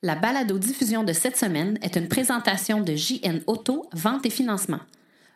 La 0.00 0.14
balado-diffusion 0.14 1.02
de 1.02 1.12
cette 1.12 1.36
semaine 1.36 1.76
est 1.82 1.96
une 1.96 2.06
présentation 2.06 2.80
de 2.80 2.94
JN 2.94 3.40
Auto, 3.48 3.84
vente 3.92 4.24
et 4.26 4.30
financement. 4.30 4.78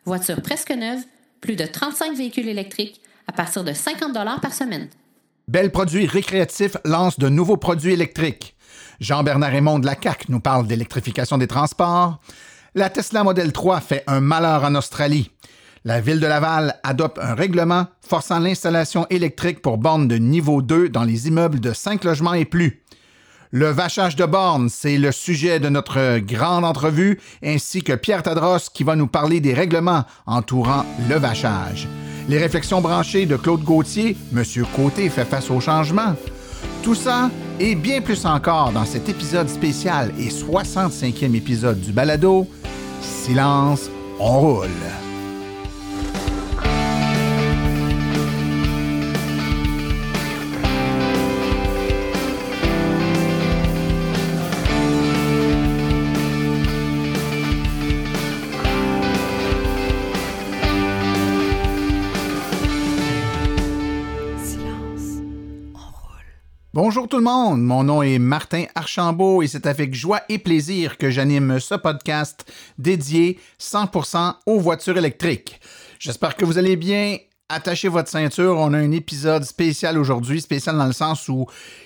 Voiture 0.05 0.41
presque 0.41 0.71
neuve, 0.71 1.01
plus 1.41 1.57
de 1.57 1.65
35 1.65 2.15
véhicules 2.15 2.47
électriques 2.47 3.01
à 3.27 3.33
partir 3.33 3.65
de 3.65 3.73
50 3.73 4.13
par 4.41 4.53
semaine. 4.53 4.87
Bel 5.49 5.69
Produit 5.69 6.07
Récréatif 6.07 6.77
lance 6.85 7.19
de 7.19 7.27
nouveaux 7.27 7.57
produits 7.57 7.91
électriques. 7.91 8.55
Jean-Bernard 9.01 9.51
Raymond 9.51 9.79
de 9.79 9.85
la 9.85 9.95
CAC 9.95 10.29
nous 10.29 10.39
parle 10.39 10.65
d'électrification 10.65 11.37
des 11.37 11.47
transports. 11.47 12.21
La 12.73 12.89
Tesla 12.89 13.25
Model 13.25 13.51
3 13.51 13.81
fait 13.81 14.05
un 14.07 14.21
malheur 14.21 14.63
en 14.63 14.75
Australie. 14.75 15.29
La 15.83 15.99
ville 15.99 16.21
de 16.21 16.27
Laval 16.27 16.79
adopte 16.83 17.19
un 17.19 17.35
règlement 17.35 17.87
forçant 17.99 18.39
l'installation 18.39 19.05
électrique 19.09 19.61
pour 19.61 19.77
bornes 19.77 20.07
de 20.07 20.15
niveau 20.15 20.61
2 20.61 20.87
dans 20.87 21.03
les 21.03 21.27
immeubles 21.27 21.59
de 21.59 21.73
5 21.73 22.05
logements 22.05 22.33
et 22.33 22.45
plus. 22.45 22.82
Le 23.55 23.67
vachage 23.67 24.15
de 24.15 24.25
bornes, 24.25 24.67
c'est 24.67 24.97
le 24.97 25.11
sujet 25.11 25.59
de 25.59 25.69
notre 25.69 26.17
grande 26.17 26.65
entrevue, 26.65 27.19
ainsi 27.45 27.83
que 27.83 27.93
Pierre 27.93 28.23
Tadros 28.23 28.67
qui 28.73 28.83
va 28.83 28.95
nous 28.95 29.05
parler 29.05 29.41
des 29.41 29.53
règlements 29.53 30.05
entourant 30.25 30.83
le 31.07 31.17
vachage. 31.17 31.87
Les 32.27 32.39
réflexions 32.39 32.81
branchées 32.81 33.27
de 33.27 33.37
Claude 33.37 33.61
Gauthier, 33.61 34.17
Monsieur 34.31 34.65
Côté 34.75 35.07
fait 35.07 35.23
face 35.23 35.51
au 35.51 35.59
changement. 35.59 36.15
Tout 36.81 36.95
ça 36.95 37.29
et 37.59 37.75
bien 37.75 38.01
plus 38.01 38.25
encore 38.25 38.71
dans 38.71 38.85
cet 38.85 39.07
épisode 39.07 39.47
spécial 39.47 40.11
et 40.17 40.29
65e 40.29 41.35
épisode 41.35 41.79
du 41.79 41.91
balado. 41.91 42.47
Silence, 43.01 43.87
on 44.19 44.39
roule. 44.39 45.02
Bonjour 66.85 67.07
tout 67.07 67.15
le 67.15 67.23
monde, 67.23 67.61
mon 67.61 67.85
nom 67.85 68.03
est 68.03 68.19
Martin 68.19 68.65
Archambault 68.75 69.41
et 69.41 69.47
c'est 69.47 69.67
avec 69.67 69.95
joie 69.95 70.19
et 70.27 70.37
plaisir 70.37 70.97
que 70.97 71.09
j'anime 71.09 71.57
ce 71.61 71.75
podcast 71.75 72.43
dédié 72.77 73.39
100% 73.57 74.33
aux 74.45 74.59
voitures 74.59 74.97
électriques. 74.97 75.61
J'espère 75.97 76.35
que 76.35 76.43
vous 76.43 76.57
allez 76.57 76.75
bien. 76.75 77.19
Attachez 77.47 77.87
votre 77.87 78.09
ceinture, 78.09 78.57
on 78.57 78.73
a 78.73 78.79
un 78.79 78.91
épisode 78.91 79.45
spécial 79.45 79.97
aujourd'hui, 79.97 80.41
spécial 80.41 80.77
dans 80.77 80.85
le 80.85 80.91
sens 80.91 81.29
où 81.29 81.45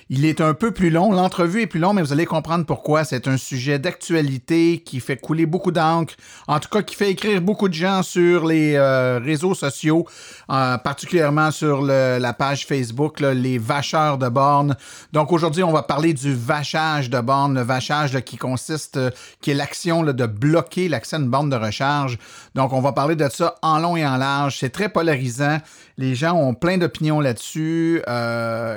il 0.10 0.26
est 0.26 0.40
un 0.40 0.54
peu 0.54 0.72
plus 0.72 0.90
long, 0.90 1.12
l'entrevue 1.12 1.62
est 1.62 1.68
plus 1.68 1.80
longue, 1.80 1.96
mais 1.96 2.02
vous 2.02 2.14
allez 2.14 2.26
comprendre 2.26 2.66
pourquoi. 2.66 3.04
C'est 3.04 3.28
un 3.28 3.38
sujet 3.38 3.78
d'actualité 3.78 4.82
qui 4.86 5.00
fait 5.00 5.18
couler 5.18 5.46
beaucoup 5.46 5.72
d'encre, 5.72 6.16
en 6.48 6.60
tout 6.60 6.70
cas 6.70 6.82
qui 6.82 6.96
fait 6.96 7.12
écrire 7.12 7.42
beaucoup 7.42 7.68
de 7.68 7.74
gens 7.74 8.04
sur 8.04 8.46
les 8.46 8.76
euh, 8.76 9.20
réseaux 9.20 9.54
sociaux, 9.54 10.08
euh, 10.50 10.78
particulièrement 10.78 11.52
sur 11.52 11.82
la 11.82 12.34
page 12.34 12.66
Facebook, 12.66 13.20
les 13.20 13.58
vacheurs 13.58 14.18
de 14.18 14.30
bornes. 14.30 14.76
Donc 15.12 15.32
aujourd'hui, 15.32 15.64
on 15.64 15.74
va 15.74 15.84
parler 15.84 16.14
du 16.14 16.34
vachage 16.34 17.10
de 17.10 17.20
bornes, 17.20 17.56
le 17.56 17.64
vachage 17.64 18.20
qui 18.22 18.38
consiste, 18.38 18.98
euh, 18.98 19.10
qui 19.42 19.52
est 19.52 19.56
l'action 19.56 20.04
de 20.04 20.26
bloquer 20.26 20.88
l'accès 20.88 21.18
à 21.18 21.20
une 21.20 21.30
borne 21.30 21.50
de 21.50 21.56
recharge. 21.56 22.18
Donc 22.56 22.72
on 22.72 22.82
va 22.82 22.94
parler 22.94 23.16
de 23.16 23.28
ça 23.30 23.56
en 23.62 23.80
long 23.80 23.98
et 23.98 24.06
en 24.06 24.18
large. 24.18 24.58
C'est 24.60 24.70
très 24.70 24.90
polarisant. 24.90 25.60
Les 26.00 26.14
gens 26.14 26.36
ont 26.36 26.54
plein 26.54 26.78
d'opinions 26.78 27.20
là-dessus. 27.20 28.02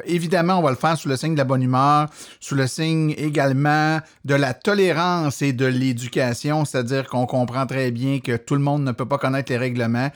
évidemment, 0.06 0.58
on 0.58 0.62
va 0.62 0.70
le 0.70 0.76
faire 0.76 0.96
sous 0.96 1.08
le 1.08 1.16
signe 1.16 1.34
de 1.34 1.38
la 1.38 1.44
bonne 1.44 1.62
humeur, 1.62 2.08
sous 2.40 2.54
le 2.54 2.66
signe 2.66 3.14
également 3.18 4.00
de 4.24 4.34
la 4.34 4.54
tolérance 4.54 5.42
et 5.42 5.52
de 5.52 5.66
l'éducation, 5.66 6.64
c'est-à-dire 6.64 7.08
qu'on 7.08 7.26
comprend 7.26 7.66
très 7.66 7.90
bien 7.90 8.20
que 8.20 8.36
tout 8.36 8.54
le 8.54 8.62
monde 8.62 8.84
ne 8.84 8.92
peut 8.92 9.06
pas 9.06 9.18
connaître 9.18 9.52
les 9.52 9.58
règlements. 9.58 10.10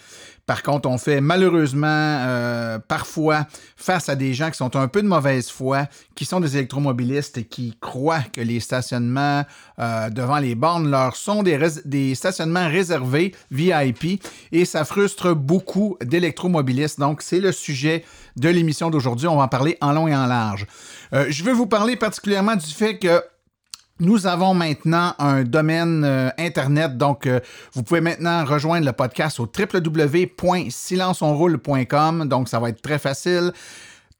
Par 0.46 0.62
contre, 0.62 0.88
on 0.88 0.98
fait 0.98 1.22
malheureusement 1.22 1.86
euh, 1.88 2.78
parfois 2.78 3.46
face 3.76 4.10
à 4.10 4.16
des 4.16 4.34
gens 4.34 4.50
qui 4.50 4.58
sont 4.58 4.76
un 4.76 4.88
peu 4.88 5.00
de 5.00 5.06
mauvaise 5.06 5.48
foi, 5.48 5.86
qui 6.14 6.26
sont 6.26 6.38
des 6.40 6.56
électromobilistes 6.56 7.38
et 7.38 7.44
qui 7.44 7.76
croient 7.80 8.22
que 8.32 8.42
les 8.42 8.60
stationnements 8.60 9.44
euh, 9.78 10.10
devant 10.10 10.38
les 10.38 10.54
bornes 10.54 10.90
leur 10.90 11.16
sont 11.16 11.42
des, 11.42 12.14
stationnements 12.14 12.68
réservés 12.68 13.34
VIP 13.50 14.22
et 14.52 14.64
ça 14.66 14.84
frustre 14.84 15.34
beaucoup 15.34 15.96
d'électromobilistes. 16.02 17.00
Donc, 17.00 17.22
c'est 17.22 17.40
le 17.40 17.52
sujet 17.52 18.04
de 18.36 18.48
l'émission 18.50 18.90
d'aujourd'hui. 18.90 19.28
On 19.28 19.36
va 19.36 19.44
en 19.44 19.48
parler 19.48 19.78
en 19.80 19.92
long 19.92 20.08
et 20.08 20.14
en 20.14 20.26
large. 20.26 20.66
Euh, 21.14 21.26
je 21.30 21.42
veux 21.42 21.52
vous 21.52 21.66
parler 21.66 21.96
particulièrement 21.96 22.56
du 22.56 22.66
fait 22.66 22.98
que 22.98 23.22
nous 24.00 24.26
avons 24.26 24.54
maintenant 24.54 25.14
un 25.18 25.44
domaine 25.44 26.02
euh, 26.04 26.30
Internet, 26.36 26.96
donc 26.96 27.26
euh, 27.26 27.38
vous 27.74 27.84
pouvez 27.84 28.00
maintenant 28.00 28.44
rejoindre 28.44 28.86
le 28.86 28.92
podcast 28.92 29.38
au 29.38 29.44
www.silenceonroule.com, 29.44 32.28
donc 32.28 32.48
ça 32.48 32.58
va 32.58 32.70
être 32.70 32.82
très 32.82 32.98
facile 32.98 33.52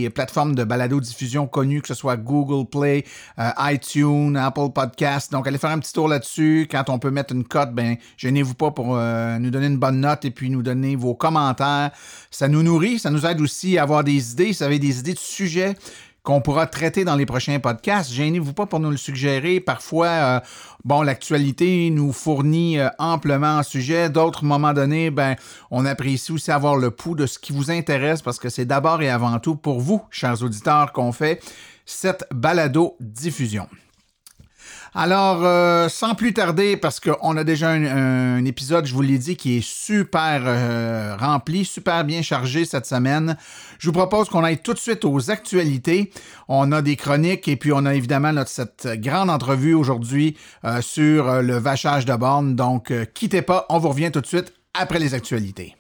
plateformes 0.09 0.55
de 0.55 0.65
balado-diffusion 0.65 1.47
connues, 1.47 1.83
que 1.83 1.89
ce 1.89 1.95
soit 1.95 2.17
Google 2.17 2.67
Play, 2.67 3.05
euh, 3.39 3.51
iTunes, 3.61 4.37
Apple 4.37 4.71
Podcast, 4.75 5.31
donc 5.31 5.47
allez 5.47 5.59
faire 5.59 5.71
un 5.71 5.79
petit 5.79 5.93
tour 5.93 6.09
là-dessus. 6.09 6.67
Quand 6.71 6.89
on 6.89 6.99
peut 6.99 7.11
mettre 7.11 7.35
une 7.35 7.45
cote, 7.45 7.75
ben 7.75 7.97
gênez-vous 8.17 8.55
pas 8.55 8.71
pour 8.71 8.97
euh, 8.97 9.39
nous 9.39 9.51
donner 9.51 9.67
une 9.67 9.77
bonne 9.77 10.01
note 10.01 10.25
et 10.25 10.31
puis 10.31 10.49
nous 10.49 10.63
donner 10.63 10.97
vos 10.97 11.15
commentaires. 11.15 11.91
Ça 12.31 12.49
nous 12.49 12.63
nourrit, 12.63 12.99
ça 12.99 13.11
nous 13.11 13.27
aide 13.27 13.43
aussi 13.43 13.77
à 13.77 13.83
avoir 13.83 14.03
des 14.03 14.33
idées. 14.33 14.53
Vous 14.53 14.63
avez 14.63 14.79
des 14.79 15.01
idées 15.01 15.15
de 15.15 15.19
sujets, 15.19 15.77
qu'on 16.23 16.41
pourra 16.41 16.67
traiter 16.67 17.05
dans 17.05 17.17
les 17.17 17.27
prochains 17.27 17.59
podcasts. 17.59 18.13
Gênez-vous 18.13 18.53
pas 18.53 18.67
pour 18.67 18.79
nous 18.81 18.91
le 18.91 18.97
suggérer. 18.97 19.59
Parfois, 19.61 20.07
euh, 20.07 20.41
bon, 20.85 21.03
l'actualité 21.03 21.91
nous 21.91 22.13
fournit 22.13 22.79
euh, 22.79 22.89
amplement 22.99 23.59
un 23.59 23.63
sujet. 23.63 24.09
D'autres 24.09 24.45
moments 24.45 24.73
donnés, 24.73 25.11
ben, 25.11 25.35
on 25.71 25.85
apprécie 25.85 26.33
aussi 26.33 26.53
avoir 26.53 26.77
le 26.77 26.91
pouls 26.91 27.17
de 27.17 27.27
ce 27.27 27.39
qui 27.39 27.53
vous 27.53 27.71
intéresse 27.71 28.23
parce 28.23 28.39
que 28.39 28.49
c'est 28.49 28.65
d'abord 28.65 29.03
et 29.03 29.11
avant 29.11 29.39
tout 29.41 29.57
pour 29.57 29.81
vous, 29.81 30.03
chers 30.11 30.43
auditeurs, 30.43 30.93
qu'on 30.93 31.13
fait 31.13 31.43
cette 31.85 32.25
balado 32.31 32.97
diffusion. 33.01 33.67
Alors, 34.95 35.43
euh, 35.43 35.89
sans 35.89 36.15
plus 36.15 36.35
tarder, 36.35 36.77
parce 36.77 37.01
qu'on 37.01 37.37
a 37.39 37.45
déjà 37.45 37.71
un, 37.71 38.45
épisode, 38.45 38.85
je 38.85 38.93
vous 38.93 39.01
l'ai 39.01 39.17
dit, 39.17 39.37
qui 39.37 39.57
est 39.57 39.67
super 39.67 40.43
euh, 40.45 41.17
rempli, 41.19 41.65
super 41.65 42.05
bien 42.05 42.21
chargé 42.21 42.67
cette 42.67 42.85
semaine, 42.85 43.39
je 43.79 43.89
vous 43.89 43.93
propose 43.93 44.29
qu'on 44.29 44.45
aille 44.45 44.59
tout 44.59 44.75
de 44.75 44.79
suite 44.79 45.07
aux 45.07 45.31
actualités. 45.31 46.11
On 46.49 46.73
a 46.73 46.83
des 46.83 46.97
chroniques 46.97 47.49
et 47.49 47.57
puis 47.57 47.73
on 47.73 47.87
a 47.87 47.95
évidemment 47.95 48.35
notre, 48.35 48.51
cette 48.51 48.87
grande 49.01 49.31
entrevue 49.31 49.73
aujourd'hui 49.73 50.37
euh, 50.65 50.83
sur 50.83 51.41
le 51.41 51.57
vachage 51.57 52.05
de 52.05 52.15
borne. 52.15 52.55
Donc, 52.55 52.93
quittez 53.15 53.41
pas, 53.41 53.65
on 53.71 53.79
vous 53.79 53.89
revient 53.89 54.11
tout 54.13 54.21
de 54.21 54.27
suite 54.27 54.53
après 54.75 54.99
les 54.99 55.15
actualités. 55.15 55.75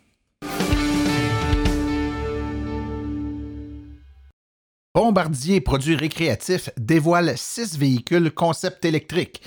Bombardier 4.94 5.62
Produits 5.62 5.96
récréatifs 5.96 6.68
dévoile 6.76 7.32
six 7.38 7.78
véhicules 7.78 8.30
concept 8.30 8.84
électriques. 8.84 9.42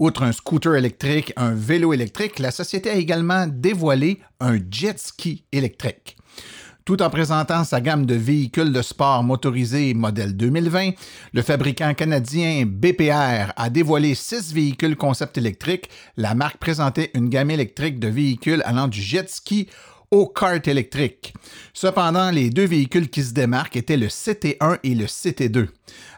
Outre 0.00 0.24
un 0.24 0.32
scooter 0.32 0.74
électrique, 0.74 1.32
un 1.36 1.54
vélo 1.54 1.92
électrique, 1.92 2.40
la 2.40 2.50
société 2.50 2.90
a 2.90 2.94
également 2.94 3.46
dévoilé 3.46 4.18
un 4.40 4.58
jet 4.68 4.98
ski 4.98 5.44
électrique. 5.52 6.16
Tout 6.84 7.00
en 7.00 7.10
présentant 7.10 7.62
sa 7.62 7.80
gamme 7.80 8.06
de 8.06 8.16
véhicules 8.16 8.72
de 8.72 8.82
sport 8.82 9.22
motorisés 9.22 9.94
modèle 9.94 10.36
2020, 10.36 10.90
le 11.32 11.42
fabricant 11.42 11.94
canadien 11.94 12.64
BPR 12.66 13.52
a 13.54 13.70
dévoilé 13.70 14.16
six 14.16 14.52
véhicules 14.52 14.96
concept 14.96 15.38
électriques. 15.38 15.90
La 16.16 16.34
marque 16.34 16.58
présentait 16.58 17.12
une 17.14 17.28
gamme 17.28 17.52
électrique 17.52 18.00
de 18.00 18.08
véhicules 18.08 18.62
allant 18.64 18.88
du 18.88 19.00
jet 19.00 19.30
ski 19.30 19.68
au 20.12 20.26
kart 20.26 20.68
électrique. 20.68 21.34
Cependant, 21.72 22.30
les 22.30 22.50
deux 22.50 22.66
véhicules 22.66 23.08
qui 23.08 23.24
se 23.24 23.32
démarquent 23.32 23.76
étaient 23.76 23.96
le 23.96 24.06
CT1 24.06 24.78
et 24.84 24.94
le 24.94 25.06
CT2. 25.06 25.68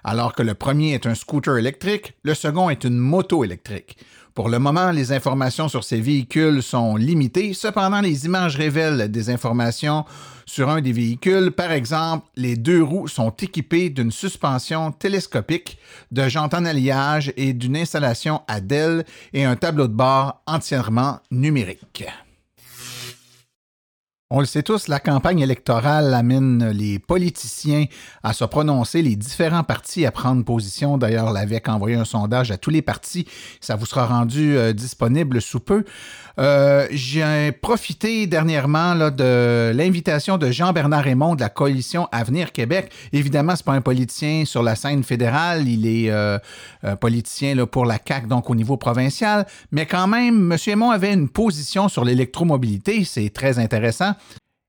Alors 0.02 0.34
que 0.34 0.42
le 0.42 0.54
premier 0.54 0.92
est 0.92 1.06
un 1.06 1.14
scooter 1.14 1.56
électrique, 1.56 2.12
le 2.24 2.34
second 2.34 2.68
est 2.68 2.84
une 2.84 2.98
moto 2.98 3.44
électrique. 3.44 3.96
Pour 4.34 4.48
le 4.48 4.58
moment, 4.58 4.90
les 4.90 5.12
informations 5.12 5.68
sur 5.68 5.84
ces 5.84 6.00
véhicules 6.00 6.60
sont 6.60 6.96
limitées. 6.96 7.54
Cependant, 7.54 8.00
les 8.00 8.26
images 8.26 8.56
révèlent 8.56 9.08
des 9.08 9.30
informations 9.30 10.04
sur 10.44 10.68
un 10.70 10.80
des 10.80 10.92
véhicules. 10.92 11.52
Par 11.52 11.70
exemple, 11.70 12.26
les 12.34 12.56
deux 12.56 12.82
roues 12.82 13.06
sont 13.06 13.30
équipées 13.30 13.90
d'une 13.90 14.10
suspension 14.10 14.90
télescopique, 14.90 15.78
de 16.10 16.28
jantes 16.28 16.54
en 16.54 16.64
alliage 16.64 17.32
et 17.36 17.52
d'une 17.52 17.76
installation 17.76 18.42
à 18.48 18.60
DEL 18.60 19.04
et 19.32 19.44
un 19.44 19.54
tableau 19.54 19.86
de 19.86 19.94
bord 19.94 20.42
entièrement 20.48 21.20
numérique. 21.30 22.04
On 24.36 24.40
le 24.40 24.46
sait 24.46 24.64
tous, 24.64 24.88
la 24.88 24.98
campagne 24.98 25.38
électorale 25.38 26.12
amène 26.12 26.70
les 26.70 26.98
politiciens 26.98 27.84
à 28.24 28.32
se 28.32 28.44
prononcer, 28.44 29.00
les 29.00 29.14
différents 29.14 29.62
partis 29.62 30.04
à 30.06 30.10
prendre 30.10 30.44
position. 30.44 30.98
D'ailleurs, 30.98 31.30
l'AVEC 31.30 31.68
a 31.68 31.74
envoyé 31.74 31.94
un 31.94 32.04
sondage 32.04 32.50
à 32.50 32.56
tous 32.56 32.70
les 32.70 32.82
partis. 32.82 33.28
Ça 33.60 33.76
vous 33.76 33.86
sera 33.86 34.06
rendu 34.06 34.56
euh, 34.56 34.72
disponible 34.72 35.40
sous 35.40 35.60
peu. 35.60 35.84
Euh, 36.38 36.86
j'ai 36.90 37.52
profité 37.52 38.26
dernièrement 38.26 38.94
là, 38.94 39.10
de 39.10 39.72
l'invitation 39.74 40.36
de 40.36 40.50
Jean-Bernard 40.50 41.04
Raymond 41.04 41.36
de 41.36 41.40
la 41.40 41.48
coalition 41.48 42.08
Avenir 42.10 42.52
Québec. 42.52 42.90
Évidemment, 43.12 43.54
c'est 43.56 43.64
pas 43.64 43.72
un 43.72 43.80
politicien 43.80 44.44
sur 44.44 44.62
la 44.62 44.74
scène 44.74 45.04
fédérale, 45.04 45.68
il 45.68 45.86
est 45.86 46.10
euh, 46.10 46.38
politicien 47.00 47.54
là, 47.54 47.66
pour 47.66 47.86
la 47.86 47.98
CAC, 47.98 48.26
donc 48.26 48.50
au 48.50 48.54
niveau 48.54 48.76
provincial, 48.76 49.46
mais 49.70 49.86
quand 49.86 50.06
même, 50.06 50.52
M. 50.52 50.58
Raymond 50.64 50.90
avait 50.90 51.12
une 51.12 51.28
position 51.28 51.88
sur 51.88 52.04
l'électromobilité, 52.04 53.04
c'est 53.04 53.30
très 53.30 53.58
intéressant 53.58 54.14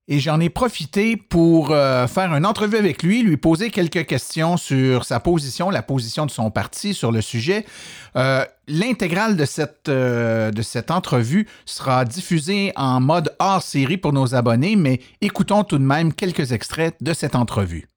et 0.08 0.20
j'en 0.20 0.40
ai 0.40 0.50
profité 0.50 1.18
pour 1.18 1.72
euh, 1.72 2.06
faire 2.08 2.34
une 2.36 2.46
entrevue 2.46 2.78
avec 2.78 3.02
lui, 3.02 3.24
lui 3.24 3.38
poser 3.38 3.72
quelques 3.72 4.06
questions 4.06 4.56
sur 4.58 5.04
sa 5.04 5.20
position, 5.20 5.70
la 5.70 5.82
position 5.82 6.26
de 6.26 6.32
son 6.32 6.52
parti 6.52 6.94
sur 6.94 7.12
le 7.12 7.22
sujet. 7.22 7.66
Euh, 8.16 8.46
l'intégrale 8.68 9.36
de 9.36 9.46
cette, 9.46 9.90
euh, 9.90 10.52
de 10.52 10.62
cette 10.62 10.92
entrevue 10.92 11.48
sera 11.66 12.06
diffusée 12.06 12.72
en 12.76 13.02
mode 13.02 13.36
hors 13.40 13.64
série 13.64 13.98
pour 13.98 14.14
nos 14.14 14.36
abonnés, 14.36 14.76
mais 14.76 15.00
écoutons 15.22 15.64
tout 15.64 15.80
de 15.80 15.84
même 15.84 16.14
quelques 16.14 16.52
extraits 16.52 16.96
de 17.02 17.14
cette 17.14 17.36
entrevue. 17.36 17.88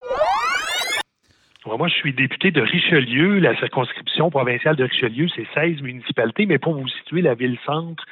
Moi, 1.76 1.88
je 1.88 1.94
suis 1.94 2.14
député 2.14 2.50
de 2.50 2.62
Richelieu. 2.62 3.38
La 3.40 3.54
circonscription 3.56 4.30
provinciale 4.30 4.76
de 4.76 4.84
Richelieu, 4.84 5.28
c'est 5.34 5.46
16 5.54 5.82
municipalités, 5.82 6.46
mais 6.46 6.58
pour 6.58 6.74
vous 6.74 6.88
situer, 6.88 7.20
la 7.20 7.34
ville-centre, 7.34 8.04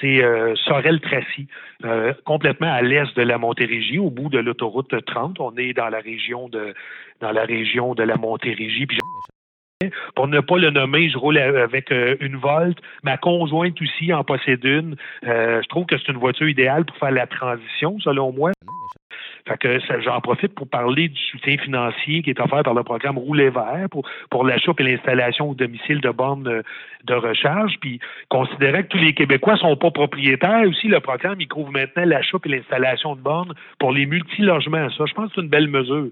c'est 0.00 0.24
euh, 0.24 0.54
Sorel-Tracy, 0.56 1.46
euh, 1.84 2.14
complètement 2.24 2.72
à 2.72 2.80
l'est 2.80 3.14
de 3.14 3.22
la 3.22 3.36
Montérégie, 3.38 3.98
au 3.98 4.10
bout 4.10 4.30
de 4.30 4.38
l'autoroute 4.38 4.94
30. 5.04 5.40
On 5.40 5.54
est 5.56 5.74
dans 5.74 5.88
la 5.88 6.00
région 6.00 6.48
de 6.48 6.74
dans 7.20 7.32
la 7.32 7.44
région 7.44 7.94
de 7.94 8.02
la 8.02 8.16
Montérégie. 8.16 8.86
pour 10.16 10.26
ne 10.26 10.40
pas 10.40 10.58
le 10.58 10.70
nommer, 10.70 11.10
je 11.10 11.18
roule 11.18 11.38
avec 11.38 11.92
euh, 11.92 12.16
une 12.20 12.36
Volt. 12.36 12.78
Ma 13.02 13.18
conjointe 13.18 13.80
aussi 13.82 14.12
en 14.12 14.24
possède 14.24 14.64
une. 14.64 14.96
je 15.22 15.68
trouve 15.68 15.84
que 15.86 15.98
c'est 15.98 16.10
une 16.10 16.18
voiture 16.18 16.48
idéale 16.48 16.86
pour 16.86 16.96
faire 16.96 17.10
la 17.10 17.26
transition, 17.26 17.98
selon 18.00 18.32
moi. 18.32 18.52
Fait 19.46 19.58
que 19.58 19.78
j'en 20.04 20.20
profite 20.20 20.54
pour 20.54 20.68
parler 20.68 21.08
du 21.08 21.20
soutien 21.20 21.56
financier 21.58 22.22
qui 22.22 22.30
est 22.30 22.40
offert 22.40 22.62
par 22.62 22.74
le 22.74 22.82
programme 22.82 23.18
Rouler 23.18 23.50
vert 23.50 23.86
pour, 23.90 24.08
pour 24.30 24.44
l'achat 24.44 24.72
et 24.78 24.82
l'installation 24.82 25.50
au 25.50 25.54
domicile 25.54 26.00
de 26.00 26.10
bornes 26.10 26.62
de 27.04 27.14
recharge. 27.14 27.74
Puis 27.80 27.98
considérant 28.28 28.82
que 28.82 28.88
tous 28.88 28.98
les 28.98 29.14
Québécois 29.14 29.56
sont 29.56 29.76
pas 29.76 29.90
propriétaires, 29.90 30.62
aussi 30.68 30.88
le 30.88 31.00
programme 31.00 31.40
il 31.40 31.48
couvre 31.48 31.72
maintenant 31.72 32.04
l'achat 32.04 32.38
et 32.44 32.48
l'installation 32.48 33.16
de 33.16 33.20
bornes 33.20 33.54
pour 33.78 33.92
les 33.92 34.06
multilogements. 34.06 34.88
Ça, 34.90 35.04
je 35.06 35.14
pense 35.14 35.28
que 35.28 35.34
c'est 35.36 35.40
une 35.42 35.48
belle 35.48 35.68
mesure. 35.68 36.08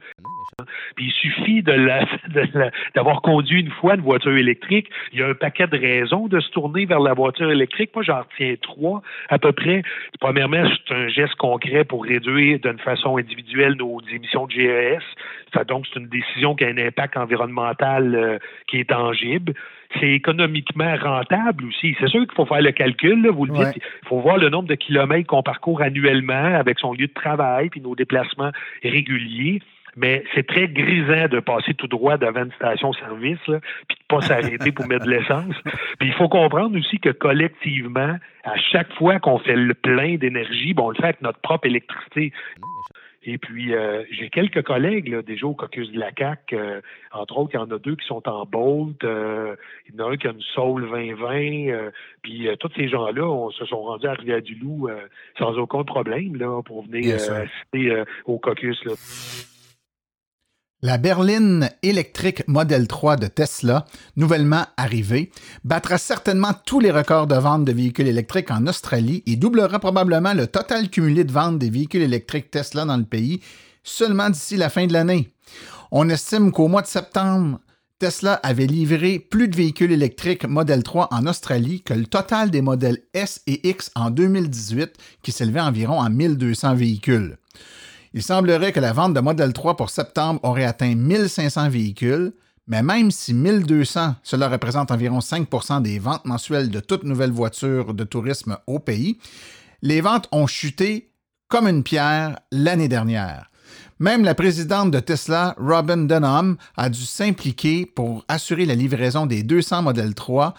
Puis 0.97 1.07
il 1.07 1.13
suffit 1.13 1.63
de 1.63 1.73
d'avoir 2.95 3.23
conduit 3.23 3.61
une 3.61 3.71
fois 3.71 3.95
une 3.95 4.03
voiture 4.03 4.37
électrique. 4.37 4.89
Il 5.13 5.21
y 5.21 5.23
a 5.23 5.29
un 5.29 5.35
paquet 5.35 5.67
de 5.67 5.79
raisons 5.79 6.27
de 6.27 6.41
se 6.41 6.51
tourner 6.51 6.87
vers 6.87 7.01
la 7.01 7.15
voiture 7.15 7.51
électrique. 7.51 7.91
Moi, 7.95 8.05
j'en 8.05 8.21
retiens 8.21 8.55
trois 8.61 9.03
à 9.29 9.39
peu 9.39 9.53
près. 9.53 9.83
Premièrement, 10.21 10.65
c'est 10.89 10.95
un 10.95 11.09
geste 11.09 11.37
concret 11.37 11.85
pour 11.85 12.05
réduire 12.05 12.59
d'une 12.61 12.79
façon 12.79 13.19
individuelle 13.21 13.75
nos 13.75 14.01
émissions 14.13 14.47
de 14.47 14.53
GES. 14.53 15.65
donc, 15.67 15.87
c'est 15.87 16.01
une 16.01 16.09
décision 16.09 16.55
qui 16.55 16.65
a 16.65 16.69
un 16.69 16.79
impact 16.79 17.17
environnemental 17.17 18.15
euh, 18.15 18.39
qui 18.67 18.81
est 18.81 18.91
tangible 18.91 19.55
c'est 19.99 20.11
économiquement 20.11 20.95
rentable 20.97 21.65
aussi. 21.65 21.97
C'est 21.99 22.09
sûr 22.09 22.21
qu'il 22.21 22.35
faut 22.35 22.47
faire 22.47 22.63
le 22.63 22.73
calcul, 22.73 23.29
vous 23.29 23.47
le 23.47 23.53
dites. 23.53 23.83
Il 24.03 24.09
faut 24.09 24.21
voir 24.21 24.39
le 24.39 24.49
nombre 24.49 24.69
de 24.69 24.75
kilomètres 24.75 25.27
qu'on 25.27 25.43
parcourt 25.43 25.83
annuellement 25.83 26.55
avec 26.55 26.79
son 26.79 26.93
lieu 26.93 27.07
de 27.09 27.13
travail 27.13 27.71
puis 27.71 27.81
nos 27.81 27.95
déplacements 27.95 28.53
réguliers. 28.83 29.61
Mais 29.97 30.23
c'est 30.35 30.47
très 30.47 30.69
grisant 30.69 31.27
de 31.29 31.41
passer 31.41 31.75
tout 31.75 31.89
droit 31.89 32.17
devant 32.17 32.45
une 32.45 32.53
station-service, 32.53 33.41
puis 33.45 33.53
de 33.99 34.05
pas 34.09 34.21
s'arrêter 34.21 34.71
pour 34.71 34.87
mettre 34.87 35.05
de 35.05 35.11
l'essence. 35.11 35.55
Puis 35.99 36.09
il 36.09 36.15
faut 36.15 36.29
comprendre 36.29 36.79
aussi 36.79 37.01
que 37.01 37.11
collectivement, 37.11 38.17
à 38.45 38.57
chaque 38.71 38.93
fois 38.95 39.19
qu'on 39.19 39.39
fait 39.39 39.57
le 39.57 39.75
plein 39.75 40.15
d'énergie, 40.15 40.75
bon, 40.75 40.87
on 40.87 40.91
le 40.91 40.95
fait 40.95 41.05
avec 41.05 41.23
notre 41.23 41.41
propre 41.41 41.67
électricité. 41.67 42.33
Et 43.23 43.37
puis, 43.37 43.75
euh, 43.75 44.03
j'ai 44.11 44.31
quelques 44.31 44.63
collègues 44.63 45.09
là, 45.09 45.21
déjà 45.21 45.47
au 45.47 45.55
caucus 45.55 45.91
de 45.93 45.99
la 45.99 46.11
CAC. 46.11 46.55
Euh, 46.55 46.81
entre 47.13 47.37
autres, 47.37 47.51
il 47.53 47.57
y 47.57 47.61
en 47.61 47.71
a 47.71 47.79
deux 47.79 47.95
qui 47.97 48.07
sont 48.07 48.27
en 48.27 48.47
Bolt. 48.47 49.05
Euh, 49.05 49.57
il 49.87 49.95
y 49.95 50.01
en 50.01 50.07
a 50.07 50.13
un 50.13 50.17
qui 50.17 50.27
a 50.27 50.31
une 50.31 50.41
Soul 50.41 50.89
2020. 50.91 51.91
puis, 52.23 52.49
tous 52.59 52.71
ces 52.77 52.89
gens-là 52.89 53.25
on, 53.25 53.51
se 53.51 53.67
sont 53.67 53.83
rendus 53.83 54.07
à 54.07 54.15
Rivière-du-Loup 54.15 54.89
sans 55.39 55.59
aucun 55.59 55.85
problème 55.85 56.37
là, 56.37 56.63
pour 56.63 56.83
venir 56.85 57.15
assister 57.17 58.05
au 58.25 58.39
caucus. 58.39 58.83
Là. 58.85 58.93
La 60.83 60.97
berline 60.97 61.69
électrique 61.83 62.43
Model 62.49 62.89
3 62.89 63.17
de 63.17 63.27
Tesla, 63.27 63.85
nouvellement 64.17 64.65
arrivée, 64.79 65.31
battra 65.63 65.99
certainement 65.99 66.55
tous 66.65 66.81
les 66.81 66.91
records 66.91 67.27
de 67.27 67.35
vente 67.35 67.67
de 67.67 67.73
véhicules 67.73 68.09
électriques 68.09 68.51
en 68.51 68.67
Australie 68.67 69.23
et 69.27 69.37
doublera 69.37 69.79
probablement 69.79 70.33
le 70.33 70.47
total 70.47 70.89
cumulé 70.89 71.25
de 71.25 71.33
vente 71.33 71.59
des 71.59 71.69
véhicules 71.69 72.01
électriques 72.01 72.51
Tesla 72.51 72.87
dans 72.87 72.97
le 72.97 73.05
pays 73.05 73.43
seulement 73.85 74.31
d'ici 74.31 74.57
la 74.57 74.71
fin 74.71 74.87
de 74.87 74.95
l'année. 74.95 75.35
On 75.91 76.09
estime 76.09 76.51
qu'au 76.51 76.69
mois 76.69 76.81
de 76.81 76.87
septembre, 76.87 77.61
Tesla 77.99 78.41
avait 78.43 78.67
livré 78.67 79.19
plus 79.19 79.49
de 79.49 79.57
véhicules 79.57 79.93
électriques 79.93 80.47
Model 80.47 80.83
3 80.83 81.09
en 81.11 81.27
Australie 81.27 81.83
que 81.83 81.93
le 81.93 82.07
total 82.07 82.51
des 82.51 82.63
modèles 82.63 83.03
S 83.13 83.43
et 83.47 83.69
X 83.69 83.91
en 83.97 84.09
2018, 84.09 84.93
qui 85.23 85.33
s'élevait 85.33 85.61
environ 85.61 86.01
à 86.01 86.09
1200 86.09 86.75
véhicules. 86.75 87.37
Il 88.13 88.23
semblerait 88.23 88.73
que 88.73 88.81
la 88.81 88.93
vente 88.93 89.15
de 89.15 89.21
Model 89.21 89.53
3 89.53 89.77
pour 89.77 89.91
septembre 89.91 90.41
aurait 90.43 90.65
atteint 90.65 90.97
1500 90.97 91.69
véhicules, 91.69 92.33
mais 92.67 92.83
même 92.83 93.13
si 93.13 93.35
1200, 93.35 94.17
cela 94.25 94.49
représente 94.49 94.91
environ 94.91 95.21
5% 95.21 95.83
des 95.83 96.01
ventes 96.01 96.25
mensuelles 96.25 96.71
de 96.71 96.81
toute 96.81 97.05
nouvelle 97.05 97.31
voiture 97.31 97.95
de 97.95 98.03
tourisme 98.03 98.59
au 98.67 98.81
pays, 98.81 99.19
les 99.83 100.01
ventes 100.01 100.29
ont 100.33 100.49
chuté 100.49 101.13
comme 101.49 101.69
une 101.69 101.85
pierre 101.85 102.39
l'année 102.51 102.89
dernière. 102.89 103.51
Même 104.01 104.25
la 104.25 104.35
présidente 104.35 104.91
de 104.91 104.99
Tesla, 104.99 105.55
Robin 105.59 105.99
Dunham, 105.99 106.57
a 106.77 106.89
dû 106.89 107.05
s'impliquer 107.05 107.87
pour 107.87 108.25
assurer 108.29 108.67
la 108.67 108.75
livraison 108.75 109.27
des 109.27 109.43
200 109.43 109.83
Model 109.83 110.15
3 110.15 110.55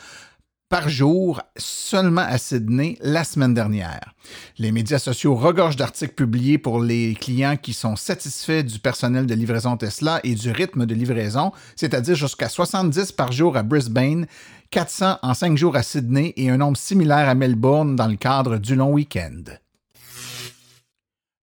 par 0.71 0.87
jour 0.87 1.41
seulement 1.57 2.21
à 2.21 2.37
Sydney 2.37 2.97
la 3.01 3.25
semaine 3.25 3.53
dernière. 3.53 4.13
Les 4.57 4.71
médias 4.71 4.99
sociaux 4.99 5.35
regorgent 5.35 5.75
d'articles 5.75 6.13
publiés 6.13 6.57
pour 6.57 6.81
les 6.81 7.13
clients 7.13 7.57
qui 7.57 7.73
sont 7.73 7.97
satisfaits 7.97 8.63
du 8.63 8.79
personnel 8.79 9.25
de 9.25 9.33
livraison 9.33 9.75
Tesla 9.75 10.21
et 10.23 10.33
du 10.33 10.49
rythme 10.49 10.85
de 10.85 10.95
livraison, 10.95 11.51
c'est-à-dire 11.75 12.15
jusqu'à 12.15 12.47
70 12.47 13.11
par 13.11 13.33
jour 13.33 13.57
à 13.57 13.63
Brisbane, 13.63 14.27
400 14.69 15.17
en 15.21 15.33
5 15.33 15.57
jours 15.57 15.75
à 15.75 15.83
Sydney 15.83 16.33
et 16.37 16.49
un 16.49 16.57
nombre 16.57 16.77
similaire 16.77 17.27
à 17.27 17.35
Melbourne 17.35 17.97
dans 17.97 18.07
le 18.07 18.15
cadre 18.15 18.57
du 18.57 18.75
long 18.75 18.93
week-end. 18.93 19.43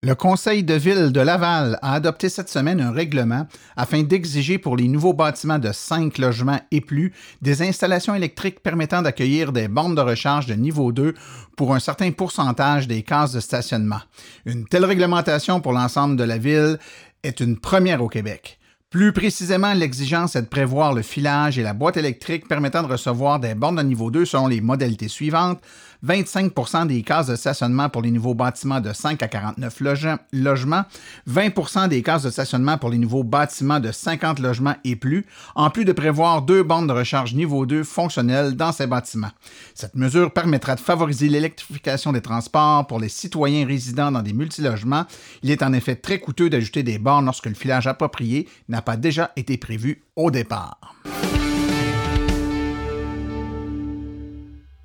Le 0.04 0.14
Conseil 0.14 0.62
de 0.62 0.74
ville 0.74 1.10
de 1.10 1.20
Laval 1.20 1.76
a 1.82 1.94
adopté 1.94 2.28
cette 2.28 2.48
semaine 2.48 2.80
un 2.80 2.92
règlement 2.92 3.48
afin 3.76 4.04
d'exiger 4.04 4.56
pour 4.56 4.76
les 4.76 4.86
nouveaux 4.86 5.12
bâtiments 5.12 5.58
de 5.58 5.72
5 5.72 6.18
logements 6.18 6.60
et 6.70 6.80
plus 6.80 7.12
des 7.42 7.62
installations 7.62 8.14
électriques 8.14 8.60
permettant 8.60 9.02
d'accueillir 9.02 9.50
des 9.50 9.66
bornes 9.66 9.96
de 9.96 10.00
recharge 10.00 10.46
de 10.46 10.54
niveau 10.54 10.92
2 10.92 11.14
pour 11.56 11.74
un 11.74 11.80
certain 11.80 12.12
pourcentage 12.12 12.86
des 12.86 13.02
cases 13.02 13.32
de 13.32 13.40
stationnement. 13.40 14.00
Une 14.46 14.66
telle 14.68 14.84
réglementation 14.84 15.60
pour 15.60 15.72
l'ensemble 15.72 16.14
de 16.14 16.22
la 16.22 16.38
ville 16.38 16.78
est 17.24 17.40
une 17.40 17.58
première 17.58 18.00
au 18.00 18.08
Québec. 18.08 18.60
Plus 18.90 19.12
précisément, 19.12 19.74
l'exigence 19.74 20.36
est 20.36 20.42
de 20.42 20.46
prévoir 20.46 20.94
le 20.94 21.02
filage 21.02 21.58
et 21.58 21.62
la 21.62 21.74
boîte 21.74 21.96
électrique 21.96 22.46
permettant 22.46 22.84
de 22.84 22.92
recevoir 22.92 23.40
des 23.40 23.54
bornes 23.54 23.76
de 23.76 23.82
niveau 23.82 24.12
2 24.12 24.24
selon 24.24 24.46
les 24.46 24.60
modalités 24.60 25.08
suivantes 25.08 25.60
25% 26.06 26.86
des 26.86 27.02
cases 27.02 27.26
de 27.26 27.36
stationnement 27.36 27.88
pour 27.88 28.02
les 28.02 28.10
nouveaux 28.10 28.34
bâtiments 28.34 28.80
de 28.80 28.92
5 28.92 29.22
à 29.22 29.28
49 29.28 29.82
logements, 30.32 30.84
20% 31.28 31.88
des 31.88 32.02
cases 32.02 32.22
de 32.22 32.30
stationnement 32.30 32.78
pour 32.78 32.90
les 32.90 32.98
nouveaux 32.98 33.24
bâtiments 33.24 33.80
de 33.80 33.90
50 33.90 34.38
logements 34.38 34.76
et 34.84 34.96
plus, 34.96 35.26
en 35.54 35.70
plus 35.70 35.84
de 35.84 35.92
prévoir 35.92 36.42
deux 36.42 36.62
bandes 36.62 36.88
de 36.88 36.92
recharge 36.92 37.34
niveau 37.34 37.66
2 37.66 37.84
fonctionnelles 37.84 38.54
dans 38.54 38.72
ces 38.72 38.86
bâtiments. 38.86 39.30
Cette 39.74 39.96
mesure 39.96 40.32
permettra 40.32 40.74
de 40.74 40.80
favoriser 40.80 41.28
l'électrification 41.28 42.12
des 42.12 42.22
transports 42.22 42.86
pour 42.86 43.00
les 43.00 43.08
citoyens 43.08 43.66
résidant 43.66 44.12
dans 44.12 44.22
des 44.22 44.32
multilogements. 44.32 45.04
Il 45.42 45.50
est 45.50 45.62
en 45.62 45.72
effet 45.72 45.96
très 45.96 46.18
coûteux 46.18 46.50
d'ajouter 46.50 46.82
des 46.82 46.98
bornes 46.98 47.26
lorsque 47.26 47.46
le 47.46 47.54
filage 47.54 47.86
approprié 47.86 48.48
n'a 48.68 48.82
pas 48.82 48.96
déjà 48.96 49.32
été 49.36 49.56
prévu 49.56 50.02
au 50.16 50.30
départ. 50.30 50.94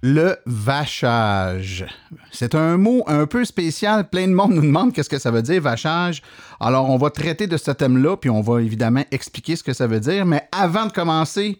Le 0.06 0.36
vachage. 0.46 1.86
C'est 2.30 2.56
un 2.56 2.76
mot 2.76 3.06
un 3.08 3.26
peu 3.26 3.46
spécial. 3.46 4.10
Plein 4.10 4.28
de 4.28 4.34
monde 4.34 4.52
nous 4.52 4.62
demande 4.62 4.92
qu'est-ce 4.92 5.10
que 5.10 5.18
ça 5.18 5.32
veut 5.32 5.42
dire, 5.42 5.62
vachage. 5.62 6.22
Alors, 6.60 6.90
on 6.90 6.98
va 6.98 7.10
traiter 7.10 7.48
de 7.48 7.56
ce 7.56 7.72
thème-là, 7.72 8.18
puis 8.18 8.30
on 8.30 8.42
va 8.42 8.62
évidemment 8.62 9.06
expliquer 9.12 9.56
ce 9.56 9.64
que 9.64 9.72
ça 9.72 9.88
veut 9.88 10.02
dire. 10.02 10.26
Mais 10.26 10.44
avant 10.52 10.88
de 10.88 10.92
commencer, 10.92 11.58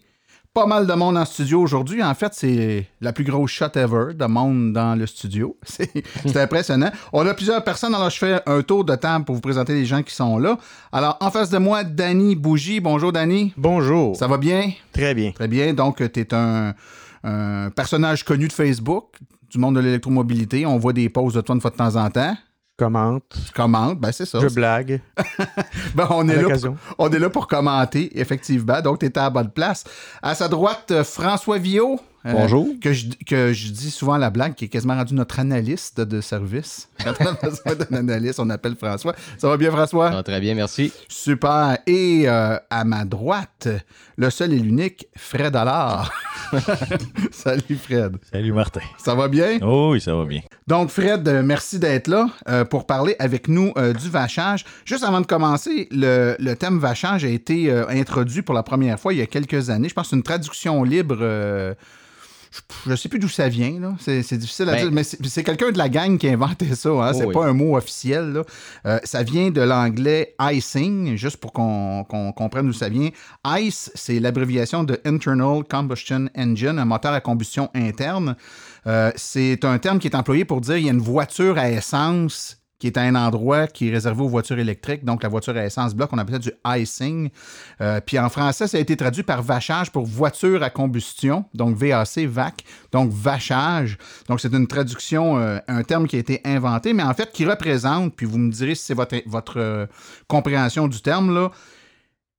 pas 0.52 0.66
mal 0.66 0.86
de 0.86 0.92
monde 0.92 1.16
en 1.16 1.24
studio 1.24 1.62
aujourd'hui. 1.62 2.02
En 2.02 2.12
fait, 2.12 2.34
c'est 2.34 2.86
la 3.00 3.14
plus 3.14 3.24
grosse 3.24 3.50
shot 3.50 3.72
ever 3.76 4.12
de 4.12 4.26
monde 4.26 4.74
dans 4.74 4.94
le 4.94 5.06
studio. 5.06 5.56
C'est 5.64 6.36
impressionnant. 6.36 6.90
On 7.14 7.26
a 7.26 7.32
plusieurs 7.32 7.64
personnes, 7.64 7.94
alors 7.94 8.10
je 8.10 8.18
fais 8.18 8.40
un 8.44 8.60
tour 8.60 8.84
de 8.84 8.94
table 8.94 9.24
pour 9.24 9.34
vous 9.34 9.40
présenter 9.40 9.72
les 9.72 9.86
gens 9.86 10.02
qui 10.02 10.14
sont 10.14 10.38
là. 10.38 10.58
Alors, 10.92 11.16
en 11.20 11.30
face 11.30 11.48
de 11.48 11.56
moi, 11.56 11.82
Danny 11.82 12.36
Bougie. 12.36 12.80
Bonjour, 12.80 13.10
Danny. 13.10 13.54
Bonjour. 13.56 14.14
Ça 14.16 14.28
va 14.28 14.36
bien? 14.36 14.70
Très 14.92 15.14
bien. 15.14 15.32
Très 15.32 15.48
bien. 15.48 15.72
Donc, 15.72 15.96
tu 16.12 16.20
es 16.20 16.34
un, 16.34 16.74
personnage 17.74 18.24
connu 18.24 18.48
de 18.48 18.52
Facebook, 18.52 19.18
du 19.50 19.58
monde 19.58 19.76
de 19.76 19.80
l'électromobilité. 19.80 20.66
On 20.66 20.78
voit 20.78 20.92
des 20.92 21.08
posts 21.08 21.36
de 21.36 21.40
toi 21.40 21.54
une 21.54 21.60
fois 21.60 21.70
de 21.70 21.76
temps 21.76 21.96
en 21.96 22.10
temps 22.10 22.36
commente. 22.76 23.36
Commente, 23.54 24.00
ben 24.00 24.12
c'est 24.12 24.26
ça. 24.26 24.40
Je 24.40 24.48
blague. 24.48 25.00
ben, 25.94 26.08
on, 26.10 26.28
est 26.28 26.40
là 26.42 26.56
pour, 26.56 26.76
on 26.98 27.10
est 27.10 27.18
là 27.18 27.30
pour 27.30 27.46
commenter, 27.46 28.18
effectivement. 28.18 28.80
Donc, 28.80 29.00
tu 29.00 29.06
étais 29.06 29.20
à 29.20 29.24
la 29.24 29.30
bonne 29.30 29.50
place. 29.50 29.84
À 30.22 30.34
sa 30.34 30.48
droite, 30.48 30.90
euh, 30.90 31.04
François 31.04 31.58
Villot. 31.58 32.00
Euh, 32.26 32.32
Bonjour. 32.32 32.66
que, 32.80 32.94
je, 32.94 33.08
que 33.26 33.52
je 33.52 33.70
dis 33.70 33.90
souvent 33.90 34.16
la 34.16 34.30
blague, 34.30 34.54
qui 34.54 34.64
est 34.64 34.68
quasiment 34.68 34.94
rendu 34.94 35.14
notre 35.14 35.38
analyste 35.40 36.00
de 36.00 36.22
service. 36.22 36.88
Quand 37.04 37.12
on 37.20 37.26
a 37.26 37.32
besoin 37.34 37.74
d'un 37.74 37.98
analyste, 37.98 38.40
on 38.40 38.48
appelle 38.48 38.76
François. 38.76 39.14
Ça 39.36 39.48
va 39.48 39.58
bien, 39.58 39.70
François? 39.70 40.08
Ça 40.08 40.16
va 40.16 40.22
très 40.22 40.40
bien, 40.40 40.54
merci. 40.54 40.90
Super. 41.08 41.78
Et 41.86 42.22
euh, 42.26 42.56
à 42.70 42.84
ma 42.84 43.04
droite, 43.04 43.68
le 44.16 44.30
seul 44.30 44.54
et 44.54 44.58
l'unique, 44.58 45.06
Fred 45.16 45.54
Allard. 45.54 46.10
Salut, 47.32 47.76
Fred. 47.82 48.16
Salut, 48.32 48.52
Martin. 48.52 48.80
Ça 48.98 49.14
va 49.14 49.28
bien? 49.28 49.58
Oh, 49.62 49.90
oui, 49.92 50.00
ça 50.00 50.14
va 50.14 50.24
bien. 50.24 50.40
Donc, 50.66 50.90
Fred, 50.90 51.28
merci 51.44 51.78
d'être 51.78 52.08
là 52.08 52.28
pour 52.70 52.86
parler 52.86 53.16
avec 53.18 53.48
nous 53.48 53.72
du 54.00 54.10
vachage. 54.10 54.64
Juste 54.84 55.04
avant 55.04 55.20
de 55.20 55.26
commencer, 55.26 55.88
le, 55.90 56.36
le 56.38 56.54
thème 56.54 56.78
vachage 56.78 57.24
a 57.24 57.28
été 57.28 57.70
introduit 57.72 58.42
pour 58.42 58.54
la 58.54 58.62
première 58.62 58.98
fois 58.98 59.12
il 59.12 59.18
y 59.18 59.22
a 59.22 59.26
quelques 59.26 59.70
années. 59.70 59.88
Je 59.88 59.94
pense 59.94 60.06
que 60.06 60.10
c'est 60.10 60.16
une 60.16 60.22
traduction 60.22 60.84
libre 60.84 61.18
je 62.86 62.90
ne 62.90 62.96
sais 62.96 63.08
plus 63.08 63.18
d'où 63.18 63.28
ça 63.28 63.48
vient. 63.48 63.80
Là. 63.80 63.94
C'est, 63.98 64.36
difficile 64.36 64.68
à 64.68 64.72
ben 64.72 64.82
dire, 64.82 64.92
mais 64.92 65.04
c'est, 65.04 65.44
quelqu'un 65.44 65.70
de 65.70 65.78
la 65.78 65.88
gang 65.88 66.18
qui 66.18 66.28
a 66.28 66.32
inventé 66.32 66.74
ça. 66.74 66.90
Hein. 66.90 67.12
C'est 67.12 67.24
oh 67.24 67.30
pas 67.30 67.46
un 67.46 67.52
mot 67.52 67.76
officiel. 67.76 68.42
Euh, 68.86 68.98
ça 69.04 69.22
vient 69.22 69.50
de 69.50 69.60
l'anglais 69.60 70.34
icing, 70.40 71.16
juste 71.16 71.38
pour 71.38 71.52
qu'on, 71.52 72.04
comprenne 72.36 72.66
d'où 72.66 72.72
ça 72.72 72.88
vient. 72.88 73.10
ICE, 73.46 73.90
c'est 73.94 74.20
l'abréviation 74.20 74.84
de 74.84 75.00
Internal 75.04 75.64
Combustion 75.64 76.28
Engine, 76.36 76.78
un 76.78 76.84
moteur 76.84 77.12
à 77.12 77.20
combustion 77.20 77.70
interne. 77.74 78.36
Euh, 78.86 79.10
c'est 79.16 79.64
un 79.64 79.78
terme 79.78 79.98
qui 79.98 80.08
est 80.08 80.16
employé 80.16 80.44
pour 80.44 80.60
dire 80.60 80.76
qu'il 80.76 80.84
y 80.84 80.88
a 80.88 80.92
une 80.92 80.98
voiture 80.98 81.58
à 81.58 81.70
essence 81.70 82.63
qui 82.84 82.88
est 82.88 82.98
un 82.98 83.14
endroit 83.14 83.66
qui 83.66 83.88
est 83.88 83.90
réservé 83.90 84.20
aux 84.20 84.28
voitures 84.28 84.58
électriques, 84.58 85.06
donc 85.06 85.22
la 85.22 85.30
voiture 85.30 85.56
à 85.56 85.64
essence 85.64 85.94
bloc, 85.94 86.10
on 86.12 86.18
appelle 86.18 86.34
ça 86.34 86.38
du 86.38 86.52
icing. 86.66 87.30
Euh, 87.80 87.98
puis 88.04 88.18
en 88.18 88.28
français, 88.28 88.68
ça 88.68 88.76
a 88.76 88.80
été 88.80 88.94
traduit 88.94 89.22
par 89.22 89.42
vachage 89.42 89.90
pour 89.90 90.04
voiture 90.04 90.62
à 90.62 90.68
combustion, 90.68 91.46
donc 91.54 91.78
VAC, 91.78 92.26
VAC, 92.26 92.62
donc 92.92 93.10
vachage. 93.10 93.96
Donc 94.28 94.38
c'est 94.38 94.52
une 94.52 94.66
traduction, 94.66 95.38
euh, 95.38 95.60
un 95.66 95.82
terme 95.82 96.06
qui 96.06 96.16
a 96.16 96.18
été 96.18 96.42
inventé, 96.44 96.92
mais 96.92 97.02
en 97.02 97.14
fait 97.14 97.32
qui 97.32 97.46
représente, 97.46 98.14
puis 98.14 98.26
vous 98.26 98.36
me 98.36 98.52
direz 98.52 98.74
si 98.74 98.84
c'est 98.84 98.94
votre, 98.94 99.16
votre 99.24 99.58
euh, 99.58 99.86
compréhension 100.28 100.86
du 100.86 101.00
terme, 101.00 101.34
là, 101.34 101.52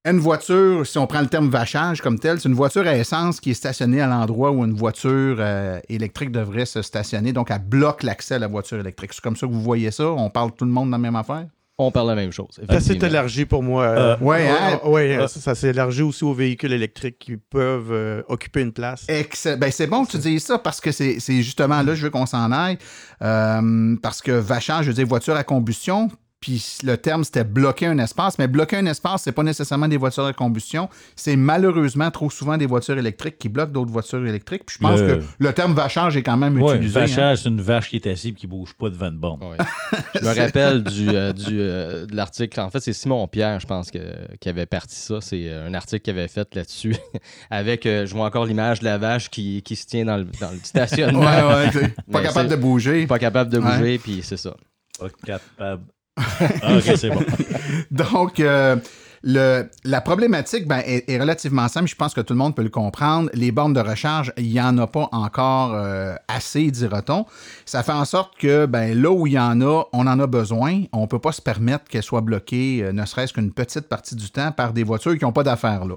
une 0.05 0.19
voiture, 0.19 0.85
si 0.85 0.97
on 0.99 1.07
prend 1.07 1.21
le 1.21 1.27
terme 1.27 1.49
vachage 1.49 1.99
comme 1.99 2.19
tel, 2.19 2.39
c'est 2.39 2.47
une 2.47 2.55
voiture 2.55 2.85
à 2.85 2.95
essence 2.95 3.39
qui 3.39 3.51
est 3.51 3.55
stationnée 3.55 4.01
à 4.01 4.07
l'endroit 4.07 4.51
où 4.51 4.63
une 4.63 4.75
voiture 4.75 5.37
euh, 5.39 5.79
électrique 5.89 6.31
devrait 6.31 6.65
se 6.65 6.83
stationner. 6.83 7.33
Donc, 7.33 7.49
elle 7.49 7.63
bloque 7.63 8.03
l'accès 8.03 8.35
à 8.35 8.39
la 8.39 8.47
voiture 8.47 8.79
électrique. 8.79 9.13
C'est 9.13 9.23
comme 9.23 9.35
ça 9.35 9.47
que 9.47 9.51
vous 9.51 9.61
voyez 9.61 9.89
ça? 9.89 10.07
On 10.11 10.29
parle 10.29 10.51
tout 10.51 10.65
le 10.65 10.71
monde 10.71 10.91
dans 10.91 10.97
la 10.97 11.01
même 11.01 11.15
affaire? 11.15 11.47
On 11.77 11.91
parle 11.91 12.07
la 12.07 12.15
même 12.15 12.31
chose. 12.31 12.61
Ça 12.69 12.79
s'est 12.79 12.93
élargi 12.93 13.43
pour 13.45 13.61
moi. 13.61 13.83
Euh, 13.83 14.15
oui, 14.21 14.37
hein? 14.47 14.79
ouais, 14.85 15.27
ça, 15.27 15.55
s'est 15.55 15.69
élargi 15.69 16.03
aussi 16.03 16.23
aux 16.23 16.33
véhicules 16.33 16.71
électriques 16.71 17.19
qui 17.19 17.35
peuvent 17.35 17.91
euh, 17.91 18.21
occuper 18.29 18.61
une 18.61 18.71
place. 18.71 19.07
Ben, 19.07 19.71
c'est 19.71 19.87
bon 19.87 20.05
que 20.05 20.11
tu 20.11 20.19
dises 20.19 20.43
ça 20.45 20.57
parce 20.57 20.79
que 20.79 20.91
c'est 20.93 21.19
justement 21.19 21.81
là, 21.81 21.93
je 21.93 22.03
veux 22.03 22.09
qu'on 22.11 22.27
s'en 22.27 22.51
aille. 22.53 22.77
parce 23.19 24.21
que 24.21 24.31
vachage, 24.31 24.85
je 24.85 24.91
veux 24.91 24.95
dire 24.95 25.07
voiture 25.07 25.35
à 25.35 25.43
combustion, 25.43 26.09
puis 26.39 26.77
le 26.83 26.97
terme, 26.97 27.23
c'était 27.23 27.43
bloquer 27.43 27.87
un 27.87 27.97
espace. 27.97 28.37
Mais 28.37 28.47
bloquer 28.47 28.77
un 28.77 28.85
espace, 28.85 29.23
c'est 29.23 29.31
pas 29.31 29.43
nécessairement 29.43 29.87
des 29.87 29.97
voitures 29.97 30.25
à 30.25 30.33
combustion. 30.33 30.89
C'est 31.15 31.35
malheureusement 31.35 32.11
trop 32.11 32.29
souvent 32.29 32.57
des 32.57 32.67
voitures 32.67 32.97
électriques 32.97 33.39
qui 33.39 33.49
bloquent 33.49 33.71
d'autres 33.71 33.91
voitures 33.91 34.25
électriques. 34.25 34.63
Puis 34.65 34.77
je 34.79 34.87
pense 34.87 34.99
que 34.99 35.21
le 35.39 35.53
terme 35.53 35.73
vachage 35.73 36.17
est 36.17 36.23
quand 36.23 36.37
même 36.37 36.61
ouais, 36.61 36.75
utilisé. 36.75 36.99
Vachage, 36.99 37.39
hein. 37.39 37.41
c'est 37.41 37.49
une 37.49 37.61
vache 37.61 37.89
qui 37.89 37.95
est 37.95 38.07
assise 38.07 38.31
et 38.31 38.33
qui 38.33 38.47
bouge 38.47 38.73
pas 38.73 38.89
devant 38.89 39.07
une 39.07 39.17
bombe. 39.17 39.43
je 40.15 40.23
me 40.23 40.35
rappelle 40.35 40.83
du, 40.83 41.09
euh, 41.09 41.33
du 41.33 41.59
euh, 41.59 42.05
de 42.05 42.15
l'article. 42.15 42.59
En 42.59 42.69
fait, 42.69 42.79
c'est 42.79 42.93
Simon 42.93 43.27
Pierre, 43.27 43.59
je 43.59 43.65
pense, 43.65 43.89
qui 43.89 44.49
avait 44.49 44.65
parti 44.65 44.95
ça. 44.95 45.21
C'est 45.21 45.49
euh, 45.49 45.67
un 45.67 45.73
article 45.73 46.03
qu'il 46.03 46.13
avait 46.17 46.27
fait 46.27 46.53
là-dessus. 46.53 46.95
Avec, 47.49 47.85
je 47.85 48.13
vois 48.13 48.25
encore 48.25 48.45
l'image 48.45 48.81
de 48.81 48.85
la 48.85 48.97
vache 48.97 49.29
qui, 49.29 49.63
qui 49.63 49.75
se 49.75 49.87
tient 49.87 50.05
dans 50.05 50.17
le, 50.17 50.25
dans 50.39 50.51
le 50.51 50.59
stationnement. 50.61 51.21
ouais, 51.21 51.71
ouais, 51.73 51.93
pas 52.11 52.21
capable 52.23 52.49
de 52.49 52.55
bouger. 52.55 53.07
Pas 53.07 53.19
capable 53.19 53.51
de 53.51 53.59
bouger, 53.59 53.97
puis 53.97 54.21
c'est 54.21 54.37
ça. 54.37 54.55
Pas 54.99 55.07
capable 55.25 55.83
ah, 56.17 56.77
ok, 56.77 56.93
c'est 56.95 57.09
bon. 57.09 57.23
Donc, 57.91 58.39
euh, 58.39 58.77
la 59.25 60.01
problématique 60.01 60.67
ben, 60.67 60.81
est, 60.85 61.19
relativement 61.19 61.67
simple. 61.67 61.87
Je 61.87 61.95
pense 61.95 62.13
que 62.13 62.21
tout 62.21 62.33
le 62.33 62.37
monde 62.37 62.55
peut 62.55 62.63
le 62.63 62.69
comprendre. 62.69 63.29
Les 63.33 63.51
bornes 63.51 63.73
de 63.73 63.79
recharge, 63.79 64.31
il 64.37 64.51
n'y 64.51 64.61
en 64.61 64.77
a 64.77 64.87
pas 64.87 65.09
encore 65.11 65.73
euh, 65.73 66.15
assez, 66.27 66.69
dira-t-on. 66.69 67.25
Ça 67.65 67.81
fait 67.81 67.91
en 67.91 68.05
sorte 68.05 68.37
que 68.37 68.65
ben, 68.65 68.99
là 68.99 69.11
où 69.11 69.25
il 69.27 69.33
y 69.33 69.39
en 69.39 69.61
a, 69.61 69.83
on 69.93 70.07
en 70.07 70.19
a 70.19 70.27
besoin. 70.27 70.83
On 70.93 71.01
ne 71.01 71.07
peut 71.07 71.19
pas 71.19 71.31
se 71.31 71.41
permettre 71.41 71.85
qu'elles 71.85 72.03
soient 72.03 72.21
bloquées, 72.21 72.81
euh, 72.83 72.91
ne 72.91 73.05
serait-ce 73.05 73.33
qu'une 73.33 73.51
petite 73.51 73.87
partie 73.87 74.15
du 74.15 74.29
temps, 74.29 74.51
par 74.51 74.73
des 74.73 74.83
voitures 74.83 75.17
qui 75.17 75.25
n'ont 75.25 75.33
pas 75.33 75.43
d'affaires 75.43 75.85
là. 75.85 75.95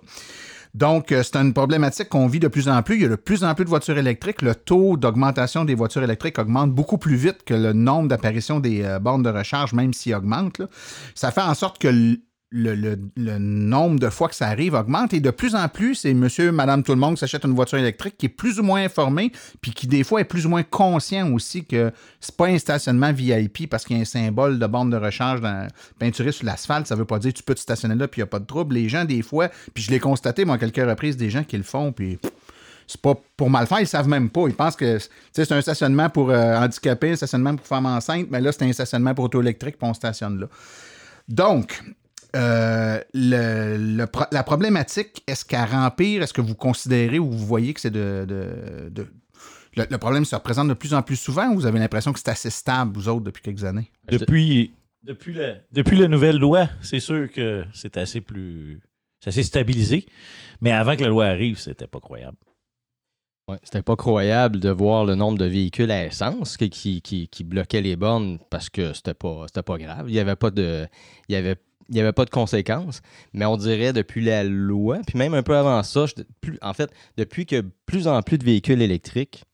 Donc, 0.78 1.11
euh, 1.11 1.25
c'est 1.25 1.37
une 1.37 1.52
problématique 1.52 2.08
qu'on 2.08 2.28
vit 2.28 2.38
de 2.38 2.47
plus 2.47 2.68
en 2.68 2.85
plus. 2.85 2.94
Il 2.94 3.02
y 3.02 3.04
a 3.04 3.08
de 3.08 3.16
plus 3.16 3.42
en 3.42 3.52
plus 3.56 3.64
de 3.64 3.68
voitures 3.68 3.99
électriques. 3.99 4.42
Le 4.42 4.54
taux 4.54 4.97
d'augmentation 4.97 5.64
des 5.64 5.75
voitures 5.75 6.04
électriques 6.04 6.38
augmente 6.38 6.70
beaucoup 6.70 6.99
plus 6.99 7.16
vite 7.16 7.38
que 7.44 7.54
le 7.54 7.73
nombre 7.73 8.06
d'apparitions 8.06 8.61
des 8.61 8.85
euh, 8.85 9.00
bornes 9.00 9.25
de 9.25 9.30
recharge, 9.30 9.73
même 9.73 9.92
s'il 9.92 10.14
augmente. 10.14 10.62
Ça 11.16 11.32
fait 11.32 11.42
en 11.42 11.54
sorte 11.54 11.78
que 11.78 11.88
le, 12.50 12.97
nombre 13.38 13.99
de 14.00 14.09
fois 14.09 14.28
que 14.28 14.35
ça 14.35 14.47
arrive 14.47 14.75
augmente 14.75 15.12
et 15.12 15.21
de 15.21 15.31
plus 15.31 15.55
en 15.55 15.69
plus, 15.69 15.97
c'est 15.97 16.14
monsieur, 16.14 16.50
madame, 16.50 16.83
tout 16.83 16.93
le 16.93 16.99
monde 16.99 17.14
qui 17.14 17.21
s'achète 17.21 17.45
une 17.45 17.55
voiture 17.55 17.78
électrique 17.78 18.17
qui 18.17 18.26
est 18.26 18.31
plus 18.31 18.59
ou 18.59 18.62
moins 18.62 18.83
informé, 18.83 19.33
puis 19.61 19.73
qui 19.73 19.87
des 19.87 20.02
fois 20.02 20.21
est 20.21 20.25
plus 20.25 20.47
ou 20.47 20.49
moins 20.49 20.62
conscient 20.62 21.31
aussi 21.33 21.64
que 21.64 21.93
c'est 22.21 22.37
pas 22.37 22.47
un 22.47 22.59
stationnement 22.59 23.12
VIP 23.12 23.69
parce 23.69 23.85
qu'il 23.85 23.97
y 23.97 23.99
a 23.99 24.02
un 24.02 24.07
symbole 24.07 24.59
de 24.59 24.67
borne 24.67 24.90
de 24.90 24.97
recharge 24.97 25.40
peinturé 25.99 26.33
sur 26.33 26.47
l'asphalte. 26.47 26.87
Ça 26.87 26.95
veut 26.95 27.05
pas 27.05 27.19
dire 27.19 27.33
que 27.33 27.38
tu 27.38 27.45
peux 27.45 27.55
te 27.55 27.61
stationner 27.61 27.95
là 27.95 28.09
puis 28.09 28.21
il 28.21 28.25
n'y 28.25 28.28
a 28.28 28.31
pas 28.31 28.38
de 28.38 28.47
trouble. 28.47 28.75
Les 28.75 28.88
gens, 28.88 29.05
des 29.05 29.23
fois, 29.23 29.49
puis 29.75 29.83
je 29.83 29.90
l'ai 29.90 30.00
constaté, 30.00 30.45
moi, 30.45 30.57
à 30.57 30.59
quelques 30.59 30.76
reprises, 30.76 31.17
des 31.17 31.31
gens 31.31 31.45
qui 31.45 31.57
le 31.57 31.62
font, 31.62 31.93
puis 31.93 32.19
c'est 32.87 33.00
pas 33.00 33.14
pour 33.37 33.50
mal 33.50 33.67
faire, 33.67 33.81
ils 33.81 33.87
savent 33.87 34.09
même 34.09 34.31
pas. 34.31 34.49
Ils 34.49 34.55
pensent 34.55 34.76
que 34.76 34.99
c'est 35.33 35.52
un 35.52 35.61
stationnement 35.61 36.09
pour 36.09 36.31
euh, 36.31 36.57
handicapés, 36.57 37.11
un 37.11 37.17
stationnement 37.17 37.55
pour 37.55 37.67
femmes 37.67 37.87
enceintes, 37.87 38.28
mais 38.31 38.40
là, 38.40 38.50
c'est 38.50 38.64
un 38.64 38.73
stationnement 38.73 39.14
pour 39.14 39.26
auto 39.26 39.43
électrique, 39.43 39.76
puis 39.78 39.88
on 39.88 39.93
stationne 39.93 40.40
là. 40.40 40.47
Donc, 41.28 41.83
euh, 42.37 43.00
le, 43.14 44.06
la 44.30 44.42
problématique, 44.42 45.23
est-ce 45.26 45.44
qu'à 45.44 45.64
remplir, 45.64 46.23
est-ce 46.23 46.32
que 46.32 46.40
vous 46.40 46.54
considérez 46.54 47.18
ou 47.18 47.30
vous 47.30 47.47
voyez 47.47 47.73
que 47.75 47.80
c'est 47.80 47.90
de, 47.90 48.26
le, 49.75 49.99
problème 49.99 50.25
se 50.25 50.35
représente 50.35 50.68
de 50.68 50.75
plus 50.75 50.94
en 50.94 51.02
plus 51.02 51.16
souvent 51.16 51.49
ou 51.50 51.54
vous 51.54 51.66
avez 51.66 51.78
l'impression 51.78 52.12
que 52.12 52.18
c'est 52.18 52.30
assez 52.30 52.50
stable, 52.50 52.92
vous 52.92 53.08
autres, 53.08 53.25
depuis 53.25 53.42
quelques 53.42 53.64
années? 53.64 53.90
Depuis, 54.11 54.73
depuis, 55.02 55.32
la, 55.32 55.54
depuis 55.73 55.97
la 55.97 56.08
nouvelle 56.08 56.38
loi, 56.38 56.68
c'est 56.82 57.00
sûr 57.00 57.30
que 57.30 57.64
c'est 57.73 57.97
assez 57.97 58.20
plus. 58.20 58.80
C'est 59.20 59.30
assez 59.30 59.42
stabilisé. 59.42 60.06
Mais 60.61 60.70
avant 60.70 60.97
que 60.97 61.02
la 61.02 61.08
loi 61.08 61.26
arrive, 61.26 61.58
c'était 61.58 61.87
pas 61.87 62.00
croyable. 62.00 62.37
Ouais, 63.49 63.56
c'était 63.64 63.82
pas 63.82 63.97
croyable 63.97 64.61
de 64.61 64.68
voir 64.68 65.06
le 65.06 65.14
nombre 65.14 65.38
de 65.38 65.47
véhicules 65.47 65.90
à 65.90 66.04
essence 66.04 66.56
qui, 66.58 66.68
qui, 66.68 67.00
qui, 67.00 67.44
bloquaient 67.44 67.80
les 67.80 67.97
bornes 67.97 68.38
parce 68.50 68.68
que 68.68 68.92
c'était 68.92 69.14
pas, 69.14 69.47
pas 69.64 69.78
grave. 69.78 70.04
Il 70.08 70.14
y 70.14 70.20
avait 70.20 70.37
pas 70.37 70.50
de. 70.50 70.87
Il 71.28 71.32
y 71.32 71.37
avait 71.37 71.56
il 71.88 71.95
n'y 71.95 72.00
avait 72.00 72.12
pas 72.12 72.25
de 72.25 72.30
conséquences, 72.30 73.00
mais 73.33 73.45
on 73.47 73.57
dirait 73.57 73.92
depuis 73.92 74.23
la 74.25 74.45
loi, 74.45 74.99
puis 75.07 75.18
même 75.18 75.35
un 75.35 75.42
peu 75.42 75.57
avant 75.57 75.83
ça, 75.83 76.04
plus, 76.40 76.59
en 76.62 76.73
fait, 76.75 76.90
depuis 77.16 77.47
que 77.47 77.64
plus 77.87 78.07
en 78.09 78.23
plus 78.23 78.38
de 78.38 78.45
véhicules 78.45 78.83
électriques 78.83 79.45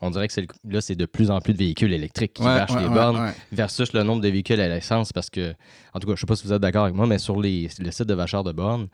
on 0.00 0.10
dirait 0.10 0.28
que 0.28 0.38
le- 0.40 0.46
là, 0.68 0.80
c'est 0.82 0.96
de 0.96 1.06
plus 1.06 1.30
en 1.30 1.40
plus 1.40 1.54
de 1.54 1.58
véhicules 1.58 1.92
électriques 1.92 2.34
qui 2.34 2.42
Ouais, 2.42 2.48
varchent 2.48 2.72
ouais, 2.74 2.82
les 2.82 2.88
ouais, 2.88 2.94
bornes 2.94 3.16
ouais. 3.16 3.30
versus 3.52 3.92
le 3.94 4.02
nombre 4.02 4.20
de 4.20 4.28
véhicules 4.28 4.60
à 4.60 4.68
l'essence 4.68 5.12
parce 5.14 5.30
que, 5.30 5.54
en 5.94 6.00
tout 6.00 6.06
cas, 6.08 6.14
je 6.16 6.20
sais 6.20 6.26
pas 6.26 6.36
si 6.36 6.46
vous 6.46 6.52
êtes 6.52 6.60
d'accord 6.60 6.82
avec 6.84 6.94
moi, 6.96 7.06
mais 7.06 7.16
sur 7.18 7.40
les, 7.40 7.70
le 7.78 7.90
site 7.90 8.06
de 8.06 8.12
vacheurs 8.12 8.44
de 8.44 8.52
bornes, 8.52 8.88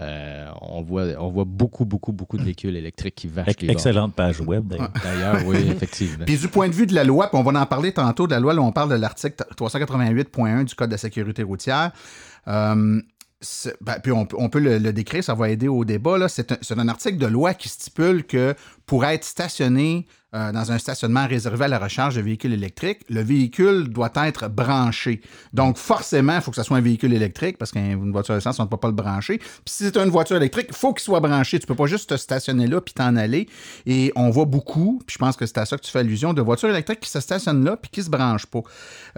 euh, 0.00 0.48
on, 0.62 0.82
voit, 0.82 1.04
on 1.20 1.28
voit 1.28 1.44
beaucoup, 1.46 1.84
beaucoup, 1.84 2.10
beaucoup 2.10 2.36
de 2.36 2.42
véhicules 2.42 2.74
électriques 2.74 3.14
qui 3.14 3.28
varchent 3.28 3.48
les 3.60 3.66
bornes. 3.68 3.70
Excellente 3.76 4.14
page 4.14 4.40
web, 4.40 4.66
d'ailleurs. 4.66 4.90
D'ailleurs, 5.04 5.46
oui, 5.46 5.56
effectivement. 5.70 6.24
Puis 6.24 6.38
du 6.38 6.48
point 6.48 6.68
de 6.68 6.74
vue 6.74 6.86
de 6.86 6.94
la 6.94 7.04
loi, 7.04 7.28
puis 7.30 7.38
on 7.38 7.44
va 7.44 7.60
en 7.60 7.66
parler 7.66 7.92
tantôt 7.92 8.26
de 8.26 8.32
la 8.32 8.40
loi, 8.40 8.52
là, 8.52 8.60
on 8.62 8.72
parle 8.72 8.90
de 8.90 8.96
l'article 8.96 9.36
388.1 9.56 10.64
du 10.64 10.74
Code 10.74 10.88
de 10.88 10.94
la 10.94 10.98
sécurité 10.98 11.42
routière. 11.44 11.92
Euh, 12.48 13.00
ben, 13.80 13.96
puis 14.02 14.12
on, 14.12 14.24
peut- 14.26 14.58
le, 14.58 14.92
décrire, 14.92 15.22
ça 15.22 15.34
va 15.34 15.50
aider 15.50 15.68
au 15.68 15.84
débat. 15.84 16.28
C'est 16.28 16.52
un, 16.52 16.78
un 16.78 16.88
article 16.88 17.18
de 17.18 17.26
loi 17.26 17.54
qui 17.54 17.68
stipule 17.68 18.24
que 18.24 18.54
pour 18.86 19.04
être 19.04 19.24
stationné 19.24 20.06
euh, 20.34 20.52
dans 20.52 20.72
un 20.72 20.78
stationnement 20.78 21.26
réservé 21.26 21.66
à 21.66 21.68
la 21.68 21.78
recharge 21.78 22.16
de 22.16 22.22
véhicules 22.22 22.52
électriques, 22.52 23.00
le 23.08 23.22
véhicule 23.22 23.88
doit 23.88 24.10
être 24.16 24.48
branché. 24.48 25.20
Donc, 25.52 25.76
forcément, 25.76 26.36
il 26.36 26.40
faut 26.40 26.50
que 26.50 26.56
ce 26.56 26.62
soit 26.62 26.78
un 26.78 26.82
véhicule 26.82 27.12
électrique 27.12 27.58
parce 27.58 27.72
qu'une 27.72 28.10
voiture 28.10 28.34
d'essence, 28.34 28.58
on 28.58 28.64
ne 28.64 28.68
peut 28.68 28.76
pas 28.76 28.88
le 28.88 28.94
brancher. 28.94 29.38
Puis 29.38 29.46
si 29.66 29.84
c'est 29.84 29.96
une 29.96 30.10
voiture 30.10 30.36
électrique, 30.36 30.66
il 30.70 30.74
faut 30.76 30.92
qu'il 30.94 31.04
soit 31.04 31.20
branché. 31.20 31.58
Tu 31.58 31.66
peux 31.66 31.74
pas 31.74 31.86
juste 31.86 32.10
te 32.10 32.16
stationner 32.16 32.66
là 32.66 32.80
puis 32.80 32.94
t'en 32.94 33.16
aller. 33.16 33.48
Et 33.84 34.12
on 34.16 34.30
voit 34.30 34.46
beaucoup, 34.46 35.02
puis 35.06 35.14
je 35.14 35.18
pense 35.18 35.36
que 35.36 35.46
c'est 35.46 35.58
à 35.58 35.66
ça 35.66 35.76
que 35.76 35.82
tu 35.82 35.90
fais 35.90 36.00
allusion, 36.00 36.32
de 36.32 36.42
voitures 36.42 36.70
électriques 36.70 37.00
qui 37.00 37.10
se 37.10 37.20
stationnent 37.20 37.64
là 37.64 37.76
puis 37.76 37.90
qui 37.90 38.02
se 38.02 38.10
branchent 38.10 38.46
pas. 38.46 38.62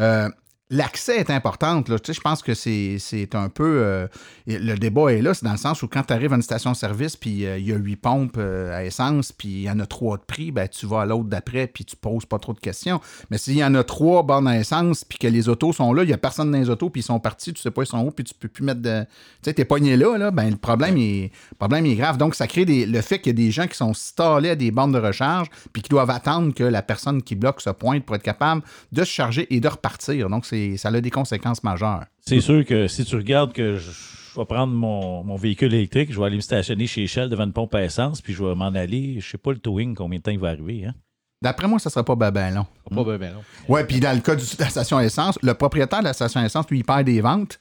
Euh, 0.00 0.28
L'accès 0.70 1.16
est 1.16 1.30
important. 1.30 1.82
Là. 1.88 1.98
Tu 1.98 2.06
sais, 2.06 2.12
je 2.12 2.20
pense 2.20 2.42
que 2.42 2.52
c'est 2.52 3.34
un 3.34 3.48
peu. 3.48 3.80
euh, 3.82 4.06
le 4.46 4.75
débat 4.75 5.10
est 5.12 5.22
là, 5.22 5.32
c'est 5.32 5.46
dans 5.46 5.52
le 5.52 5.56
sens 5.56 5.82
où 5.82 5.88
quand 5.88 6.02
tu 6.02 6.12
arrives 6.12 6.32
à 6.32 6.37
une 6.37 6.42
station-service, 6.42 7.16
puis 7.16 7.46
euh, 7.46 7.56
il 7.56 7.66
y 7.66 7.72
a 7.72 7.76
huit 7.76 7.96
pompes 7.96 8.37
euh, 8.37 8.76
à 8.76 8.84
essence, 8.84 9.32
puis 9.32 9.48
il 9.48 9.62
y 9.62 9.70
en 9.70 9.80
a 9.80 9.87
trois 9.87 10.18
de 10.18 10.22
prix, 10.22 10.52
ben, 10.52 10.68
tu 10.68 10.84
vas 10.84 11.00
à 11.00 11.06
l'autre 11.06 11.25
d'après, 11.25 11.68
puis 11.68 11.87
tu 11.87 11.96
poses 11.96 12.26
pas 12.26 12.38
trop 12.38 12.52
de 12.52 12.60
questions. 12.60 13.00
Mais 13.30 13.38
s'il 13.38 13.56
y 13.56 13.64
en 13.64 13.75
a 13.75 13.82
trois 13.82 14.22
bornes 14.22 14.46
à 14.46 14.58
essence, 14.58 15.04
puis 15.04 15.18
que 15.18 15.26
les 15.26 15.48
autos 15.48 15.72
sont 15.72 15.94
là, 15.94 16.02
il 16.02 16.10
y 16.10 16.12
a 16.12 16.18
personne 16.18 16.50
dans 16.50 16.58
les 16.58 16.68
autos, 16.68 16.90
puis 16.90 17.00
ils 17.00 17.04
sont 17.04 17.18
partis, 17.18 17.54
tu 17.54 17.62
sais 17.62 17.70
pas 17.70 17.82
ils 17.82 17.87
sont 17.87 18.04
où, 18.04 18.10
puis 18.10 18.25
tu 18.25 18.34
peux 18.34 18.48
plus 18.48 18.62
mettre 18.64 18.82
de. 18.82 19.04
Tu 19.04 19.08
sais, 19.44 19.54
t'es 19.54 19.64
pogné 19.64 19.96
là, 19.96 20.18
là, 20.18 20.30
ben, 20.30 20.50
le 20.50 20.56
problème, 20.56 20.98
est, 20.98 21.30
le 21.50 21.56
problème 21.56 21.87
est 21.87 21.94
grave. 21.94 22.18
Donc, 22.18 22.34
ça 22.34 22.46
crée 22.46 22.66
des- 22.66 22.84
le 22.84 23.00
fait 23.00 23.20
qu'il 23.20 23.30
y 23.38 23.42
a 23.42 23.46
des 23.46 23.50
gens 23.50 23.66
qui 23.66 23.76
sont 23.76 23.94
stallés 23.94 24.50
à 24.50 24.56
des 24.56 24.70
bornes 24.70 24.92
de 24.92 24.98
recharge, 24.98 25.48
puis 25.72 25.80
qui 25.80 25.88
doivent 25.88 26.10
attendre 26.10 26.52
que 26.52 26.64
la 26.64 26.82
personne 26.82 27.22
qui 27.22 27.37
bloque 27.37 27.62
se 27.62 27.70
pointe 27.70 28.04
pour 28.04 28.16
être 28.16 28.22
capable 28.22 28.60
de 28.92 29.02
se 29.02 29.10
charger 29.10 29.46
et 29.48 29.60
de 29.60 29.68
repartir. 29.68 30.28
Donc, 30.28 30.44
c'est 30.44 30.57
ça 30.76 30.88
a 30.88 31.00
des 31.00 31.10
conséquences 31.10 31.62
majeures. 31.62 32.04
C'est 32.20 32.40
sûr 32.40 32.64
que 32.64 32.88
si 32.88 33.04
tu 33.04 33.16
regardes 33.16 33.52
que 33.52 33.76
je, 33.76 33.90
je 33.90 34.38
vais 34.38 34.44
prendre 34.46 34.72
mon, 34.72 35.24
mon 35.24 35.36
véhicule 35.36 35.72
électrique, 35.74 36.12
je 36.12 36.18
vais 36.20 36.26
aller 36.26 36.36
me 36.36 36.40
stationner 36.42 36.86
chez 36.86 37.06
Shell 37.06 37.28
devant 37.28 37.44
une 37.44 37.52
pompe 37.52 37.74
à 37.74 37.82
essence, 37.84 38.20
puis 38.20 38.32
je 38.34 38.44
vais 38.44 38.54
m'en 38.54 38.66
aller, 38.68 39.20
je 39.20 39.28
sais 39.30 39.38
pas 39.38 39.52
le 39.52 39.58
towing, 39.58 39.94
combien 39.94 40.18
de 40.18 40.22
temps 40.22 40.30
il 40.30 40.38
va 40.38 40.48
arriver. 40.48 40.84
Hein? 40.86 40.94
D'après 41.40 41.68
moi, 41.68 41.78
ça 41.78 41.88
sera 41.90 42.04
pas 42.04 42.16
ben, 42.16 42.50
long. 42.54 42.66
Pas 42.94 43.04
ben, 43.04 43.18
ben. 43.18 43.32
Ouais, 43.68 43.84
puis 43.84 44.00
dans 44.00 44.12
le 44.14 44.20
cas 44.20 44.34
du- 44.34 44.44
de 44.44 44.60
la 44.60 44.68
station 44.70 44.98
essence, 45.00 45.38
le 45.42 45.54
propriétaire 45.54 46.00
de 46.00 46.04
la 46.04 46.12
station 46.12 46.44
essence, 46.44 46.68
lui, 46.70 46.78
il 46.80 46.84
perd 46.84 47.04
des 47.04 47.20
ventes. 47.20 47.60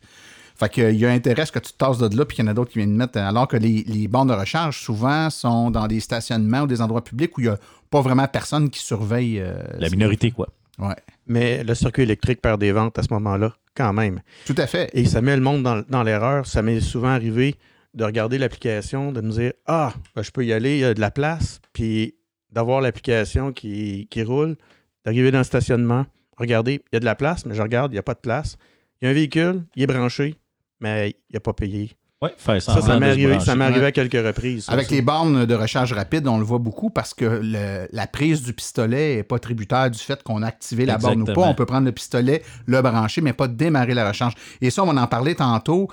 Fait 0.60 0.70
qu'il 0.70 0.96
y 0.96 1.06
a 1.06 1.12
intérêt 1.12 1.44
à 1.44 1.46
ce 1.46 1.52
que 1.52 1.60
tu 1.60 1.72
te 1.72 1.78
tasses 1.78 2.00
de 2.00 2.18
là, 2.18 2.26
puis 2.26 2.36
qu'il 2.36 2.44
y 2.44 2.48
en 2.48 2.50
a 2.50 2.56
d'autres 2.56 2.72
qui 2.72 2.80
viennent 2.80 2.96
mettre. 2.96 3.20
Alors 3.20 3.48
que 3.48 3.58
les, 3.58 3.84
les 3.84 4.08
bornes 4.08 4.30
de 4.30 4.34
recharge, 4.34 4.80
souvent, 4.82 5.30
sont 5.30 5.70
dans 5.70 5.86
des 5.86 6.00
stationnements 6.00 6.62
ou 6.62 6.68
des 6.68 6.82
endroits 6.82 7.04
publics 7.04 7.38
où 7.38 7.42
il 7.42 7.44
n'y 7.44 7.50
a 7.52 7.60
pas 7.92 8.02
vraiment 8.02 8.28
personne 8.28 8.72
qui 8.72 8.80
surveille. 8.80 9.40
euh, 9.40 9.62
La 9.78 9.90
minorité, 9.92 10.32
quoi. 10.32 10.48
Ouais, 10.80 10.96
Mais 11.26 11.64
le 11.64 11.74
circuit 11.76 12.04
électrique 12.04 12.42
perd 12.42 12.60
des 12.60 12.72
ventes 12.72 13.00
à 13.00 13.04
ce 13.04 13.12
moment-là, 13.14 13.56
quand 13.76 13.94
même. 13.94 14.22
tout 14.46 14.56
à 14.58 14.68
fait. 14.68 14.90
Et 14.94 15.06
ça 15.06 15.22
met 15.22 15.36
le 15.36 15.42
monde 15.42 15.64
dans, 15.64 15.84
dans 15.90 16.04
l'erreur. 16.04 16.46
Ça 16.46 16.62
m'est 16.62 16.82
souvent 16.82 17.10
arrivé 17.10 17.56
de 17.94 18.04
regarder 18.04 18.38
l'application, 18.38 19.12
de 19.12 19.22
me 19.22 19.32
dire 19.32 19.54
Ah, 19.66 19.94
ben, 20.16 20.22
je 20.22 20.32
peux 20.32 20.46
y 20.46 20.54
aller, 20.54 20.76
il 20.78 20.82
y 20.82 20.86
a 20.86 20.94
de 20.94 21.02
la 21.02 21.12
place. 21.12 21.60
Puis 21.74 22.16
d'avoir 22.52 22.82
l'application 22.82 23.52
qui, 23.52 24.08
qui 24.10 24.24
roule, 24.24 24.56
d'arriver 25.04 25.32
dans 25.32 25.40
le 25.40 25.44
stationnement, 25.44 26.06
regarder, 26.38 26.76
il 26.92 26.94
y 26.94 26.98
a 26.98 27.00
de 27.00 27.06
la 27.06 27.16
place, 27.16 27.46
mais 27.46 27.56
je 27.56 27.62
regarde, 27.62 27.92
il 27.92 27.96
n'y 27.96 28.00
a 28.00 28.04
pas 28.04 28.14
de 28.14 28.20
place. 28.20 28.58
Il 29.02 29.06
y 29.06 29.08
a 29.08 29.12
un 29.12 29.14
véhicule, 29.14 29.64
il 29.76 29.84
est 29.84 29.88
branché, 29.88 30.36
mais 30.80 31.16
il 31.30 31.34
n'a 31.34 31.40
pas 31.40 31.54
payé. 31.54 31.92
Ouais, 32.20 32.34
faire 32.36 32.60
Ça, 32.62 32.82
ça 32.82 33.00
m'est 33.00 33.06
arrivé, 33.10 33.34
ça 33.34 33.38
brancher. 33.38 33.56
m'est 33.60 33.66
arrivé 33.66 33.86
à 33.86 33.92
quelques 33.92 34.14
reprises. 34.26 34.66
ça, 34.66 34.72
Avec 34.72 34.88
ça. 34.88 34.96
les 34.96 35.04
bornes 35.04 35.46
de 35.46 35.54
recharge 35.54 35.94
rapide, 35.94 36.28
on 36.28 36.40
le 36.40 36.44
voit 36.44 36.58
beaucoup 36.58 36.90
parce 36.90 37.14
que 37.14 37.26
le- 37.44 37.88
la 37.92 38.08
prise 38.08 38.42
du 38.42 38.54
pistolet 38.54 39.18
n'est 39.18 39.24
pas 39.24 39.38
tributaire 39.38 39.92
du 39.92 40.00
fait 40.00 40.24
qu'on 40.24 40.42
a 40.42 40.48
activé 40.48 40.86
la 40.88 40.98
borne 40.98 41.22
ou 41.22 41.26
pas. 41.26 41.42
On 41.42 41.54
peut 41.54 41.68
prendre 41.68 41.86
le 41.86 41.92
pistolet, 41.92 42.42
le 42.66 42.82
brancher, 42.82 43.22
mais 43.22 43.34
pas 43.34 43.48
démarrer 43.48 43.94
la 43.94 44.08
recharge. 44.08 44.34
Et 44.62 44.72
ça, 44.72 44.84
on 44.84 44.98
en 44.98 45.06
parler 45.08 45.36
tantôt. 45.36 45.90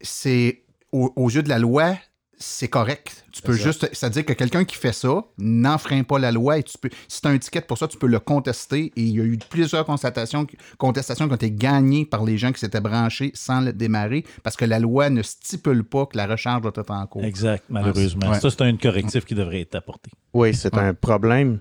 C'est 0.00 0.62
au- 0.92 1.12
aux 1.14 1.28
yeux 1.28 1.42
de 1.42 1.50
la 1.50 1.58
loi, 1.58 1.94
c'est 2.38 2.68
correct. 2.68 3.24
Tu 3.32 3.42
peux 3.42 3.52
juste, 3.54 3.88
c'est-à-dire 3.92 4.24
que 4.24 4.32
quelqu'un 4.32 4.64
qui 4.64 4.76
fait 4.76 4.92
ça 4.92 5.24
n'enfreint 5.38 6.02
pas 6.02 6.18
la 6.18 6.32
loi 6.32 6.58
et 6.58 6.62
tu 6.62 6.76
peux, 6.78 6.90
si 7.08 7.20
tu 7.20 7.28
as 7.28 7.30
un 7.30 7.38
ticket 7.38 7.62
pour 7.62 7.78
ça, 7.78 7.88
tu 7.88 7.96
peux 7.96 8.06
le 8.06 8.18
contester. 8.18 8.92
Et 8.96 9.02
il 9.02 9.08
y 9.16 9.20
a 9.20 9.24
eu 9.24 9.38
plusieurs 9.50 9.84
constatations, 9.84 10.46
contestations 10.78 11.26
qui 11.26 11.32
ont 11.32 11.36
été 11.36 11.50
gagnées 11.50 12.04
par 12.04 12.24
les 12.24 12.36
gens 12.38 12.52
qui 12.52 12.60
s'étaient 12.60 12.80
branchés 12.80 13.30
sans 13.34 13.60
le 13.60 13.72
démarrer 13.72 14.24
parce 14.42 14.56
que 14.56 14.64
la 14.64 14.78
loi 14.78 15.08
ne 15.10 15.22
stipule 15.22 15.82
pas 15.84 16.06
que 16.06 16.16
la 16.16 16.26
recharge 16.26 16.62
doit 16.62 16.72
être 16.76 16.90
en 16.90 17.06
cours. 17.06 17.24
Exact, 17.24 17.64
malheureusement. 17.68 18.30
Ouais. 18.30 18.40
Ça, 18.40 18.50
c'est 18.50 18.62
un 18.62 18.76
correctif 18.76 19.24
qui 19.24 19.34
devrait 19.34 19.60
être 19.62 19.74
apporté. 19.74 20.10
Oui, 20.34 20.54
c'est 20.54 20.74
Ouais. 20.74 20.82
un 20.82 20.94
problème. 20.94 21.60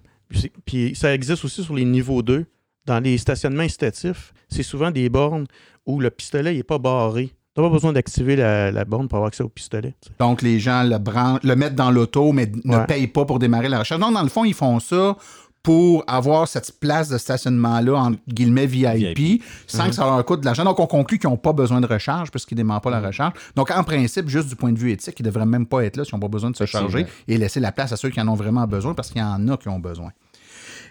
Puis 0.66 0.96
ça 0.96 1.14
existe 1.14 1.46
aussi 1.46 1.64
sur 1.64 1.76
les 1.76 1.86
niveaux 1.86 2.22
2. 2.22 2.46
Dans 2.86 3.00
les 3.00 3.18
stationnements 3.18 3.64
incitatifs, 3.64 4.34
c'est 4.50 4.62
souvent 4.64 4.92
des 4.92 5.10
bornes 5.10 5.48
où 5.86 6.00
le 6.00 6.10
pistolet 6.10 6.54
n'est 6.54 6.64
pas 6.64 6.78
barré. 6.78 7.32
Tu 7.56 7.62
n'as 7.62 7.68
pas 7.68 7.74
besoin 7.74 7.94
d'activer 7.94 8.36
la, 8.36 8.70
la 8.72 8.84
borne 8.86 9.08
pour 9.08 9.16
avoir 9.18 9.30
accès 9.30 9.44
au 9.44 9.48
pistolet. 9.50 9.96
tu 10.02 10.10
sais. 10.10 10.16
Donc, 10.20 10.42
les 10.42 10.60
gens 10.60 10.84
le, 10.84 10.98
bran- 10.98 11.40
le 11.42 11.56
mettent 11.56 11.76
dans 11.76 11.90
l'auto, 11.90 12.34
mais 12.34 12.52
ne 12.66 12.78
Ouais. 12.78 12.86
payent 12.86 13.08
pas 13.08 13.24
pour 13.26 13.40
démarrer 13.40 13.70
la 13.70 13.80
recherche. 13.80 14.00
Donc, 14.02 14.14
dans 14.14 14.24
le 14.24 14.30
fond, 14.30 14.44
ils 14.44 14.54
font 14.54 14.80
ça 14.82 15.16
pour 15.64 16.04
avoir 16.06 16.48
cette 16.48 16.80
place 16.80 17.10
de 17.10 17.18
stationnement-là, 17.18 17.94
en 17.96 18.12
guillemets, 18.28 18.68
VIP, 18.68 19.18
VIP. 19.18 19.44
sans 19.66 19.88
que 19.88 19.94
ça 19.94 20.04
leur 20.06 20.24
coûte 20.26 20.42
de 20.42 20.46
l'argent. 20.46 20.64
Donc, 20.64 20.80
on 20.80 20.86
conclut 20.86 21.18
qu'ils 21.18 21.30
n'ont 21.30 21.38
pas 21.38 21.54
besoin 21.54 21.82
de 21.82 21.88
recharge 21.88 22.30
puisqu'ils 22.30 22.54
ne 22.56 22.60
démarrent 22.60 22.82
pas 22.82 22.92
la 22.92 23.00
recharge. 23.02 23.34
Donc, 23.56 23.72
en 23.72 23.84
principe, 23.84 24.28
juste 24.30 24.50
du 24.50 24.56
point 24.56 24.72
de 24.74 24.78
vue 24.78 24.92
éthique, 24.92 25.16
ils 25.20 25.24
ne 25.24 25.30
devraient 25.30 25.46
même 25.48 25.66
pas 25.66 25.84
être 25.86 25.98
là 25.98 26.04
s'ils 26.04 26.14
n'ont 26.14 26.20
pas 26.20 26.28
besoin 26.28 26.52
de 26.52 26.56
se 26.58 26.66
charger 26.66 27.08
et 27.28 27.38
laisser 27.40 27.60
la 27.62 27.72
place 27.72 27.92
à 27.94 27.98
ceux 27.98 28.10
qui 28.10 28.20
en 28.22 28.28
ont 28.28 28.36
vraiment 28.36 28.68
besoin 28.68 28.94
parce 28.94 29.10
qu'il 29.10 29.22
y 29.22 29.24
en 29.26 29.48
a 29.48 29.58
qui 29.58 29.70
ont 29.70 29.80
besoin. 29.80 30.12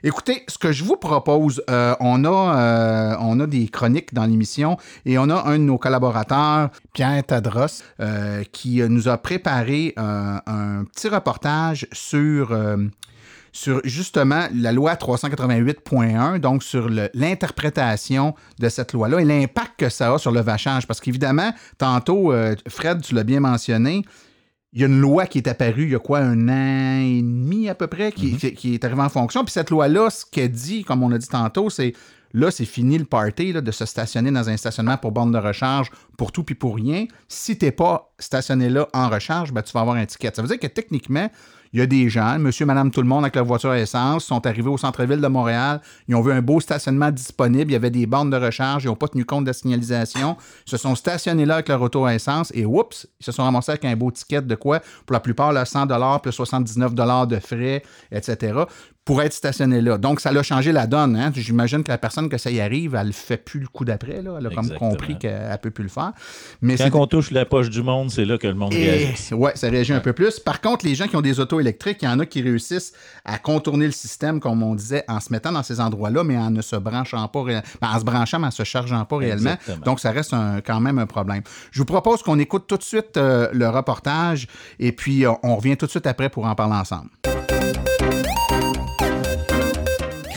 Écoutez, 0.06 0.44
ce 0.48 0.58
que 0.58 0.70
je 0.70 0.84
vous 0.84 0.96
propose, 0.96 1.64
euh, 1.70 1.94
on, 1.98 2.26
a, 2.26 2.28
euh, 2.28 3.16
on 3.20 3.36
des 3.36 3.68
chroniques 3.68 4.12
dans 4.12 4.26
l'émission 4.26 4.76
et 5.06 5.16
on 5.16 5.30
a 5.30 5.48
un 5.48 5.54
de 5.54 5.64
nos 5.64 5.78
collaborateurs, 5.78 6.68
Pierre 6.92 7.24
Tadros, 7.24 7.82
euh, 8.00 8.44
qui 8.52 8.82
nous 8.82 9.08
a 9.08 9.16
préparé 9.16 9.94
un, 9.96 10.84
petit 10.92 11.08
reportage 11.08 11.86
sur, 11.90 12.54
justement 13.84 14.46
la 14.54 14.72
loi 14.72 14.92
388.1, 14.92 16.38
donc 16.38 16.62
sur 16.62 16.90
l'interprétation 17.14 18.34
de 18.58 18.68
cette 18.68 18.92
loi-là 18.92 19.20
et 19.20 19.24
l'impact 19.24 19.72
que 19.78 19.88
ça 19.88 20.12
a 20.12 20.18
sur 20.18 20.32
le 20.32 20.42
vachage. 20.42 20.86
Parce 20.86 21.00
qu'évidemment, 21.00 21.50
tantôt, 21.78 22.30
Fred, 22.68 23.00
tu 23.00 23.14
l'as 23.14 23.24
bien 23.24 23.40
mentionné, 23.40 24.04
il 24.74 24.80
y 24.80 24.84
a 24.84 24.88
une 24.88 25.00
loi 25.00 25.26
qui 25.26 25.38
est 25.38 25.48
apparue 25.48 25.84
il 25.84 25.90
y 25.90 25.94
a 25.94 25.98
quoi, 26.00 26.18
un 26.18 26.48
an 26.48 27.00
et 27.00 27.22
demi 27.22 27.68
à 27.68 27.74
peu 27.74 27.86
près, 27.86 28.10
qui, 28.12 28.36
qui- 28.36 28.52
qui 28.54 28.74
est 28.74 28.84
arrivée 28.84 29.02
en 29.02 29.08
fonction. 29.08 29.44
Puis 29.44 29.52
cette 29.52 29.70
loi-là, 29.70 30.10
ce 30.10 30.24
qu'elle 30.30 30.50
dit, 30.50 30.82
comme 30.84 31.02
on 31.02 31.12
a 31.12 31.18
dit 31.18 31.28
tantôt, 31.28 31.70
c'est 31.70 31.92
là, 32.32 32.50
c'est 32.50 32.64
fini 32.64 32.98
le 32.98 33.04
party 33.04 33.52
là, 33.52 33.60
de 33.60 33.70
se 33.70 33.86
stationner 33.86 34.32
dans 34.32 34.48
un 34.50 34.56
stationnement 34.56 34.96
pour 34.96 35.12
borne 35.12 35.30
de 35.30 35.38
recharge 35.38 35.90
pour 36.18 36.32
tout 36.32 36.42
puis 36.42 36.56
pour 36.56 36.74
rien. 36.74 37.06
Si 37.28 37.56
tu 37.56 37.64
n'es 37.66 37.70
pas 37.70 38.12
stationné 38.18 38.68
là 38.68 38.88
en 38.92 39.08
recharge, 39.08 39.52
ben, 39.52 39.62
tu 39.62 39.72
vas 39.72 39.80
avoir 39.82 39.94
un 39.96 40.04
ticket. 40.06 40.32
Ça 40.34 40.42
veut 40.42 40.48
dire 40.48 40.58
que 40.58 40.66
techniquement, 40.66 41.30
il 41.74 41.80
y 41.80 41.82
a 41.82 41.86
des 41.86 42.08
gens, 42.08 42.38
monsieur, 42.38 42.66
madame, 42.66 42.92
tout 42.92 43.02
le 43.02 43.08
monde 43.08 43.24
avec 43.24 43.34
leur 43.34 43.44
voiture 43.44 43.70
à 43.70 43.80
essence, 43.80 44.24
sont 44.24 44.46
arrivés 44.46 44.70
au 44.70 44.78
centre-ville 44.78 45.20
de 45.20 45.26
Montréal, 45.26 45.80
ils 46.06 46.14
ont 46.14 46.20
vu 46.20 46.30
un 46.30 46.40
beau 46.40 46.60
stationnement 46.60 47.10
disponible, 47.10 47.72
il 47.72 47.74
y 47.74 47.76
avait 47.76 47.90
des 47.90 48.06
bornes 48.06 48.30
de 48.30 48.36
recharge, 48.36 48.84
ils 48.84 48.86
n'ont 48.86 48.94
pas 48.94 49.08
tenu 49.08 49.24
compte 49.24 49.42
de 49.42 49.48
la 49.48 49.54
signalisation, 49.54 50.36
ils 50.68 50.70
se 50.70 50.76
sont 50.76 50.94
stationnés 50.94 51.44
là 51.44 51.54
avec 51.54 51.68
leur 51.68 51.82
auto 51.82 52.04
à 52.04 52.14
essence 52.14 52.52
et 52.54 52.64
oups, 52.64 53.08
ils 53.18 53.26
se 53.26 53.32
sont 53.32 53.42
ramassés 53.42 53.72
avec 53.72 53.84
un 53.86 53.96
beau 53.96 54.12
ticket 54.12 54.42
de 54.42 54.54
quoi? 54.54 54.80
Pour 55.04 55.14
la 55.14 55.20
plupart, 55.20 55.52
là, 55.52 55.64
100 55.64 55.88
plus 56.20 56.30
79 56.30 56.94
de 56.94 57.38
frais, 57.40 57.82
etc., 58.12 58.52
pour 59.04 59.20
être 59.22 59.34
stationné 59.34 59.82
là. 59.82 59.98
Donc, 59.98 60.20
ça 60.20 60.32
l'a 60.32 60.42
changé 60.42 60.72
la 60.72 60.86
donne. 60.86 61.14
Hein? 61.16 61.30
J'imagine 61.34 61.82
que 61.82 61.90
la 61.90 61.98
personne 61.98 62.28
que 62.30 62.38
ça 62.38 62.50
y 62.50 62.60
arrive, 62.60 62.94
elle 62.94 63.08
ne 63.08 63.12
fait 63.12 63.36
plus 63.36 63.60
le 63.60 63.66
coup 63.66 63.84
d'après. 63.84 64.22
Là. 64.22 64.36
Elle 64.40 64.46
a 64.46 64.50
comme 64.50 64.70
compris 64.70 65.18
qu'elle 65.18 65.50
ne 65.50 65.56
peut 65.56 65.70
plus 65.70 65.82
le 65.84 65.90
faire. 65.90 66.12
Mais 66.62 66.76
Quand 66.76 66.94
on 66.94 67.06
touche 67.06 67.30
la 67.30 67.44
poche 67.44 67.68
du 67.68 67.82
monde, 67.82 68.10
c'est 68.10 68.24
là 68.24 68.38
que 68.38 68.46
le 68.46 68.54
monde 68.54 68.72
et, 68.72 68.90
réagit. 68.90 69.34
ouais, 69.34 69.52
ça 69.56 69.68
réagit 69.68 69.92
un 69.92 70.00
peu 70.00 70.14
plus. 70.14 70.40
Par 70.40 70.60
contre, 70.62 70.86
les 70.86 70.94
gens 70.94 71.06
qui 71.06 71.16
ont 71.16 71.20
des 71.20 71.38
autos 71.38 71.60
électriques, 71.60 71.98
il 72.00 72.06
y 72.06 72.08
en 72.08 72.18
a 72.18 72.24
qui 72.24 72.40
réussissent 72.40 72.94
à 73.26 73.36
contourner 73.38 73.84
le 73.86 73.92
système, 73.92 74.40
comme 74.40 74.62
on 74.62 74.74
disait, 74.74 75.04
en 75.06 75.20
se 75.20 75.30
mettant 75.32 75.52
dans 75.52 75.62
ces 75.62 75.80
endroits-là, 75.80 76.24
mais 76.24 76.38
en 76.38 76.50
ne 76.50 76.62
se 76.62 76.76
branchant 76.76 77.28
pas, 77.28 77.42
ré- 77.42 77.60
ben, 77.82 77.88
en 77.92 77.98
se 77.98 78.04
branchant, 78.04 78.38
mais 78.38 78.46
en 78.46 78.50
se 78.52 78.64
chargeant 78.64 79.04
pas 79.04 79.18
réellement. 79.18 79.50
Exactement. 79.50 79.84
Donc, 79.84 80.00
ça 80.00 80.12
reste 80.12 80.32
un- 80.32 80.62
quand 80.62 80.80
même 80.80 80.98
un 80.98 81.06
problème. 81.06 81.42
Je 81.72 81.78
vous 81.78 81.84
propose 81.84 82.22
qu'on 82.22 82.38
écoute 82.38 82.64
tout 82.66 82.78
de 82.78 82.82
suite 82.82 83.18
euh, 83.18 83.48
le 83.52 83.68
reportage 83.68 84.46
et 84.78 84.92
puis 84.92 85.26
euh, 85.26 85.32
on 85.42 85.56
revient 85.56 85.76
tout 85.76 85.84
de 85.84 85.90
suite 85.90 86.06
après 86.06 86.30
pour 86.30 86.46
en 86.46 86.54
parler 86.54 86.76
ensemble. 86.76 87.10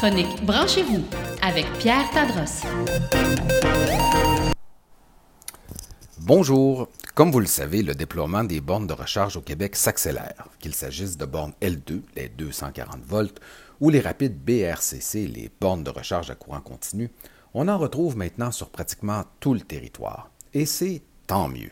Branchez-vous 0.09 1.03
avec 1.41 1.65
Pierre 1.79 2.09
Tadros. 2.11 2.65
Bonjour. 6.19 6.87
Comme 7.13 7.29
vous 7.29 7.41
le 7.41 7.45
savez, 7.45 7.83
le 7.83 7.93
déploiement 7.93 8.45
des 8.45 8.61
bornes 8.61 8.87
de 8.87 8.93
recharge 8.93 9.35
au 9.35 9.41
Québec 9.41 9.75
s'accélère, 9.75 10.47
qu'il 10.59 10.73
s'agisse 10.73 11.17
de 11.17 11.25
bornes 11.25 11.51
L2, 11.61 12.03
les 12.15 12.29
240 12.29 13.03
volts, 13.05 13.41
ou 13.81 13.89
les 13.89 13.99
rapides 13.99 14.39
BRCC, 14.39 15.27
les 15.27 15.51
bornes 15.59 15.83
de 15.83 15.89
recharge 15.89 16.31
à 16.31 16.35
courant 16.35 16.61
continu, 16.61 17.11
on 17.53 17.67
en 17.67 17.77
retrouve 17.77 18.15
maintenant 18.15 18.51
sur 18.51 18.69
pratiquement 18.69 19.23
tout 19.41 19.53
le 19.53 19.61
territoire. 19.61 20.31
Et 20.53 20.65
c'est 20.65 21.01
tant 21.25 21.49
mieux. 21.49 21.71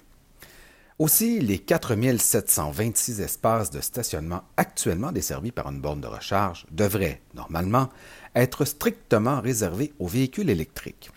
Aussi, 0.97 1.41
les 1.41 1.59
4726 1.59 3.19
espaces 3.19 3.69
de 3.69 3.81
stationnement 3.81 4.43
actuellement 4.55 5.11
desservis 5.11 5.51
par 5.51 5.69
une 5.69 5.81
borne 5.81 5.99
de 5.99 6.07
recharge 6.07 6.65
devraient, 6.71 7.21
normalement, 7.33 7.89
être 8.33 8.63
strictement 8.63 9.41
réservés 9.41 9.91
aux 9.99 10.07
véhicules 10.07 10.49
électriques. 10.49 11.11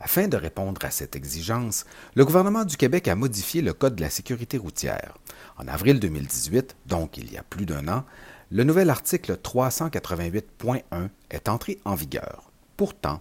Afin 0.00 0.28
de 0.28 0.38
répondre 0.38 0.82
à 0.82 0.90
cette 0.90 1.14
exigence, 1.14 1.84
le 2.14 2.24
gouvernement 2.24 2.64
du 2.64 2.78
Québec 2.78 3.06
a 3.06 3.14
modifié 3.14 3.60
le 3.60 3.74
Code 3.74 3.96
de 3.96 4.00
la 4.00 4.08
sécurité 4.08 4.56
routière. 4.56 5.18
En 5.58 5.68
avril 5.68 6.00
2018, 6.00 6.74
donc 6.86 7.18
il 7.18 7.30
y 7.30 7.36
a 7.36 7.42
plus 7.42 7.66
d'un 7.66 7.88
an, 7.88 8.04
le 8.50 8.64
nouvel 8.64 8.88
article 8.88 9.34
388.1 9.34 10.82
est 11.30 11.50
entré 11.50 11.78
en 11.84 11.94
vigueur. 11.94 12.50
Pourtant, 12.78 13.20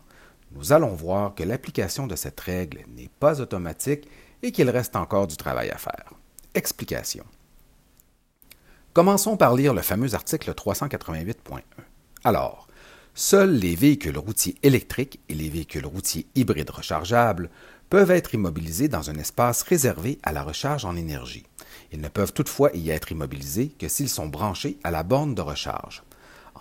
nous 0.53 0.71
allons 0.71 0.95
voir 0.95 1.35
que 1.35 1.43
l'application 1.43 2.07
de 2.07 2.15
cette 2.15 2.39
règle 2.39 2.85
n'est 2.95 3.11
pas 3.19 3.41
automatique 3.41 4.07
et 4.43 4.51
qu'il 4.51 4.69
reste 4.69 4.95
encore 4.95 5.27
du 5.27 5.37
travail 5.37 5.69
à 5.69 5.77
faire. 5.77 6.13
Explication. 6.53 7.25
Commençons 8.93 9.37
par 9.37 9.55
lire 9.55 9.73
le 9.73 9.81
fameux 9.81 10.15
article 10.15 10.51
388.1. 10.51 11.61
Alors, 12.23 12.67
seuls 13.13 13.53
les 13.53 13.75
véhicules 13.75 14.17
routiers 14.17 14.55
électriques 14.63 15.19
et 15.29 15.33
les 15.33 15.49
véhicules 15.49 15.85
routiers 15.85 16.27
hybrides 16.35 16.69
rechargeables 16.69 17.49
peuvent 17.89 18.11
être 18.11 18.33
immobilisés 18.33 18.87
dans 18.87 19.09
un 19.09 19.15
espace 19.15 19.63
réservé 19.63 20.19
à 20.23 20.31
la 20.31 20.43
recharge 20.43 20.85
en 20.85 20.95
énergie. 20.95 21.45
Ils 21.91 22.01
ne 22.01 22.07
peuvent 22.07 22.33
toutefois 22.33 22.71
y 22.73 22.89
être 22.89 23.11
immobilisés 23.11 23.69
que 23.79 23.87
s'ils 23.87 24.09
sont 24.09 24.27
branchés 24.27 24.77
à 24.83 24.91
la 24.91 25.03
borne 25.03 25.35
de 25.35 25.41
recharge. 25.41 26.03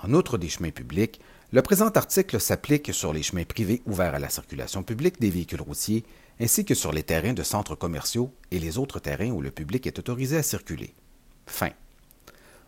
En 0.03 0.13
outre 0.13 0.39
des 0.39 0.49
chemins 0.49 0.71
publics, 0.71 1.21
le 1.53 1.63
présent 1.63 1.89
article 1.89 2.41
s'applique 2.41 2.95
sur 2.95 3.13
les 3.13 3.23
chemins 3.23 3.45
privés 3.45 3.83
ouverts 3.87 4.15
à 4.15 4.21
la 4.21 4.29
circulation 4.29 4.83
publique 4.83 5.21
des 5.21 5.31
véhicules 5.31 5.61
routiers 5.61 6.05
ainsi 6.41 6.65
que 6.65 6.75
sur 6.75 6.93
les 6.93 7.03
terrains 7.03 7.35
de 7.35 7.43
centres 7.43 7.75
commerciaux 7.75 8.33
et 8.51 8.59
les 8.59 8.79
autres 8.79 8.99
terrains 8.99 9.31
où 9.31 9.43
le 9.43 9.51
public 9.51 9.87
est 9.87 9.99
autorisé 9.99 10.39
à 10.39 10.43
circuler. 10.43 10.95
Fin. 11.47 11.71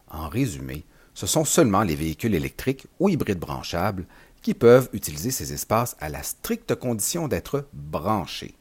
En 0.08 0.28
résumé, 0.28 0.84
ce 1.14 1.26
sont 1.26 1.44
seulement 1.44 1.82
les 1.82 1.96
véhicules 1.96 2.34
électriques 2.34 2.86
ou 3.00 3.08
hybrides 3.08 3.38
branchables 3.38 4.06
qui 4.42 4.54
peuvent 4.54 4.90
utiliser 4.92 5.30
ces 5.30 5.52
espaces 5.52 5.96
à 6.00 6.08
la 6.08 6.22
stricte 6.22 6.74
condition 6.74 7.28
d'être 7.28 7.66
branchés. 7.72 8.54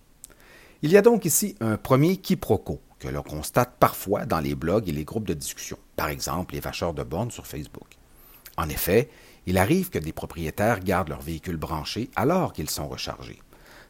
Il 0.81 0.91
y 0.91 0.97
a 0.97 1.01
donc 1.01 1.25
ici 1.25 1.55
un 1.59 1.77
premier 1.77 2.17
quiproquo 2.17 2.79
que 2.99 3.07
l'on 3.07 3.23
constate 3.23 3.77
parfois 3.79 4.25
dans 4.25 4.39
les 4.39 4.55
blogs 4.55 4.87
et 4.87 4.93
les 4.93 5.05
groupes 5.05 5.27
de 5.27 5.33
discussion, 5.33 5.77
par 5.95 6.09
exemple 6.09 6.53
les 6.53 6.59
vacheurs 6.59 6.93
de 6.93 7.03
bornes 7.03 7.31
sur 7.31 7.47
Facebook. 7.47 7.97
En 8.57 8.69
effet, 8.69 9.09
il 9.47 9.57
arrive 9.57 9.89
que 9.89 9.99
des 9.99 10.13
propriétaires 10.13 10.79
gardent 10.79 11.09
leurs 11.09 11.21
véhicules 11.21 11.57
branchés 11.57 12.09
alors 12.15 12.53
qu'ils 12.53 12.69
sont 12.69 12.87
rechargés. 12.87 13.41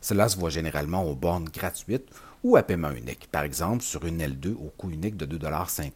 Cela 0.01 0.27
se 0.27 0.37
voit 0.37 0.49
généralement 0.49 1.03
aux 1.05 1.15
bornes 1.15 1.49
gratuites 1.49 2.09
ou 2.43 2.57
à 2.57 2.63
paiement 2.63 2.91
unique, 2.91 3.29
par 3.31 3.43
exemple 3.43 3.83
sur 3.83 4.05
une 4.05 4.21
L2 4.21 4.53
au 4.55 4.73
coût 4.75 4.89
unique 4.89 5.15
de 5.15 5.25
2,50 5.37 5.91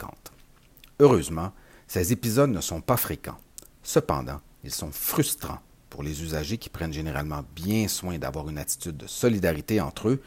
Heureusement, 0.99 1.51
ces 1.87 2.13
épisodes 2.13 2.51
ne 2.51 2.61
sont 2.61 2.81
pas 2.81 2.97
fréquents. 2.97 3.37
Cependant, 3.83 4.39
ils 4.63 4.71
sont 4.71 4.91
frustrants 4.91 5.59
pour 5.89 6.03
les 6.03 6.23
usagers 6.23 6.57
qui 6.57 6.69
prennent 6.69 6.93
généralement 6.93 7.43
bien 7.55 7.87
soin 7.87 8.17
d'avoir 8.17 8.49
une 8.49 8.57
attitude 8.57 8.97
de 8.97 9.07
solidarité 9.07 9.81
entre 9.81 10.09
eux 10.09 10.21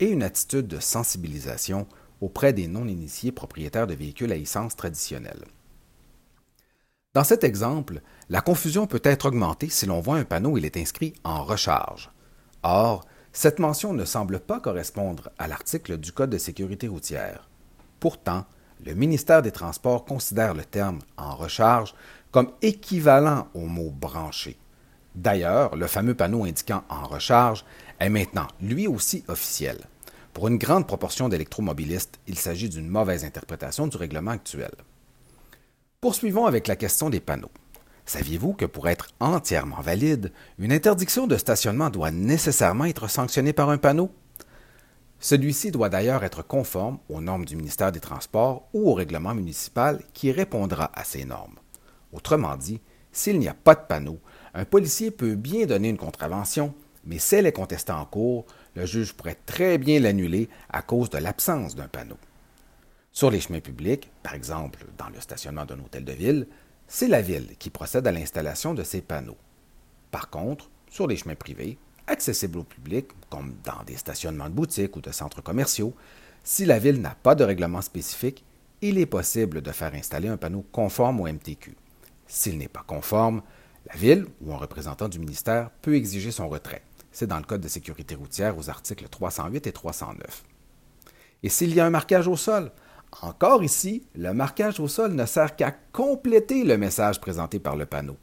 et 0.00 0.06
une 0.06 0.22
attitude 0.22 0.66
de 0.66 0.80
sensibilisation 0.80 1.86
auprès 2.20 2.52
des 2.52 2.68
non-initiés 2.68 3.32
propriétaires 3.32 3.86
de 3.86 3.94
véhicules 3.94 4.32
à 4.32 4.36
essence 4.36 4.76
traditionnels. 4.76 5.44
Dans 7.14 7.24
cet 7.24 7.44
exemple, 7.44 8.00
la 8.30 8.40
confusion 8.40 8.86
peut 8.86 9.02
être 9.04 9.26
augmentée 9.26 9.68
si 9.68 9.86
l'on 9.86 10.00
voit 10.00 10.16
un 10.16 10.24
panneau 10.24 10.50
où 10.50 10.58
il 10.58 10.64
est 10.64 10.78
inscrit 10.78 11.12
en 11.24 11.44
recharge. 11.44 12.10
Or, 12.62 13.04
cette 13.32 13.58
mention 13.58 13.92
ne 13.94 14.04
semble 14.04 14.40
pas 14.40 14.60
correspondre 14.60 15.30
à 15.38 15.48
l'article 15.48 15.96
du 15.96 16.12
Code 16.12 16.30
de 16.30 16.38
sécurité 16.38 16.88
routière. 16.88 17.48
Pourtant, 17.98 18.44
le 18.84 18.94
ministère 18.94 19.42
des 19.42 19.52
Transports 19.52 20.04
considère 20.04 20.54
le 20.54 20.64
terme 20.64 20.98
en 21.16 21.34
recharge 21.34 21.94
comme 22.30 22.50
équivalent 22.62 23.48
au 23.54 23.66
mot 23.66 23.90
branché. 23.90 24.58
D'ailleurs, 25.14 25.76
le 25.76 25.86
fameux 25.86 26.14
panneau 26.14 26.44
indiquant 26.44 26.82
en 26.88 27.06
recharge 27.06 27.64
est 28.00 28.08
maintenant 28.08 28.48
lui 28.60 28.86
aussi 28.86 29.24
officiel. 29.28 29.78
Pour 30.32 30.48
une 30.48 30.58
grande 30.58 30.86
proportion 30.86 31.28
d'électromobilistes, 31.28 32.18
il 32.26 32.38
s'agit 32.38 32.70
d'une 32.70 32.88
mauvaise 32.88 33.24
interprétation 33.24 33.86
du 33.86 33.96
règlement 33.96 34.30
actuel. 34.30 34.72
Poursuivons 36.00 36.46
avec 36.46 36.66
la 36.66 36.76
question 36.76 37.10
des 37.10 37.20
panneaux. 37.20 37.50
Saviez-vous 38.12 38.52
que 38.52 38.66
pour 38.66 38.90
être 38.90 39.08
entièrement 39.20 39.80
valide, 39.80 40.32
une 40.58 40.70
interdiction 40.70 41.26
de 41.26 41.38
stationnement 41.38 41.88
doit 41.88 42.10
nécessairement 42.10 42.84
être 42.84 43.08
sanctionnée 43.08 43.54
par 43.54 43.70
un 43.70 43.78
panneau? 43.78 44.10
Celui-ci 45.18 45.70
doit 45.70 45.88
d'ailleurs 45.88 46.22
être 46.22 46.46
conforme 46.46 46.98
aux 47.08 47.22
normes 47.22 47.46
du 47.46 47.56
ministère 47.56 47.90
des 47.90 48.00
Transports 48.00 48.68
ou 48.74 48.90
au 48.90 48.92
règlement 48.92 49.34
municipal 49.34 50.02
qui 50.12 50.30
répondra 50.30 50.90
à 50.92 51.04
ces 51.04 51.24
normes. 51.24 51.58
Autrement 52.12 52.54
dit, 52.58 52.82
s'il 53.12 53.38
n'y 53.38 53.48
a 53.48 53.54
pas 53.54 53.74
de 53.74 53.86
panneau, 53.88 54.20
un 54.52 54.66
policier 54.66 55.10
peut 55.10 55.34
bien 55.34 55.64
donner 55.64 55.88
une 55.88 55.96
contravention, 55.96 56.74
mais 57.06 57.18
si 57.18 57.36
elle 57.36 57.46
est 57.46 57.52
contestée 57.52 57.92
en 57.92 58.04
cours, 58.04 58.44
le 58.74 58.84
juge 58.84 59.14
pourrait 59.14 59.38
très 59.46 59.78
bien 59.78 60.00
l'annuler 60.00 60.50
à 60.68 60.82
cause 60.82 61.08
de 61.08 61.16
l'absence 61.16 61.76
d'un 61.76 61.88
panneau. 61.88 62.18
Sur 63.10 63.30
les 63.30 63.40
chemins 63.40 63.60
publics, 63.60 64.10
par 64.22 64.34
exemple 64.34 64.84
dans 64.98 65.08
le 65.08 65.20
stationnement 65.20 65.64
d'un 65.64 65.78
hôtel 65.78 66.04
de 66.04 66.12
ville, 66.12 66.46
c'est 66.88 67.08
la 67.08 67.22
ville 67.22 67.56
qui 67.58 67.70
procède 67.70 68.06
à 68.06 68.12
l'installation 68.12 68.74
de 68.74 68.82
ces 68.82 69.00
panneaux. 69.00 69.38
Par 70.10 70.30
contre, 70.30 70.70
sur 70.90 71.06
les 71.06 71.16
chemins 71.16 71.34
privés, 71.34 71.78
accessibles 72.06 72.58
au 72.58 72.64
public, 72.64 73.06
comme 73.30 73.54
dans 73.64 73.82
des 73.86 73.96
stationnements 73.96 74.48
de 74.48 74.54
boutiques 74.54 74.96
ou 74.96 75.00
de 75.00 75.10
centres 75.10 75.42
commerciaux, 75.42 75.94
si 76.44 76.64
la 76.64 76.78
ville 76.78 77.00
n'a 77.00 77.14
pas 77.14 77.34
de 77.34 77.44
règlement 77.44 77.80
spécifique, 77.80 78.44
il 78.80 78.98
est 78.98 79.06
possible 79.06 79.62
de 79.62 79.70
faire 79.70 79.94
installer 79.94 80.28
un 80.28 80.36
panneau 80.36 80.64
conforme 80.72 81.20
au 81.20 81.26
MTQ. 81.26 81.76
S'il 82.26 82.58
n'est 82.58 82.68
pas 82.68 82.84
conforme, 82.86 83.42
la 83.86 83.94
ville 83.96 84.26
ou 84.40 84.52
un 84.52 84.56
représentant 84.56 85.08
du 85.08 85.18
ministère 85.18 85.70
peut 85.82 85.94
exiger 85.94 86.30
son 86.30 86.48
retrait. 86.48 86.82
C'est 87.12 87.26
dans 87.26 87.38
le 87.38 87.44
Code 87.44 87.60
de 87.60 87.68
sécurité 87.68 88.14
routière 88.14 88.58
aux 88.58 88.70
articles 88.70 89.08
308 89.08 89.66
et 89.66 89.72
309. 89.72 90.44
Et 91.42 91.48
s'il 91.48 91.74
y 91.74 91.80
a 91.80 91.86
un 91.86 91.90
marquage 91.90 92.28
au 92.28 92.36
sol, 92.36 92.72
encore 93.20 93.62
ici, 93.62 94.04
le 94.14 94.32
marquage 94.32 94.80
au 94.80 94.88
sol 94.88 95.12
ne 95.12 95.26
sert 95.26 95.54
qu'à 95.54 95.70
compléter 95.70 96.64
le 96.64 96.78
message 96.78 97.20
présenté 97.20 97.58
par 97.58 97.76
le 97.76 97.86
panneau. 97.86 98.16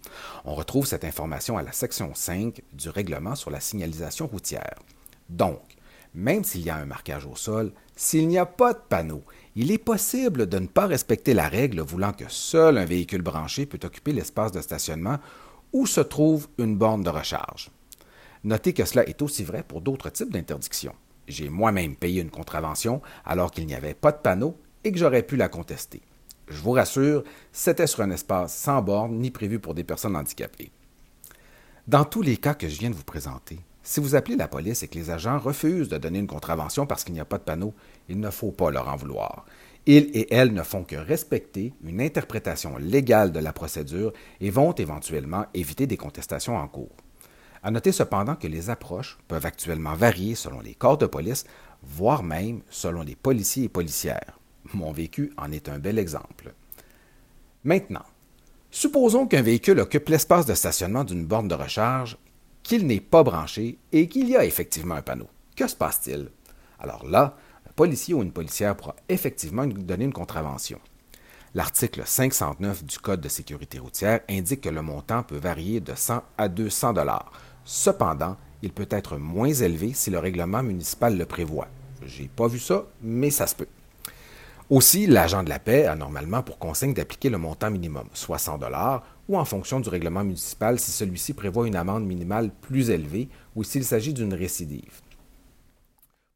On 0.45 0.56
retrouve 0.56 0.88
cette 0.88 1.06
information 1.06 1.58
à 1.58 1.63
la 1.63 1.71
section 1.71 2.12
5 2.13 2.62
du 2.73 2.89
règlement 2.89 3.36
sur 3.36 3.52
la 3.52 3.60
signalisation 3.60 4.28
routière. 4.28 4.80
Donc, 5.30 5.62
même 6.15 6.43
s'il 6.43 6.62
y 6.62 6.69
a 6.69 6.75
un 6.75 6.86
marquage 6.86 7.25
au 7.25 7.36
sol, 7.36 7.71
s'il 7.95 8.28
n'y 8.28 8.39
a 8.39 8.47
pas 8.47 8.73
de 8.73 8.80
panneau, 8.89 9.23
il 9.56 9.71
est 9.71 9.78
possible 9.78 10.47
de 10.47 10.58
ne 10.58 10.67
pas 10.67 10.88
respecter 10.88 11.34
la 11.34 11.47
règle 11.47 11.82
voulant 11.82 12.13
que 12.13 12.28
seul 12.28 12.78
un 12.78 12.86
véhicule 12.86 13.21
branché 13.21 13.65
peut 13.65 13.80
occuper 13.84 14.12
l'espace 14.12 14.52
de 14.52 14.62
stationnement 14.62 15.19
où 15.71 15.86
se 15.86 16.02
trouve 16.02 16.47
une 16.58 16.78
borne 16.78 17.04
de 17.04 17.10
recharge. 17.10 17.69
Notez 18.43 18.73
que 18.73 18.86
cela 18.86 19.08
est 19.08 19.21
aussi 19.21 19.43
vrai 19.43 19.63
pour 19.63 19.82
d'autres 19.82 20.10
types 20.10 20.32
d'interdictions. 20.32 20.95
J'ai 21.28 21.49
moi-même 21.49 21.95
payé 21.95 22.21
une 22.21 22.32
contravention 22.32 23.02
alors 23.23 23.52
qu'il 23.52 23.67
n'y 23.67 23.75
avait 23.75 23.93
pas 23.93 24.12
de 24.12 24.17
panneau 24.17 24.58
et 24.84 24.92
que 24.92 24.98
j'aurais 24.98 25.24
pu 25.24 25.36
la 25.36 25.50
contester. 25.50 26.02
Je 26.48 26.62
vous 26.62 26.72
rassure, 26.72 27.24
c'était 27.52 27.88
sur 27.88 28.02
un 28.02 28.12
espace 28.12 28.56
sans 28.56 28.82
borne 28.82 29.18
ni 29.20 29.30
prévu 29.30 29.60
pour 29.60 29.76
des 29.76 29.84
personnes 29.84 30.15
handicapées. 30.15 30.72
Dans 31.88 32.06
tous 32.06 32.22
les 32.22 32.38
cas 32.38 32.54
que 32.54 32.68
je 32.68 32.80
viens 32.80 32.89
de 32.89 32.96
vous 32.96 33.04
présenter, 33.04 33.60
si 33.84 34.00
vous 34.00 34.15
appelez 34.15 34.36
la 34.36 34.48
police 34.48 34.84
et 34.84 34.88
que 34.88 34.98
les 34.98 35.10
agents 35.10 35.39
refusent 35.39 35.89
de 35.89 35.98
donner 35.98 36.20
une 36.20 36.28
contravention 36.28 36.86
parce 36.86 37.04
qu'il 37.04 37.13
n'y 37.13 37.20
a 37.20 37.26
pas 37.26 37.38
de 37.38 37.44
panneau, 37.44 37.74
il 38.08 38.20
ne 38.20 38.30
faut 38.30 38.52
pas 38.52 38.72
leur 38.72 38.88
en 38.89 38.96
vouloir. 38.96 39.46
Ils 39.86 40.10
et 40.13 40.32
elles 40.34 40.54
ne 40.54 40.62
font 40.62 40.84
que 40.84 40.96
respecter 40.96 41.74
une 41.84 42.02
interprétation 42.02 42.78
légale 42.78 43.32
de 43.32 43.39
la 43.39 43.54
procédure 43.54 44.13
et 44.42 44.50
vont 44.50 44.74
éventuellement 44.74 45.46
éviter 45.54 45.88
des 45.88 45.98
contestations 45.98 46.58
en 46.58 46.68
cours. 46.68 46.96
À 47.63 47.72
noter 47.72 47.92
cependant 47.92 48.36
que 48.36 48.48
les 48.48 48.70
approches 48.70 49.18
peuvent 49.28 49.46
actuellement 49.46 49.96
varier 49.96 50.36
selon 50.36 50.62
les 50.62 50.76
corps 50.76 50.98
de 50.98 51.06
police, 51.06 51.46
voire 51.82 52.24
même 52.24 52.62
selon 52.70 53.02
les 53.02 53.15
policiers 53.15 53.65
et 53.65 53.70
policières. 53.70 54.38
Mon 54.74 54.91
vécu 54.91 55.34
en 55.38 55.52
est 55.52 55.69
un 55.69 55.80
bel 55.80 55.98
exemple. 55.98 56.54
Maintenant, 57.63 58.06
supposons 58.72 59.28
qu'un 59.28 59.41
véhicule 59.41 59.80
occupe 59.80 60.10
l'espace 60.10 60.45
de 60.45 60.54
stationnement 60.54 61.04
d'une 61.04 61.26
borne 61.26 61.48
de 61.48 61.56
recharge, 61.56 62.17
qu'il 62.63 62.86
n'est 62.86 63.00
pas 63.00 63.24
branché 63.24 63.78
et 63.91 64.08
qu'il 64.08 64.30
y 64.30 64.36
a 64.36 64.45
effectivement 64.45 64.95
un 64.95 65.02
panneau. 65.02 65.28
Que 65.56 65.67
se 65.67 65.76
passe-t-il? 65.76 66.30
Alors 66.80 67.06
là, 67.06 67.36
un 67.67 67.72
policier 67.74 68.13
ou 68.13 68.22
une 68.22 68.32
policière 68.32 68.76
pourra 68.76 68.95
effectivement 69.10 69.65
donner 69.65 70.06
une 70.06 70.13
contravention. 70.13 70.80
L'article 71.56 72.04
509 72.06 72.84
du 72.84 73.00
Code 73.00 73.22
de 73.22 73.28
sécurité 73.28 73.80
routière 73.80 74.19
indique 74.30 74.62
que 74.62 74.69
le 74.69 74.84
montant 74.84 75.24
peut 75.24 75.38
varier 75.38 75.80
de 75.80 75.95
100 75.95 76.24
à 76.38 76.48
200 76.48 76.93
dollars. 76.93 77.32
Cependant, 77.65 78.38
il 78.62 78.72
peut 78.72 78.88
être 78.91 79.17
moins 79.17 79.52
élevé 79.52 79.93
si 79.93 80.12
le 80.12 80.19
règlement 80.19 80.62
municipal 80.62 81.17
le 81.17 81.26
prévoit. 81.26 81.67
J'ai 82.06 82.28
pas 82.28 82.48
vu 82.48 82.60
ça, 82.60 82.86
mais 83.02 83.32
ça 83.32 83.48
se 83.48 83.56
peut. 83.56 83.67
Aussi, 84.69 85.08
l'agent 85.08 85.41
de 85.41 85.49
la 85.49 85.58
paix 85.58 85.88
a 85.88 85.95
normalement 85.95 86.43
pour 86.43 86.60
consigne 86.60 86.93
d'appliquer 86.93 87.32
le 87.32 87.39
montant 87.39 87.71
minimum, 87.71 88.08
soit 88.13 88.38
100 88.38 88.60
ou 89.27 89.36
en 89.36 89.43
fonction 89.43 89.79
du 89.79 89.89
règlement 89.89 90.23
municipal 90.23 90.79
si 90.79 90.91
celui-ci 90.91 91.34
prévoit 91.34 91.67
une 91.67 91.75
amende 91.75 92.05
minimale 92.05 92.51
plus 92.62 92.91
élevée 92.91 93.29
ou 93.55 93.63
s'il 93.63 93.84
s'agit 93.84 94.13
d'une 94.13 94.36
récidive. 94.36 95.01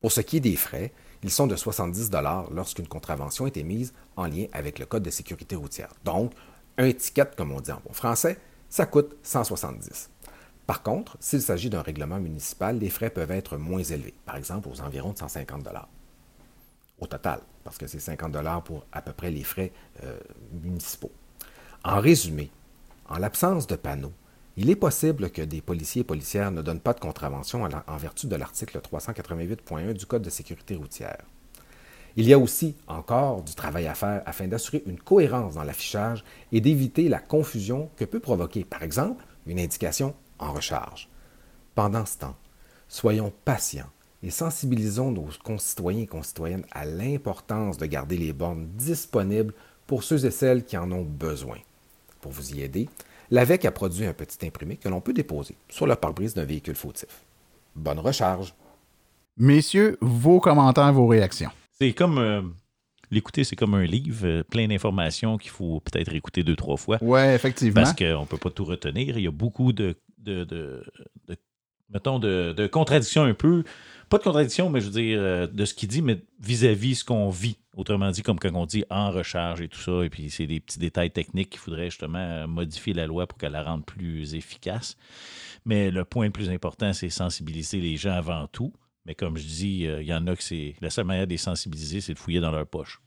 Pour 0.01 0.11
ce 0.11 0.21
qui 0.21 0.37
est 0.37 0.39
des 0.39 0.55
frais, 0.55 0.91
ils 1.21 1.29
sont 1.29 1.45
de 1.45 1.55
70 1.55 2.09
lorsqu'une 2.51 2.87
contravention 2.87 3.45
est 3.45 3.55
émise 3.55 3.93
en 4.15 4.25
lien 4.25 4.45
avec 4.51 4.79
le 4.79 4.87
Code 4.87 5.03
de 5.03 5.11
sécurité 5.11 5.55
routière. 5.55 5.93
Donc, 6.03 6.33
un 6.79 6.91
ticket, 6.91 7.29
comme 7.37 7.51
on 7.51 7.61
dit 7.61 7.71
en 7.71 7.81
bon 7.85 7.93
français, 7.93 8.39
ça 8.67 8.87
coûte 8.87 9.15
170. 9.21 10.09
Par 10.65 10.81
contre, 10.81 11.17
s'il 11.19 11.43
s'agit 11.43 11.69
d'un 11.69 11.83
règlement 11.83 12.19
municipal, 12.19 12.79
les 12.79 12.89
frais 12.89 13.11
peuvent 13.11 13.29
être 13.29 13.57
moins 13.57 13.83
élevés, 13.83 14.15
par 14.25 14.37
exemple 14.37 14.69
aux 14.69 14.81
environs 14.81 15.13
de 15.13 15.19
150 15.19 15.61
au 17.03 17.07
total, 17.07 17.39
parce 17.63 17.77
que 17.77 17.87
c'est 17.87 17.99
50 17.99 18.63
pour 18.63 18.85
à 18.91 19.01
peu 19.01 19.13
près 19.13 19.31
les 19.31 19.43
frais 19.43 19.71
euh, 20.03 20.17
municipaux. 20.63 21.11
En 21.83 21.99
résumé, 21.99 22.49
en 23.09 23.17
l'absence 23.17 23.67
de 23.67 23.75
panneaux, 23.75 24.13
il 24.55 24.69
est 24.69 24.75
possible 24.75 25.31
que 25.31 25.41
des 25.41 25.61
policiers 25.61 26.01
et 26.01 26.05
policières 26.05 26.51
ne 26.51 26.61
donnent 26.61 26.79
pas 26.79 26.93
de 26.93 26.99
contravention 26.99 27.63
en 27.63 27.97
vertu 27.97 28.27
de 28.27 28.35
l'article 28.35 28.79
388.1 28.79 29.93
du 29.93 30.05
Code 30.05 30.21
de 30.21 30.29
sécurité 30.29 30.75
routière. 30.75 31.23
Il 32.15 32.27
y 32.27 32.33
a 32.33 32.37
aussi 32.37 32.75
encore 32.87 33.41
du 33.41 33.55
travail 33.55 33.87
à 33.87 33.95
faire 33.95 34.21
afin 34.27 34.47
d'assurer 34.47 34.83
une 34.85 34.99
cohérence 34.99 35.55
dans 35.55 35.63
l'affichage 35.63 36.23
et 36.51 36.61
d'éviter 36.61 37.09
la 37.09 37.19
confusion 37.19 37.89
que 37.97 38.05
peut 38.05 38.19
provoquer, 38.19 38.63
par 38.63 38.83
exemple, 38.83 39.25
une 39.47 39.59
indication 39.59 40.13
en 40.37 40.53
recharge. 40.53 41.09
Pendant 41.73 42.05
ce 42.05 42.19
temps, 42.19 42.35
soyons 42.87 43.33
patients 43.43 43.89
et 44.23 44.29
sensibilisons 44.29 45.11
nos 45.11 45.27
concitoyens 45.43 46.03
et 46.03 46.07
concitoyennes 46.07 46.65
à 46.71 46.85
l'importance 46.85 47.77
de 47.77 47.85
garder 47.85 48.17
les 48.17 48.33
bornes 48.33 48.67
disponibles 48.77 49.53
pour 49.85 50.03
ceux 50.03 50.25
et 50.25 50.31
celles 50.31 50.63
qui 50.63 50.77
en 50.77 50.91
ont 50.91 51.03
besoin. 51.03 51.57
Pour 52.21 52.31
vous 52.31 52.53
y 52.55 52.61
aider, 52.61 52.87
l'AVEC 53.29 53.65
a 53.65 53.71
produit 53.71 54.05
un 54.05 54.13
petit 54.13 54.45
imprimé 54.47 54.77
que 54.77 54.87
l'on 54.87 55.01
peut 55.01 55.13
déposer 55.13 55.55
sur 55.69 55.85
le 55.85 55.95
pare-brise 55.95 56.33
d'un 56.33 56.45
véhicule 56.45 56.75
fautif. 56.75 57.25
Bonne 57.75 57.99
recharge. 57.99 58.53
Messieurs, 59.35 59.97
vos 59.99 60.39
commentaires, 60.39 60.93
vos 60.93 61.07
réactions. 61.07 61.49
C'est 61.79 61.91
comme 61.93 62.17
euh, 62.17 62.41
l'écouter, 63.11 63.43
c'est 63.43 63.55
comme 63.57 63.73
un 63.73 63.83
livre, 63.83 64.25
euh, 64.25 64.43
plein 64.43 64.67
d'informations 64.67 65.37
qu'il 65.37 65.51
faut 65.51 65.81
peut-être 65.81 66.13
écouter 66.13 66.43
deux, 66.43 66.55
trois 66.55 66.77
fois. 66.77 66.97
Oui, 67.01 67.19
effectivement. 67.19 67.81
Parce 67.81 67.93
qu'on 67.93 68.21
ne 68.21 68.25
peut 68.25 68.37
pas 68.37 68.51
tout 68.51 68.63
retenir. 68.63 69.17
Il 69.17 69.23
y 69.23 69.27
a 69.27 69.31
beaucoup 69.31 69.73
de, 69.73 69.95
de, 70.19 70.43
de, 70.45 70.85
de 71.27 71.35
mettons, 71.93 72.19
de, 72.19 72.67
contradictions 72.67 73.23
un 73.23 73.33
peu. 73.33 73.63
Pas 74.09 74.17
de 74.17 74.23
contradictions, 74.23 74.69
mais 74.69 74.81
je 74.81 74.85
veux 74.85 74.91
dire, 74.91 75.19
euh, 75.21 75.47
de 75.47 75.65
ce 75.65 75.73
qu'il 75.73 75.89
dit, 75.89 76.01
mais 76.01 76.21
vis-à-vis 76.39 76.95
ce 76.95 77.05
qu'on 77.05 77.29
vit. 77.29 77.57
Autrement 77.75 78.11
dit, 78.11 78.21
comme 78.21 78.37
quand 78.37 78.53
on 78.53 78.65
dit 78.65 78.83
en 78.89 79.09
recharge 79.11 79.61
et 79.61 79.67
tout 79.67 79.79
ça, 79.79 80.03
et 80.03 80.09
puis 80.09 80.29
c'est 80.29 80.45
des 80.45 80.59
petits 80.59 80.77
détails 80.77 81.09
techniques 81.09 81.51
qu'il 81.51 81.59
faudrait 81.59 81.89
justement 81.89 82.47
modifier 82.47 82.93
la 82.93 83.07
loi 83.07 83.25
pour 83.25 83.37
qu'elle 83.37 83.53
la 83.53 83.63
rende 83.63 83.85
plus 83.85 84.35
efficace. 84.35 84.97
Mais 85.65 85.89
le 85.89 86.05
point 86.05 86.25
le 86.25 86.31
plus 86.31 86.49
important, 86.49 86.93
c'est 86.93 87.09
sensibiliser 87.09 87.79
les 87.79 87.95
gens 87.95 88.11
avant 88.11 88.47
tout. 88.47 88.73
Mais 89.05 89.15
comme 89.15 89.37
je 89.37 89.45
dis, 89.45 89.87
euh, 89.87 90.01
il 90.01 90.07
y 90.07 90.13
en 90.13 90.27
a 90.27 90.35
que 90.35 90.43
c'est. 90.43 90.75
La 90.81 90.89
seule 90.89 91.05
manière 91.05 91.25
de 91.25 91.31
les 91.31 91.37
sensibiliser, 91.37 92.01
c'est 92.01 92.13
de 92.13 92.19
fouiller 92.19 92.39
dans 92.39 92.51
leur 92.51 92.67
poche. 92.67 93.01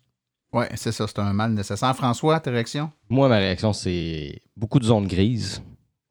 Oui, 0.52 0.64
c'est 0.74 0.92
ça, 0.92 1.06
c'est 1.06 1.18
un 1.18 1.32
mal 1.32 1.52
nécessaire. 1.52 1.94
François, 1.94 2.40
ta 2.40 2.50
réaction? 2.50 2.90
Moi, 3.08 3.28
ma 3.28 3.38
réaction, 3.38 3.72
c'est 3.72 4.40
beaucoup 4.56 4.78
de 4.78 4.84
zones 4.84 5.06
grises. 5.06 5.62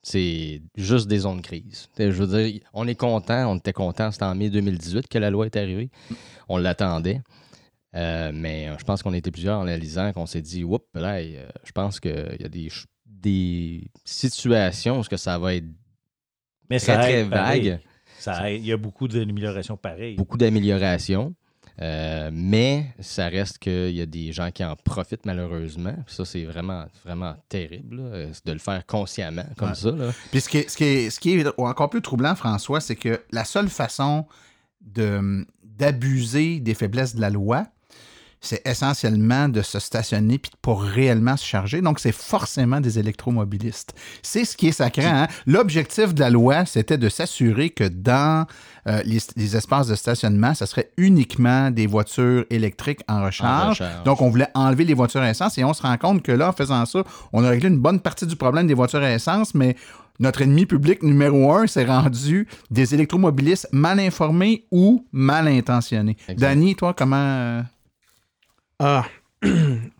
C'est 0.07 0.61
juste 0.75 1.07
des 1.07 1.19
zones 1.19 1.41
grises. 1.41 1.89
Je 1.97 2.05
veux 2.05 2.27
dire, 2.27 2.61
on 2.73 2.87
est 2.87 2.93
content, 2.93 3.51
on 3.51 3.55
était 3.55 3.73
content, 3.73 4.11
c'était 4.11 4.25
en 4.25 4.35
mai 4.35 4.51
2018 4.51 5.07
que 5.07 5.17
la 5.17 5.31
loi 5.31 5.47
est 5.47 5.55
arrivée. 5.55 5.89
On 6.47 6.57
l'attendait. 6.57 7.21
Euh, 7.95 8.31
mais 8.31 8.67
euh, 8.67 8.75
je 8.77 8.83
pense 8.83 9.01
qu'on 9.01 9.13
était 9.13 9.31
plusieurs 9.31 9.59
en 9.59 9.63
la 9.63 9.77
lisant 9.77 10.13
qu'on 10.13 10.27
s'est 10.27 10.43
dit, 10.43 10.63
oups, 10.63 10.85
là, 10.93 11.23
je 11.23 11.71
pense 11.73 11.99
qu'il 11.99 12.37
y 12.39 12.45
a 12.45 12.49
des, 12.49 12.69
des 13.05 13.89
situations 14.03 14.99
où 14.99 15.03
ça 15.17 15.39
va 15.39 15.55
être 15.55 15.65
mais 16.69 16.79
très, 16.79 16.97
très 16.97 17.23
vague 17.23 17.79
il 18.49 18.65
y 18.65 18.71
a 18.71 18.77
beaucoup 18.77 19.07
d'améliorations 19.07 19.77
pareilles. 19.77 20.15
Beaucoup 20.15 20.37
d'améliorations. 20.37 21.33
Euh, 21.81 22.29
mais 22.31 22.87
ça 23.01 23.27
reste 23.27 23.57
qu'il 23.59 23.91
y 23.91 24.01
a 24.01 24.05
des 24.05 24.31
gens 24.31 24.49
qui 24.51 24.63
en 24.63 24.75
profitent 24.75 25.25
malheureusement. 25.25 25.95
Ça, 26.07 26.23
c'est 26.23 26.45
vraiment, 26.45 26.85
vraiment 27.03 27.35
terrible 27.49 28.31
de 28.45 28.51
le 28.51 28.59
faire 28.59 28.85
consciemment 28.85 29.45
comme 29.57 29.75
ça. 29.75 29.91
Puis 30.31 30.41
ce 30.41 30.49
qui, 30.49 30.57
est, 30.59 30.69
ce, 30.69 30.77
qui 30.77 30.83
est, 30.83 31.09
ce 31.09 31.19
qui 31.19 31.33
est 31.33 31.47
encore 31.57 31.89
plus 31.89 32.01
troublant, 32.01 32.35
François, 32.35 32.79
c'est 32.79 32.95
que 32.95 33.21
la 33.31 33.43
seule 33.43 33.69
façon 33.69 34.25
d'abuser 34.81 36.59
des 36.59 36.73
faiblesses 36.73 37.15
de 37.15 37.21
la 37.21 37.29
loi, 37.29 37.65
c'est 38.45 38.65
essentiellement 38.65 39.49
de 39.49 39.61
se 39.61 39.79
stationner 39.79 40.37
puis 40.37 40.51
pas 40.61 40.75
réellement 40.75 41.35
se 41.37 41.45
charger. 41.45 41.81
Donc, 41.81 41.99
c'est 41.99 42.11
forcément 42.11 42.79
des 42.79 42.99
électromobilistes. 42.99 43.93
C'est 44.21 44.45
ce 44.45 44.55
qui 44.55 44.67
est 44.67 44.73
sacré. 44.73 45.05
Hein? 45.05 45.27
L'objectif 45.45 46.13
de 46.13 46.19
la 46.19 46.29
loi, 46.29 46.65
c'était 46.65 46.97
de 46.97 47.09
s'assurer 47.09 47.71
que 47.71 47.85
dans 47.85 48.45
euh, 48.87 49.01
les, 49.03 49.55
espaces 49.55 49.87
de 49.87 49.95
stationnement, 49.95 50.53
ce 50.53 50.65
serait 50.65 50.91
uniquement 50.97 51.71
des 51.71 51.87
voitures 51.87 52.45
électriques 52.49 53.01
en 53.07 53.23
recharge. 53.25 53.83
Donc, 54.05 54.21
on 54.21 54.29
voulait 54.29 54.49
enlever 54.53 54.85
les 54.85 54.93
voitures 54.93 55.21
à 55.21 55.29
essence 55.29 55.57
et 55.57 55.63
on 55.63 55.73
se 55.73 55.81
rend 55.81 55.97
compte 55.97 56.21
que 56.21 56.31
là, 56.31 56.49
en 56.49 56.53
faisant 56.53 56.85
ça, 56.85 57.03
on 57.33 57.43
a 57.43 57.49
réglé 57.49 57.69
une 57.69 57.79
bonne 57.79 57.99
partie 57.99 58.27
du 58.27 58.35
problème 58.35 58.67
des 58.67 58.73
voitures 58.73 59.01
à 59.01 59.11
essence, 59.11 59.55
mais 59.55 59.75
notre 60.19 60.41
ennemi 60.41 60.65
public 60.65 61.03
numéro 61.03 61.51
un 61.51 61.67
s'est 61.67 61.85
rendu 61.85 62.47
des 62.71 62.93
électromobilistes 62.93 63.67
mal 63.71 63.99
informés 63.99 64.65
ou 64.71 65.05
mal 65.11 65.47
intentionnés. 65.47 66.15
Danny, 66.37 66.75
toi, 66.75 66.93
comment... 66.93 67.63
Euh, 68.81 69.01
ah, 69.01 69.05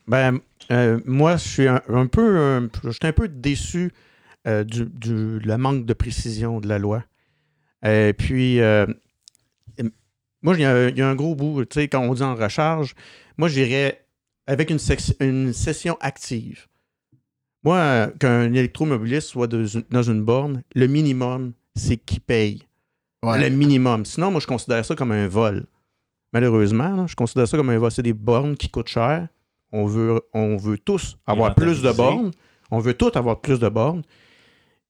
ben, 0.08 0.40
euh, 0.72 1.00
moi, 1.06 1.38
je 1.38 1.48
suis 1.48 1.68
un, 1.68 2.08
peu, 2.08 2.70
je 2.84 2.90
suis 2.90 3.08
un 3.08 3.14
peu 3.14 3.28
déçu 3.28 3.92
euh, 4.48 4.64
du, 4.64 4.86
du 4.86 5.40
le 5.40 5.58
manque 5.58 5.86
de 5.86 5.94
précision 5.94 6.60
de 6.60 6.68
la 6.68 6.80
loi. 6.80 7.04
Et 7.86 8.14
puis, 8.18 8.60
euh, 8.60 8.86
moi, 10.42 10.56
il 10.56 10.62
y, 10.62 10.66
a, 10.66 11.08
un 11.08 11.16
gros 11.16 11.36
bout, 11.36 11.66
tu 11.66 11.80
sais, 11.80 11.88
quand 11.88 12.02
on 12.02 12.14
dit 12.14 12.24
en 12.24 12.36
recharge, 12.36 12.96
moi, 13.38 13.48
j'irais 13.48 14.06
avec 14.48 14.70
une, 14.70 14.80
une 15.20 15.54
session 15.54 15.98
active. 16.02 16.68
Moi, 17.64 18.12
qu'un 18.20 18.54
électromobiliste 18.54 19.30
soit 19.30 19.48
dans 19.48 20.04
une 20.04 20.24
borne, 20.24 20.62
le 20.76 20.86
minimum, 20.86 21.54
c'est 21.76 21.98
qu'il 21.98 22.22
paye. 22.22 22.62
Le 23.24 23.50
minimum. 23.50 24.06
Sinon, 24.06 24.30
moi, 24.30 24.40
je 24.40 24.46
considère 24.46 24.86
ça 24.86 24.96
comme 24.96 25.12
un 25.12 25.28
vol. 25.28 25.66
Malheureusement, 26.36 27.08
je 27.08 27.16
considère 27.16 27.48
ça 27.48 27.56
comme 27.56 27.70
un 27.70 27.90
C'est 27.90 28.02
des 28.02 28.12
bornes 28.12 28.58
qui 28.58 28.68
coûtent 28.68 28.90
cher. 28.90 29.30
On 29.72 29.86
veut, 29.86 30.20
on 30.34 30.58
veut 30.58 30.78
tous 30.78 31.16
avoir 31.26 31.56
plus 31.56 31.82
de 31.82 31.90
bornes. 31.94 32.32
On 32.70 32.80
veut 32.80 32.94
tous 32.94 33.16
avoir 33.16 33.40
plus 33.40 33.58
de 33.58 33.70
bornes. 33.70 34.02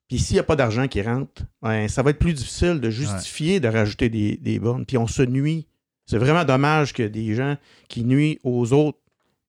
Puis 0.08 0.18
s'il 0.18 0.38
n'y 0.38 0.40
a 0.40 0.44
pas 0.44 0.56
d'argent 0.56 0.88
qui 0.88 1.04
rentre, 1.04 1.44
ben, 1.62 1.88
ça 1.88 2.02
va 2.02 2.10
être 2.10 2.18
plus 2.18 2.34
difficile 2.34 2.80
de 2.82 2.90
justifier 2.90 3.60
de 3.60 3.68
rajouter 3.68 4.10
des, 4.10 4.60
bornes. 4.60 4.88
Puis 4.88 4.98
on 4.98 5.06
se 5.06 5.22
nuit. 5.22 5.68
C'est 6.08 6.18
vraiment 6.18 6.46
dommage 6.46 6.94
que 6.94 7.04
des 7.04 7.36
gens 7.36 7.58
qui 7.90 8.04
nuisent 8.04 8.40
aux 8.44 8.74
autres 8.74 8.98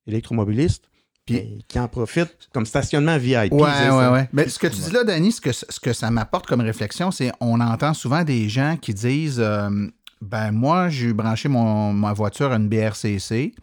électromobilistes 0.06 0.90
puis 1.24 1.64
qui 1.66 1.78
en 1.78 1.88
profitent 1.88 2.50
comme 2.52 2.66
stationnement 2.66 3.16
VIP. 3.16 3.52
Oui, 3.52 3.62
oui, 3.62 4.04
oui. 4.12 4.20
Mais 4.34 4.50
ce 4.50 4.58
que 4.58 4.66
tu 4.66 4.82
dis 4.82 4.90
là, 4.90 5.02
Danny, 5.02 5.32
ce 5.32 5.40
que, 5.40 5.50
ce 5.50 5.80
que 5.80 5.94
ça 5.94 6.10
m'apporte 6.10 6.46
comme 6.46 6.60
réflexion, 6.60 7.10
c'est 7.10 7.32
on 7.40 7.58
entend 7.58 7.94
souvent 7.94 8.22
des 8.22 8.50
gens 8.50 8.76
qui 8.76 8.92
disent 8.92 9.40
euh, 9.40 9.88
ben 10.20 10.50
moi, 10.50 10.88
j'ai 10.88 11.12
branché 11.12 11.48
mon, 11.48 11.92
ma 11.92 12.12
voiture 12.12 12.52
à 12.52 12.56
une 12.56 12.68
BRCC. 12.68 13.54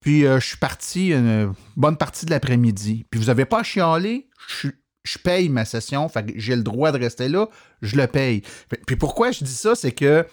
Puis 0.00 0.26
euh, 0.26 0.40
je 0.40 0.46
suis 0.46 0.56
parti 0.56 1.12
une 1.12 1.54
bonne 1.76 1.96
partie 1.96 2.26
de 2.26 2.30
l'après-midi. 2.30 3.06
Puis 3.10 3.20
vous 3.20 3.26
n'avez 3.26 3.44
pas 3.44 3.60
à 3.60 3.62
chialer, 3.62 4.28
je, 4.48 4.68
je 5.04 5.18
paye 5.18 5.48
ma 5.48 5.64
session, 5.64 6.08
fait 6.08 6.32
j'ai 6.36 6.56
le 6.56 6.62
droit 6.62 6.90
de 6.92 6.98
rester 6.98 7.28
là, 7.28 7.48
je 7.82 7.96
le 7.96 8.06
paye. 8.06 8.42
Puis 8.86 8.96
pourquoi 8.96 9.30
je 9.30 9.44
dis 9.44 9.54
ça, 9.54 9.74
c'est 9.74 9.92
que 9.92 10.26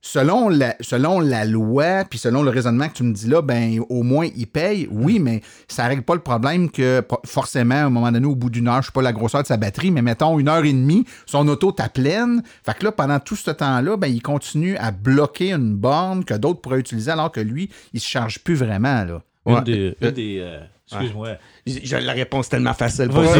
selon 0.00 0.48
la, 0.48 0.76
selon 0.80 1.20
la 1.20 1.44
loi, 1.44 2.04
puis 2.08 2.18
selon 2.18 2.42
le 2.42 2.50
raisonnement 2.50 2.88
que 2.88 2.94
tu 2.94 3.02
me 3.02 3.12
dis 3.12 3.28
là, 3.28 3.42
ben 3.42 3.80
au 3.88 4.02
moins 4.02 4.28
il 4.36 4.46
paye, 4.46 4.88
oui, 4.90 5.18
mais 5.18 5.42
ça 5.68 5.86
règle 5.86 6.02
pas 6.02 6.14
le 6.14 6.20
problème 6.20 6.70
que 6.70 7.02
forcément, 7.24 7.74
à 7.74 7.84
un 7.84 7.90
moment 7.90 8.12
donné, 8.12 8.26
au 8.26 8.36
bout 8.36 8.50
d'une 8.50 8.68
heure, 8.68 8.82
je 8.82 8.86
sais 8.86 8.92
pas 8.92 9.02
la 9.02 9.12
grosseur 9.12 9.42
de 9.42 9.46
sa 9.46 9.56
batterie, 9.56 9.90
mais 9.90 10.02
mettons 10.02 10.38
une 10.38 10.48
heure 10.48 10.64
et 10.64 10.72
demie, 10.72 11.04
son 11.26 11.46
auto 11.48 11.74
est 11.76 11.92
pleine. 11.92 12.42
Fait 12.64 12.76
que 12.76 12.84
là, 12.84 12.92
pendant 12.92 13.20
tout 13.20 13.36
ce 13.36 13.50
temps-là, 13.50 13.96
ben 13.96 14.08
il 14.08 14.22
continue 14.22 14.76
à 14.76 14.90
bloquer 14.90 15.52
une 15.52 15.74
borne 15.74 16.24
que 16.24 16.34
d'autres 16.34 16.60
pourraient 16.60 16.80
utiliser 16.80 17.10
alors 17.10 17.32
que 17.32 17.40
lui, 17.40 17.70
il 17.92 18.00
se 18.00 18.08
charge 18.08 18.38
plus 18.40 18.54
vraiment. 18.54 19.04
Là. 19.04 19.22
Une 19.46 19.64
des, 19.64 19.96
euh, 20.40 20.60
Excuse-moi. 20.90 21.36
La 22.00 22.12
réponse 22.12 22.46
est 22.46 22.50
tellement 22.50 22.74
facile 22.74 23.08
pour 23.08 23.24
ça. 23.24 23.38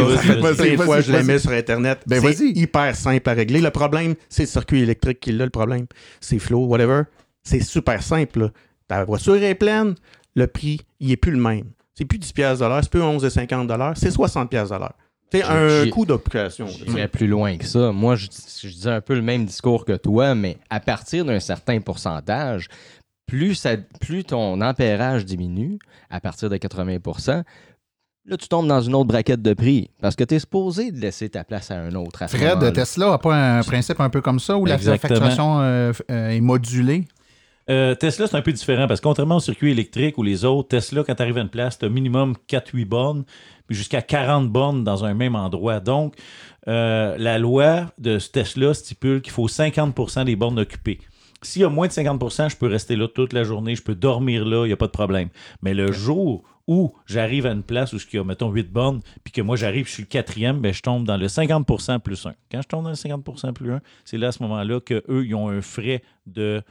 Plein 0.53 0.77
fois, 0.77 1.01
je 1.01 1.11
la 1.11 1.23
mets 1.23 1.39
sur 1.39 1.51
Internet. 1.51 2.01
Ben, 2.07 2.21
c'est 2.21 2.49
hyper 2.49 2.95
simple 2.95 3.29
à 3.29 3.33
régler. 3.33 3.61
Le 3.61 3.71
problème, 3.71 4.15
c'est 4.29 4.43
le 4.43 4.47
circuit 4.47 4.81
électrique 4.81 5.19
qui 5.19 5.31
l'a 5.31 5.45
le 5.45 5.51
problème. 5.51 5.85
C'est 6.19 6.39
flow, 6.39 6.65
whatever. 6.65 7.03
C'est 7.43 7.61
super 7.61 8.03
simple. 8.03 8.51
Ta 8.87 9.03
voiture 9.05 9.35
est 9.35 9.55
pleine, 9.55 9.95
le 10.35 10.47
prix, 10.47 10.81
il 10.99 11.11
est 11.11 11.17
plus 11.17 11.31
le 11.31 11.39
même. 11.39 11.65
C'est 11.93 12.05
plus 12.05 12.17
10 12.17 12.33
pièces 12.33 12.59
c'est 12.59 12.89
plus 12.89 13.01
11,50 13.01 13.93
c'est 13.95 14.09
60 14.09 14.49
pièces 14.49 14.69
C'est 15.31 15.43
un 15.43 15.89
coût 15.89 16.05
d'occupation. 16.05 16.65
Je 16.67 16.91
vais 16.91 17.07
plus 17.07 17.27
loin 17.27 17.57
que 17.57 17.65
ça. 17.65 17.91
Moi, 17.91 18.15
je, 18.15 18.27
je 18.63 18.67
dis 18.69 18.89
un 18.89 19.01
peu 19.01 19.15
le 19.15 19.21
même 19.21 19.45
discours 19.45 19.85
que 19.85 19.97
toi, 19.97 20.33
mais 20.33 20.57
à 20.69 20.79
partir 20.79 21.25
d'un 21.25 21.39
certain 21.39 21.79
pourcentage, 21.81 22.67
plus, 23.29 23.55
ça, 23.55 23.77
plus 23.99 24.23
ton 24.23 24.61
ampérage 24.61 25.25
diminue 25.25 25.79
à 26.09 26.19
partir 26.19 26.49
de 26.49 26.57
80% 26.57 27.43
Là, 28.25 28.37
tu 28.37 28.47
tombes 28.47 28.67
dans 28.67 28.81
une 28.81 28.93
autre 28.93 29.07
braquette 29.07 29.41
de 29.41 29.53
prix 29.53 29.89
parce 30.01 30.15
que 30.15 30.23
tu 30.23 30.35
es 30.35 30.39
supposé 30.39 30.91
de 30.91 30.99
laisser 30.99 31.29
ta 31.29 31.43
place 31.43 31.71
à 31.71 31.79
un 31.79 31.95
autre. 31.95 32.21
À 32.21 32.27
Fred, 32.27 32.41
moment-là. 32.41 32.71
Tesla 32.71 33.09
n'a 33.09 33.17
pas 33.17 33.57
un 33.57 33.63
principe 33.63 33.99
un 33.99 34.09
peu 34.09 34.21
comme 34.21 34.39
ça 34.39 34.55
où 34.55 34.65
la 34.65 34.77
facturation 34.77 35.61
euh, 35.61 35.91
euh, 36.11 36.29
est 36.29 36.41
modulée? 36.41 37.07
Euh, 37.69 37.93
Tesla, 37.95 38.27
c'est 38.27 38.35
un 38.35 38.41
peu 38.41 38.51
différent 38.51 38.87
parce 38.87 38.99
que 38.99 39.03
contrairement 39.03 39.37
au 39.37 39.39
circuit 39.39 39.71
électrique 39.71 40.17
ou 40.17 40.23
les 40.23 40.43
autres, 40.43 40.69
Tesla, 40.69 41.03
quand 41.03 41.13
tu 41.13 41.21
arrives 41.21 41.37
à 41.37 41.41
une 41.41 41.49
place, 41.49 41.77
tu 41.77 41.85
as 41.85 41.89
minimum 41.89 42.35
4-8 42.49 42.85
bornes, 42.85 43.23
puis 43.67 43.75
jusqu'à 43.75 44.01
40 44.01 44.49
bornes 44.49 44.83
dans 44.83 45.05
un 45.05 45.13
même 45.13 45.35
endroit. 45.35 45.79
Donc, 45.79 46.15
euh, 46.67 47.15
la 47.17 47.37
loi 47.37 47.85
de 47.99 48.17
ce 48.17 48.29
Tesla 48.29 48.73
stipule 48.73 49.21
qu'il 49.21 49.31
faut 49.31 49.47
50% 49.47 50.25
des 50.25 50.35
bornes 50.35 50.59
occupées. 50.59 50.99
S'il 51.41 51.61
y 51.61 51.65
a 51.65 51.69
moins 51.69 51.87
de 51.87 51.91
50% 51.93 52.49
je 52.49 52.55
peux 52.57 52.67
rester 52.67 52.95
là 52.95 53.07
toute 53.07 53.33
la 53.33 53.43
journée, 53.43 53.75
je 53.75 53.81
peux 53.83 53.95
dormir 53.95 54.45
là, 54.45 54.65
il 54.65 54.67
n'y 54.67 54.73
a 54.73 54.77
pas 54.77 54.87
de 54.87 54.91
problème. 54.91 55.29
Mais 55.61 55.73
le 55.73 55.91
jour 55.91 56.43
où 56.67 56.93
j'arrive 57.07 57.45
à 57.47 57.51
une 57.51 57.63
place 57.63 57.93
où 57.93 57.97
il 57.97 58.15
y 58.15 58.19
a, 58.19 58.23
mettons, 58.23 58.51
8 58.51 58.71
bornes, 58.71 59.01
puis 59.23 59.31
que 59.31 59.41
moi 59.41 59.55
j'arrive, 59.55 59.87
je 59.87 59.91
suis 59.93 60.03
le 60.03 60.07
quatrième, 60.07 60.59
ben, 60.59 60.71
je 60.73 60.81
tombe 60.81 61.05
dans 61.05 61.17
le 61.17 61.27
50% 61.27 61.99
plus 61.99 62.25
1. 62.27 62.33
Quand 62.51 62.61
je 62.61 62.67
tombe 62.67 62.83
dans 62.83 62.89
le 62.89 62.95
50% 62.95 63.53
plus 63.53 63.71
1, 63.71 63.81
c'est 64.05 64.17
là 64.17 64.27
à 64.27 64.31
ce 64.31 64.43
moment-là 64.43 64.79
qu'eux, 64.79 65.25
ils 65.25 65.33
ont 65.35 65.49
un 65.49 65.61
frais 65.61 66.03
de 66.27 66.61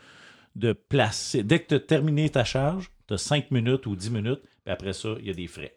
de 0.57 0.72
placer. 0.72 1.44
Dès 1.44 1.61
que 1.61 1.68
tu 1.68 1.74
as 1.74 1.81
terminé 1.81 2.28
ta 2.31 2.42
charge, 2.44 2.90
tu 3.07 3.14
as 3.14 3.18
5 3.18 3.50
minutes 3.52 3.87
ou 3.87 3.94
10 3.94 4.11
minutes, 4.11 4.40
puis 4.64 4.72
après 4.72 4.92
ça, 4.92 5.11
il 5.20 5.26
y 5.26 5.31
a 5.31 5.35
des 5.35 5.46
frais. 5.46 5.74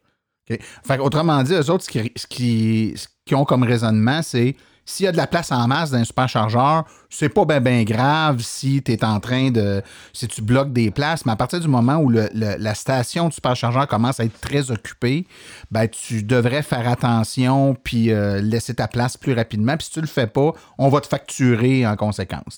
Fait 0.83 0.97
autrement 0.99 1.41
dit, 1.43 1.53
eux 1.53 1.69
autres, 1.69 1.83
ce 1.83 1.89
qui, 1.89 2.11
ce 2.15 2.25
qui- 2.27 2.93
ce 2.95 3.07
qu'ils 3.25 3.37
ont 3.37 3.45
comme 3.45 3.63
raisonnement, 3.63 4.21
c'est 4.23 4.55
s'il 4.85 5.05
y 5.05 5.07
a 5.07 5.11
de 5.11 5.17
la 5.17 5.27
place 5.27 5.51
en 5.51 5.67
masse 5.67 5.91
dans 5.91 5.97
un 5.99 6.03
superchargeur, 6.03 6.85
c'est 7.09 7.29
pas 7.29 7.45
bien 7.45 7.61
ben 7.61 7.83
grave 7.85 8.39
si 8.41 8.81
tu 8.81 8.91
es 8.91 9.03
en 9.05 9.19
train 9.19 9.51
de. 9.51 9.81
si 10.13 10.27
tu 10.27 10.41
bloques 10.41 10.73
des 10.73 10.91
places, 10.91 11.25
mais 11.25 11.31
à 11.31 11.35
partir 11.35 11.59
du 11.59 11.67
moment 11.67 11.97
où 11.97 12.09
le- 12.09 12.29
la 12.33 12.73
station 12.75 13.27
du 13.29 13.35
superchargeur 13.35 13.87
commence 13.87 14.19
à 14.19 14.25
être 14.25 14.39
très 14.41 14.71
occupée, 14.71 15.27
ben 15.69 15.87
tu 15.87 16.23
devrais 16.23 16.63
faire 16.63 16.87
attention 16.89 17.75
puis 17.83 18.11
euh, 18.11 18.41
laisser 18.41 18.73
ta 18.73 18.87
place 18.87 19.17
plus 19.17 19.33
rapidement. 19.33 19.77
Puis 19.77 19.85
si 19.85 19.91
tu 19.91 20.01
le 20.01 20.07
fais 20.07 20.27
pas, 20.27 20.51
on 20.77 20.89
va 20.89 20.99
te 21.01 21.07
facturer 21.07 21.85
en 21.85 21.95
conséquence. 21.95 22.57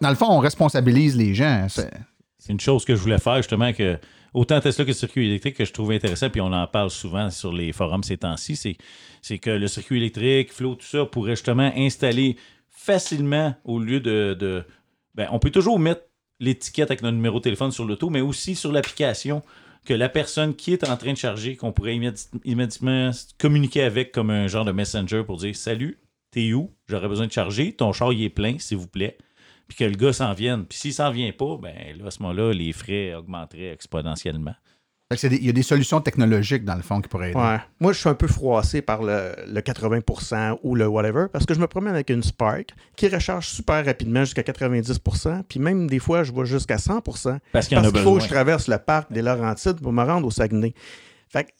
Dans 0.00 0.08
le 0.10 0.14
fond, 0.16 0.26
on 0.30 0.38
responsabilise 0.38 1.16
les 1.16 1.34
gens. 1.34 1.66
C'est- 1.68 1.90
C'est 2.38 2.52
une 2.52 2.60
chose 2.60 2.84
que 2.84 2.94
je 2.94 3.00
voulais 3.00 3.18
faire, 3.18 3.36
justement, 3.38 3.72
que 3.72 3.98
autant 4.36 4.60
Tesla 4.60 4.84
que 4.84 4.90
le 4.90 4.94
circuit 4.94 5.26
électrique 5.26 5.56
que 5.56 5.64
je 5.64 5.72
trouvais 5.72 5.96
intéressant, 5.96 6.28
puis 6.28 6.42
on 6.42 6.52
en 6.52 6.66
parle 6.66 6.90
souvent 6.90 7.30
sur 7.30 7.52
les 7.52 7.72
forums 7.72 8.02
ces 8.02 8.18
temps-ci, 8.18 8.54
c'est, 9.22 9.38
que 9.38 9.50
le 9.50 9.66
circuit 9.66 9.96
électrique, 9.96 10.52
Flow, 10.52 10.74
tout 10.74 10.86
ça, 10.86 11.06
pourrait 11.06 11.32
justement 11.32 11.72
installer 11.74 12.36
facilement 12.68 13.54
au 13.64 13.80
lieu 13.80 13.98
de. 13.98 14.64
ben, 15.14 15.28
on 15.32 15.38
peut 15.38 15.50
toujours 15.50 15.78
mettre 15.78 16.02
l'étiquette 16.38 16.90
avec 16.90 17.02
notre 17.02 17.16
numéro 17.16 17.38
de 17.38 17.44
téléphone 17.44 17.72
sur 17.72 17.86
l'auto, 17.86 18.10
mais 18.10 18.20
aussi 18.20 18.54
sur 18.54 18.70
l'application 18.70 19.42
que 19.86 19.94
la 19.94 20.10
personne 20.10 20.54
qui 20.54 20.72
est 20.74 20.86
en 20.86 20.96
train 20.98 21.12
de 21.12 21.18
charger, 21.18 21.56
qu'on 21.56 21.72
pourrait 21.72 21.96
immédi- 21.96 22.28
immédiatement 22.44 23.12
communiquer 23.38 23.82
avec 23.82 24.12
comme 24.12 24.30
un 24.30 24.48
genre 24.48 24.66
de 24.66 24.72
messenger 24.72 25.24
pour 25.24 25.38
dire 25.38 25.56
Salut, 25.56 25.98
t'es 26.30 26.52
où? 26.52 26.70
J'aurais 26.88 27.08
besoin 27.08 27.26
de 27.26 27.32
charger, 27.32 27.72
ton 27.72 27.92
char 27.92 28.12
est 28.12 28.28
plein, 28.28 28.58
s'il 28.58 28.76
vous 28.76 28.88
plaît 28.88 29.16
puis 29.68 29.76
que 29.78 29.84
le 29.84 29.96
gars 29.96 30.12
s'en 30.12 30.32
vienne. 30.32 30.64
Puis 30.64 30.78
s'il 30.78 30.92
s'en 30.94 31.10
vient 31.10 31.32
pas, 31.32 31.56
ben 31.60 31.74
là, 31.98 32.06
à 32.06 32.10
ce 32.10 32.22
moment-là, 32.22 32.52
les 32.52 32.72
frais 32.72 33.14
augmenteraient 33.14 33.70
exponentiellement. 33.72 34.54
des- 35.28 35.36
Il 35.36 35.44
y 35.46 35.48
a 35.48 35.52
des 35.52 35.62
solutions 35.62 36.00
technologiques, 36.00 36.64
dans 36.64 36.74
le 36.74 36.82
fond, 36.82 37.00
qui 37.00 37.08
pourraient 37.08 37.30
aider. 37.30 37.38
Ouais. 37.38 37.58
Moi, 37.78 37.92
je 37.92 37.98
suis 38.00 38.08
un 38.08 38.14
peu 38.14 38.26
froissé 38.26 38.82
par 38.82 39.02
le, 39.04 39.34
le 39.46 39.60
80% 39.60 40.58
ou 40.64 40.74
le 40.74 40.86
whatever 40.88 41.26
parce 41.32 41.46
que 41.46 41.54
je 41.54 41.60
me 41.60 41.68
promène 41.68 41.94
avec 41.94 42.10
une 42.10 42.24
Spark 42.24 42.70
qui 42.96 43.06
recharge 43.08 43.46
super 43.48 43.84
rapidement 43.84 44.24
jusqu'à 44.24 44.42
90%, 44.42 45.42
puis 45.48 45.60
même 45.60 45.86
des 45.88 46.00
fois, 46.00 46.24
je 46.24 46.32
vais 46.32 46.44
jusqu'à 46.44 46.76
100%. 46.78 47.38
Parce 47.52 47.68
qu'il 47.68 47.78
qu'il 47.78 47.98
faut 48.00 48.16
que 48.16 48.24
je 48.24 48.28
traverse 48.28 48.66
le 48.66 48.78
parc 48.78 49.12
des 49.12 49.22
Laurentides 49.22 49.80
pour 49.80 49.92
me 49.92 50.02
rendre 50.02 50.26
au 50.26 50.30
Saguenay. 50.32 50.74
Fait 51.28 51.44
que 51.44 51.50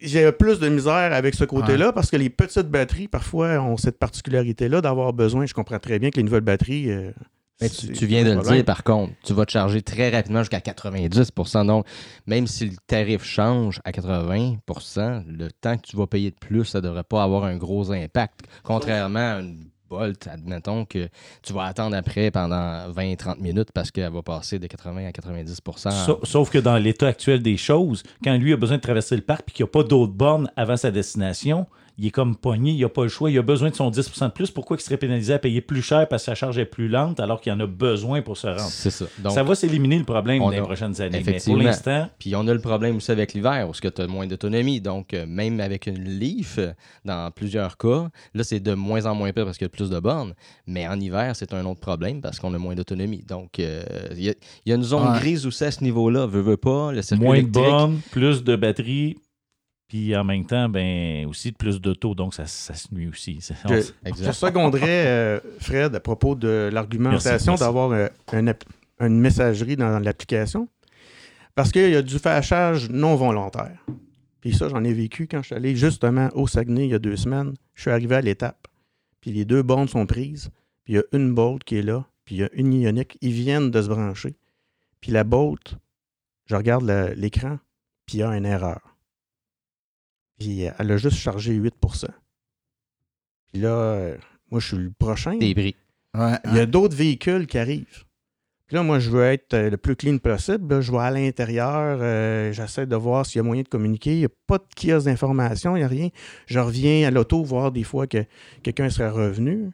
j'ai 0.00 0.30
plus 0.32 0.58
de 0.58 0.68
misère 0.68 1.12
avec 1.12 1.34
ce 1.34 1.44
côté-là 1.44 1.92
parce 1.92 2.10
que 2.10 2.16
les 2.16 2.30
petites 2.30 2.68
batteries, 2.68 3.08
parfois, 3.08 3.58
ont 3.60 3.76
cette 3.76 3.98
particularité-là 3.98 4.80
d'avoir 4.80 5.12
besoin. 5.12 5.46
Je 5.46 5.54
comprends 5.54 5.78
très 5.78 5.98
bien 5.98 6.10
que 6.10 6.16
les 6.16 6.22
nouvelles 6.22 6.40
batteries. 6.40 6.90
euh, 6.90 7.12
Mais 7.60 7.68
tu, 7.68 7.92
tu 7.92 8.06
viens 8.06 8.24
de 8.24 8.32
le 8.32 8.40
dire, 8.42 8.64
par 8.64 8.82
contre, 8.84 9.12
tu 9.22 9.32
vas 9.34 9.44
te 9.44 9.52
charger 9.52 9.82
très 9.82 10.08
rapidement 10.10 10.40
jusqu'à 10.40 10.60
90% 10.60 11.66
Donc, 11.66 11.86
même 12.26 12.46
si 12.46 12.66
le 12.66 12.76
tarif 12.86 13.22
change 13.24 13.80
à 13.84 13.90
80% 13.90 15.24
le 15.26 15.48
temps 15.52 15.76
que 15.76 15.82
tu 15.86 15.96
vas 15.96 16.06
payer 16.06 16.30
de 16.30 16.36
plus, 16.36 16.64
ça 16.64 16.78
ne 16.80 16.84
devrait 16.86 17.04
pas 17.04 17.22
avoir 17.22 17.44
un 17.44 17.56
gros 17.56 17.90
impact. 17.92 18.40
Contrairement 18.62 19.36
à 19.36 19.40
une 19.40 19.66
Bolt, 19.90 20.28
admettons 20.28 20.84
que 20.84 21.08
tu 21.42 21.52
vas 21.52 21.64
attendre 21.64 21.96
après 21.96 22.30
pendant 22.30 22.90
20-30 22.92 23.40
minutes 23.40 23.70
parce 23.74 23.90
qu'elle 23.90 24.12
va 24.12 24.22
passer 24.22 24.58
de 24.60 24.66
80 24.68 25.06
à 25.08 25.12
90 25.12 25.60
Sa- 25.90 26.16
Sauf 26.22 26.48
que 26.48 26.58
dans 26.58 26.76
l'état 26.76 27.08
actuel 27.08 27.42
des 27.42 27.56
choses, 27.56 28.04
quand 28.22 28.36
lui 28.36 28.52
a 28.52 28.56
besoin 28.56 28.76
de 28.76 28.82
traverser 28.82 29.16
le 29.16 29.22
parc 29.22 29.48
et 29.48 29.52
qu'il 29.52 29.64
n'y 29.64 29.68
a 29.68 29.72
pas 29.72 29.82
d'autres 29.82 30.12
bornes 30.12 30.48
avant 30.56 30.76
sa 30.76 30.90
destination, 30.92 31.66
il 32.00 32.06
est 32.06 32.10
comme 32.10 32.34
pogné, 32.34 32.72
il 32.72 32.80
n'a 32.80 32.88
pas 32.88 33.02
le 33.02 33.08
choix, 33.10 33.30
il 33.30 33.36
a 33.38 33.42
besoin 33.42 33.68
de 33.68 33.74
son 33.74 33.90
10% 33.90 34.26
de 34.28 34.32
plus. 34.32 34.50
Pourquoi 34.50 34.76
il 34.78 34.80
serait 34.82 34.96
pénalisé 34.96 35.34
à 35.34 35.38
payer 35.38 35.60
plus 35.60 35.82
cher 35.82 36.08
parce 36.08 36.22
que 36.22 36.26
sa 36.26 36.34
charge 36.34 36.56
est 36.58 36.64
plus 36.64 36.88
lente 36.88 37.20
alors 37.20 37.42
qu'il 37.42 37.52
en 37.52 37.60
a 37.60 37.66
besoin 37.66 38.22
pour 38.22 38.38
se 38.38 38.46
rendre? 38.46 38.60
C'est 38.62 38.90
ça. 38.90 39.04
Donc, 39.18 39.32
ça 39.32 39.42
va 39.42 39.54
s'éliminer 39.54 39.98
le 39.98 40.04
problème 40.04 40.38
dans 40.38 40.48
les 40.48 40.62
prochaines 40.62 40.98
années. 41.02 41.22
Mais 41.26 41.36
pour 41.44 41.56
l'instant, 41.58 42.08
Puis 42.18 42.34
on 42.34 42.48
a 42.48 42.54
le 42.54 42.60
problème 42.60 42.96
aussi 42.96 43.10
avec 43.10 43.34
l'hiver, 43.34 43.68
où 43.68 43.72
tu 43.72 44.00
as 44.02 44.06
moins 44.06 44.26
d'autonomie. 44.26 44.80
Donc, 44.80 45.12
euh, 45.12 45.26
même 45.28 45.60
avec 45.60 45.86
une 45.86 46.02
Leaf, 46.02 46.56
euh, 46.58 46.72
dans 47.04 47.30
plusieurs 47.30 47.76
cas, 47.76 48.08
là, 48.34 48.44
c'est 48.44 48.60
de 48.60 48.72
moins 48.72 49.04
en 49.04 49.14
moins 49.14 49.30
pire 49.32 49.44
parce 49.44 49.58
qu'il 49.58 49.66
y 49.66 49.66
a 49.66 49.68
plus 49.70 49.90
de 49.90 50.00
bornes. 50.00 50.32
Mais 50.66 50.88
en 50.88 50.98
hiver, 50.98 51.36
c'est 51.36 51.52
un 51.52 51.66
autre 51.66 51.80
problème 51.80 52.22
parce 52.22 52.40
qu'on 52.40 52.54
a 52.54 52.58
moins 52.58 52.74
d'autonomie. 52.74 53.22
Donc, 53.28 53.58
euh, 53.58 53.82
il 54.12 54.22
y, 54.22 54.30
a- 54.30 54.34
il 54.64 54.70
y 54.70 54.72
a 54.72 54.76
une 54.76 54.82
zone 54.84 55.12
Ouais. 55.12 55.18
grise 55.18 55.44
aussi 55.46 55.64
à 55.64 55.70
ce 55.70 55.84
niveau-là. 55.84 56.24
Veux, 56.26 56.40
veux 56.40 56.56
pas, 56.56 56.92
le 56.92 57.16
moins 57.18 57.42
de 57.42 57.46
bornes, 57.46 58.00
plus 58.10 58.42
de 58.42 58.56
batterie, 58.56 59.16
puis 59.90 60.14
en 60.14 60.22
même 60.22 60.46
temps, 60.46 60.68
ben 60.68 61.26
aussi 61.26 61.50
de 61.50 61.56
plus 61.56 61.80
d'auto, 61.80 62.14
donc 62.14 62.32
ça, 62.32 62.46
ça 62.46 62.74
se 62.74 62.94
nuit 62.94 63.08
aussi. 63.08 63.40
Je, 63.68 64.30
seconderais, 64.30 65.06
euh, 65.06 65.40
Fred, 65.58 65.92
à 65.96 65.98
propos 65.98 66.36
de 66.36 66.70
l'argumentation 66.72 67.56
d'avoir 67.56 67.90
euh, 67.90 68.06
un 68.32 68.54
une 69.00 69.18
messagerie 69.18 69.74
dans 69.74 69.98
l'application. 69.98 70.68
Parce 71.56 71.72
qu'il 71.72 71.90
y 71.90 71.96
a 71.96 72.02
du 72.02 72.20
fâchage 72.20 72.88
non 72.88 73.16
volontaire. 73.16 73.84
Puis 74.40 74.54
ça, 74.54 74.68
j'en 74.68 74.84
ai 74.84 74.92
vécu 74.92 75.26
quand 75.26 75.42
je 75.42 75.46
suis 75.46 75.56
allé 75.56 75.74
justement 75.74 76.28
au 76.34 76.46
Saguenay 76.46 76.84
il 76.84 76.90
y 76.90 76.94
a 76.94 77.00
deux 77.00 77.16
semaines. 77.16 77.54
Je 77.74 77.80
suis 77.80 77.90
arrivé 77.90 78.14
à 78.14 78.20
l'étape. 78.20 78.68
Puis 79.20 79.32
les 79.32 79.44
deux 79.44 79.64
bornes 79.64 79.88
sont 79.88 80.06
prises. 80.06 80.50
Puis 80.84 80.92
il 80.92 80.96
y 80.96 80.98
a 81.00 81.02
une 81.10 81.34
Bolt 81.34 81.64
qui 81.64 81.78
est 81.78 81.82
là. 81.82 82.06
Puis 82.24 82.36
il 82.36 82.38
y 82.42 82.44
a 82.44 82.48
une 82.52 82.72
Ioniq. 82.74 83.18
Ils 83.22 83.32
viennent 83.32 83.72
de 83.72 83.82
se 83.82 83.88
brancher. 83.88 84.36
Puis 85.00 85.10
la 85.10 85.24
Bolt, 85.24 85.74
je 86.46 86.54
regarde 86.54 86.88
l'écran. 87.16 87.58
Puis 88.06 88.18
il 88.18 88.20
y 88.20 88.22
a 88.22 88.36
une 88.36 88.46
erreur. 88.46 88.89
Puis 90.40 90.66
euh, 90.66 90.70
elle 90.78 90.90
a 90.90 90.96
juste 90.96 91.16
chargé 91.18 91.56
8% 91.56 92.06
Puis 93.52 93.60
là, 93.62 93.68
euh, 93.68 94.16
moi, 94.50 94.58
je 94.60 94.66
suis 94.68 94.76
le 94.76 94.90
prochain. 94.90 95.36
Des 95.36 95.54
bris. 95.54 95.76
Ouais, 96.16 96.36
Il 96.46 96.56
y 96.56 96.60
a 96.60 96.66
d'autres 96.66 96.96
véhicules 96.96 97.46
qui 97.46 97.58
arrivent. 97.58 98.04
Puis 98.66 98.76
là, 98.76 98.82
moi, 98.82 98.98
je 99.00 99.10
veux 99.10 99.24
être 99.24 99.54
euh, 99.54 99.70
le 99.70 99.76
plus 99.76 99.96
clean 99.96 100.18
possible. 100.18 100.72
Là, 100.74 100.80
je 100.80 100.90
vais 100.92 100.98
à 100.98 101.10
l'intérieur, 101.10 101.98
euh, 102.00 102.52
j'essaie 102.52 102.86
de 102.86 102.96
voir 102.96 103.26
s'il 103.26 103.38
y 103.38 103.40
a 103.40 103.42
moyen 103.42 103.62
de 103.62 103.68
communiquer. 103.68 104.12
Il 104.14 104.18
n'y 104.20 104.24
a 104.24 104.30
pas 104.46 104.58
de 104.58 104.64
kiosque 104.76 105.06
d'information, 105.06 105.76
il 105.76 105.80
n'y 105.80 105.84
a 105.84 105.88
rien. 105.88 106.08
Je 106.46 106.58
reviens 106.58 107.06
à 107.06 107.10
l'auto 107.10 107.42
voir 107.44 107.72
des 107.72 107.82
fois 107.84 108.06
que 108.06 108.24
quelqu'un 108.62 108.88
serait 108.88 109.10
revenu. 109.10 109.70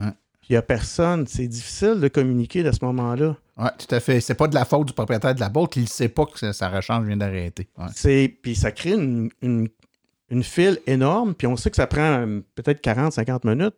Ouais. 0.00 0.12
Il 0.48 0.52
n'y 0.52 0.56
a 0.56 0.62
personne. 0.62 1.26
C'est 1.26 1.48
difficile 1.48 1.98
de 2.00 2.06
communiquer 2.08 2.64
à 2.66 2.72
ce 2.72 2.84
moment-là. 2.84 3.36
Ouais, 3.56 3.70
tout 3.78 3.92
à 3.94 3.98
fait. 4.00 4.20
C'est 4.20 4.34
pas 4.34 4.46
de 4.48 4.54
la 4.54 4.64
faute 4.64 4.86
du 4.86 4.92
propriétaire 4.92 5.34
de 5.34 5.40
la 5.40 5.48
boîte, 5.48 5.74
il 5.76 5.82
ne 5.82 5.86
sait 5.88 6.08
pas 6.08 6.24
que 6.26 6.52
sa- 6.52 6.68
rechange 6.68 7.06
vient 7.06 7.16
d'arrêter. 7.16 7.68
Ouais. 7.76 8.28
Puis 8.42 8.54
ça 8.54 8.70
crée 8.72 8.94
une, 8.94 9.28
une, 9.42 9.68
une 10.30 10.42
file 10.44 10.78
énorme. 10.86 11.34
Puis 11.34 11.46
on 11.46 11.56
sait 11.56 11.70
que 11.70 11.76
ça 11.76 11.86
prend 11.86 12.00
euh, 12.26 12.40
peut-être 12.54 12.82
40-50 12.82 13.46
minutes. 13.48 13.74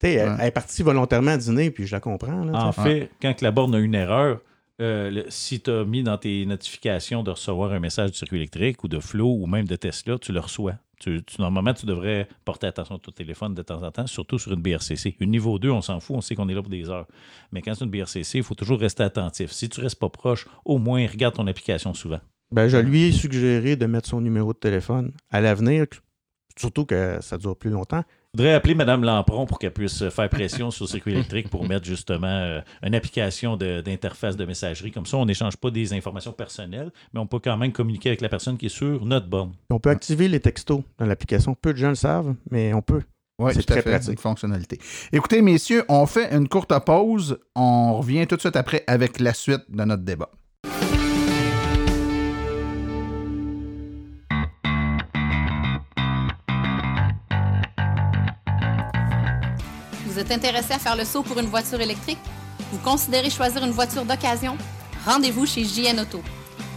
Tu 0.00 0.06
sais, 0.06 0.14
elle, 0.14 0.28
Ouais. 0.30 0.36
elle 0.40 0.46
est 0.46 0.50
partie 0.52 0.82
volontairement 0.82 1.36
dîner, 1.36 1.70
puis 1.70 1.86
je 1.86 1.94
la 1.94 2.00
comprends. 2.00 2.44
là, 2.44 2.64
En 2.66 2.72
fait, 2.72 3.10
quand 3.20 3.34
que 3.34 3.44
la 3.44 3.50
borne 3.50 3.74
a 3.74 3.78
une 3.78 3.94
erreur, 3.96 4.40
euh, 4.80 5.10
le- 5.10 5.24
si 5.28 5.60
tu 5.60 5.70
as 5.70 5.84
mis 5.84 6.04
dans 6.04 6.16
tes 6.18 6.46
notifications 6.46 7.24
de 7.24 7.32
recevoir 7.32 7.72
un 7.72 7.80
message 7.80 8.12
du 8.12 8.16
circuit 8.18 8.36
électrique 8.36 8.84
ou 8.84 8.88
de 8.88 9.00
Flow 9.00 9.34
ou 9.40 9.46
même 9.46 9.66
de 9.66 9.74
Tesla, 9.74 10.16
tu 10.18 10.32
le 10.32 10.38
reçois. 10.38 10.74
Tu- 11.00 11.22
tu- 11.24 11.40
normalement, 11.40 11.74
tu 11.74 11.86
devrais 11.86 12.28
porter 12.44 12.66
attention 12.68 12.96
à 12.96 12.98
ton 12.98 13.10
téléphone 13.12 13.54
de 13.54 13.62
temps 13.62 13.82
en 13.82 13.90
temps, 13.90 14.06
surtout 14.06 14.38
sur 14.38 14.52
une 14.52 14.60
BRCC. 14.62 15.16
Une 15.20 15.30
niveau 15.30 15.58
2, 15.58 15.70
on 15.70 15.80
s'en 15.80 15.98
fout, 16.00 16.16
on 16.16 16.20
sait 16.20 16.34
qu'on 16.36 16.48
est 16.48 16.54
là 16.54 16.60
pour 16.62 16.70
des 16.70 16.88
heures. 16.90 17.06
Mais 17.52 17.60
quand 17.62 17.74
c'est 17.74 17.84
une 17.84 17.90
BRCC, 17.90 18.38
il 18.38 18.42
faut 18.44 18.54
toujours 18.56 18.78
rester 18.80 19.02
attentif. 19.04 19.50
Si 19.52 19.68
tu 19.68 19.80
restes 19.80 19.98
pas 19.98 20.08
proche, 20.08 20.46
au 20.64 20.78
moins 20.78 21.04
regarde 21.08 21.34
ton 21.34 21.46
application 21.48 21.92
souvent. 21.94 22.20
Ben, 22.50 22.68
je 22.68 22.76
lui 22.78 23.04
ai 23.04 23.12
suggéré 23.12 23.76
de 23.76 23.86
mettre 23.86 24.08
son 24.08 24.20
numéro 24.20 24.52
de 24.52 24.58
téléphone 24.58 25.12
à 25.30 25.40
l'avenir, 25.40 25.84
surtout 26.58 26.84
que 26.86 27.18
ça 27.20 27.36
dure 27.38 27.56
plus 27.56 27.70
longtemps. 27.70 28.02
Je 28.34 28.42
voudrais 28.42 28.54
appeler 28.54 28.74
Mme 28.74 29.04
Lampron 29.04 29.46
pour 29.46 29.58
qu'elle 29.58 29.72
puisse 29.72 30.06
faire 30.10 30.28
pression 30.28 30.70
sur 30.70 30.84
le 30.84 30.90
circuit 30.90 31.12
électrique 31.12 31.48
pour 31.48 31.66
mettre 31.66 31.86
justement 31.86 32.26
euh, 32.26 32.60
une 32.82 32.94
application 32.94 33.56
de- 33.56 33.80
d'interface 33.80 34.36
de, 34.36 34.44
messagerie. 34.44 34.92
Comme 34.92 35.06
ça, 35.06 35.16
on 35.16 35.24
n'échange 35.24 35.56
pas 35.56 35.70
des 35.70 35.94
informations 35.94 36.32
personnelles, 36.32 36.90
mais 37.14 37.20
on 37.20 37.26
peut 37.26 37.38
quand 37.38 37.56
même 37.56 37.72
communiquer 37.72 38.10
avec 38.10 38.20
la 38.20 38.28
personne 38.28 38.58
qui 38.58 38.66
est 38.66 38.70
sur 38.70 39.04
notre 39.06 39.26
borne. 39.28 39.52
On 39.70 39.78
peut 39.80 39.88
activer 39.90 40.28
les 40.28 40.40
textos 40.40 40.82
dans 40.98 41.06
l'application. 41.06 41.54
Peu 41.54 41.72
de 41.72 41.78
gens 41.78 41.88
le 41.88 41.94
savent, 41.94 42.34
mais 42.50 42.74
on 42.74 42.82
peut. 42.82 43.02
Oui, 43.40 43.52
C'est 43.54 43.62
très 43.64 43.82
fait, 43.82 43.90
pratique. 43.90 44.10
une 44.12 44.18
fonctionnalité. 44.18 44.78
Écoutez, 45.12 45.40
messieurs, 45.42 45.84
on 45.88 46.04
fait 46.06 46.34
une 46.34 46.48
courte 46.48 46.72
pause. 46.84 47.38
On 47.54 47.96
revient 47.98 48.26
tout 48.26 48.34
de 48.36 48.40
suite 48.40 48.56
après 48.56 48.84
avec 48.86 49.20
la 49.20 49.32
suite 49.32 49.62
de 49.70 49.84
notre 49.84 50.02
débat. 50.02 50.28
Vous 60.18 60.24
êtes 60.24 60.32
intéressé 60.32 60.72
à 60.72 60.80
faire 60.80 60.96
le 60.96 61.04
saut 61.04 61.22
pour 61.22 61.38
une 61.38 61.46
voiture 61.46 61.80
électrique? 61.80 62.18
Vous 62.72 62.78
considérez 62.78 63.30
choisir 63.30 63.64
une 63.64 63.70
voiture 63.70 64.04
d'occasion? 64.04 64.58
Rendez-vous 65.06 65.46
chez 65.46 65.62
JN 65.62 66.00
Auto. 66.00 66.20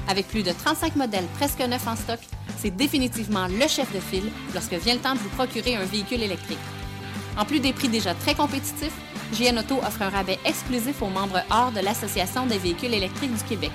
Avec 0.08 0.28
plus 0.28 0.44
de 0.44 0.52
35 0.52 0.96
modèles 0.96 1.26
presque 1.40 1.60
neufs 1.60 1.88
en 1.88 1.96
stock, 1.96 2.20
c'est 2.60 2.70
définitivement 2.70 3.48
le 3.48 3.68
chef 3.68 3.92
de 3.96 4.00
file 4.00 4.30
lorsque 4.54 4.76
vient 4.76 4.94
le 4.94 5.00
temps 5.00 5.16
de 5.16 5.18
vous 5.18 5.30
procurer 5.30 5.76
un 5.76 5.86
véhicule 5.86 6.22
électrique. 6.22 6.60
En 7.36 7.44
plus 7.44 7.60
des 7.60 7.74
prix 7.74 7.90
déjà 7.90 8.14
très 8.14 8.36
compétitifs, 8.36 8.94
JN 9.34 9.58
Auto 9.58 9.80
offre 9.80 10.04
un 10.04 10.10
rabais 10.10 10.38
exclusif 10.46 11.02
aux 11.02 11.10
membres 11.10 11.42
hors 11.50 11.72
de 11.72 11.80
l'Association 11.80 12.46
des 12.46 12.60
véhicules 12.60 12.94
électriques 12.94 13.36
du 13.36 13.44
Québec. 13.46 13.72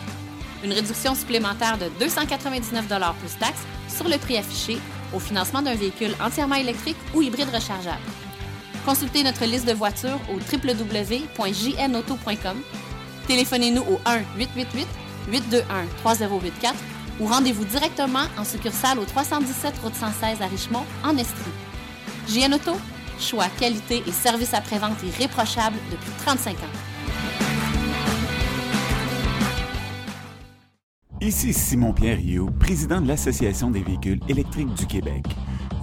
Une 0.63 0.75
réduction 0.75 1.17
supplémentaire 1.17 1.77
de 1.77 1.87
299 1.99 2.87
plus 3.19 3.37
taxes 3.41 3.67
sur 3.89 4.09
le 4.09 4.17
prix 4.19 4.39
affiché 4.39 4.79
au 5.13 5.19
financement 5.19 5.61
d'un 5.61 5.75
véhicule 5.75 6.15
entièrement 6.25 6.55
électrique 6.55 6.97
ou 7.17 7.21
hybride 7.21 7.53
rechargeable. 7.53 8.26
Consultez 8.87 9.23
notre 9.25 9.45
liste 9.47 9.67
de 9.67 9.73
voitures 9.73 10.21
au 10.31 10.35
www.jnauto.com. 10.35 12.57
Téléphonez-nous 13.27 13.83
au 13.83 13.99
1-888-821-3084 15.29 16.75
ou 17.19 17.27
rendez-vous 17.27 17.65
directement 17.65 18.27
en 18.39 18.45
succursale 18.45 19.01
au 19.01 19.05
317 19.05 19.75
Route 19.83 19.97
116 19.97 20.41
à 20.41 20.47
Richmond, 20.47 20.85
en 21.03 21.17
Estrie. 21.17 21.51
JN 22.29 22.55
Auto, 22.55 22.77
choix, 23.19 23.49
qualité 23.59 24.05
et 24.07 24.13
service 24.13 24.55
après-vente 24.55 25.03
irréprochable 25.03 25.79
depuis 25.91 26.13
35 26.25 26.55
ans. 26.55 26.71
Ici 31.21 31.53
Simon-Pierre 31.53 32.19
Rioux, 32.19 32.53
président 32.61 33.01
de 33.01 33.09
l'Association 33.09 33.73
des 33.73 33.83
véhicules 33.83 34.21
électriques 34.29 34.73
du 34.75 34.87
Québec. 34.87 35.25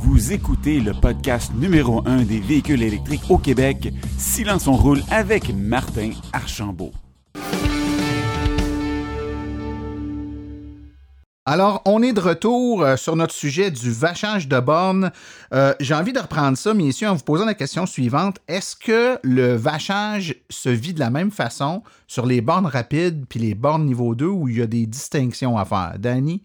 Vous 0.06 0.34
écoutez 0.34 0.82
le 0.82 0.92
podcast 0.94 1.54
numéro 1.56 2.06
1 2.06 2.24
des 2.24 2.42
véhicules 2.42 2.84
électriques 2.84 3.24
au 3.30 3.38
Québec, 3.38 3.94
Silence 4.18 4.68
on 4.68 4.74
roule 4.76 5.02
avec 5.10 5.56
Martin 5.56 6.12
Archambault. 6.34 6.92
Alors, 11.46 11.82
on 11.86 12.04
est 12.04 12.12
de 12.12 12.20
retour 12.20 12.84
euh, 12.84 12.98
sur 12.98 13.16
notre 13.16 13.34
sujet 13.34 13.72
du 13.72 13.92
vachage 13.94 14.50
de 14.50 14.60
bornes. 14.60 15.10
Euh, 15.54 15.74
J'ai 15.80 15.94
envie 15.94 16.12
de 16.12 16.20
reprendre 16.20 16.58
ça, 16.58 16.74
messieurs, 16.74 17.08
en 17.08 17.16
vous 17.16 17.24
posant 17.24 17.46
la 17.46 17.54
question 17.54 17.86
suivante. 17.86 18.40
Est-ce 18.50 18.76
que 18.76 19.18
le 19.24 19.56
vachage 19.56 20.36
se 20.50 20.68
vit 20.68 20.94
de 20.94 21.00
la 21.00 21.12
même 21.12 21.32
façon 21.32 21.82
sur 22.08 22.26
les 22.26 22.42
bornes 22.42 22.66
rapides 22.66 23.26
puis 23.30 23.40
les 23.40 23.56
bornes 23.56 23.86
niveau 23.86 24.16
2 24.16 24.26
où 24.26 24.50
il 24.50 24.58
y 24.58 24.62
a 24.62 24.68
des 24.68 24.86
distinctions 24.86 25.58
à 25.58 25.64
faire? 25.64 25.96
Danny? 25.98 26.44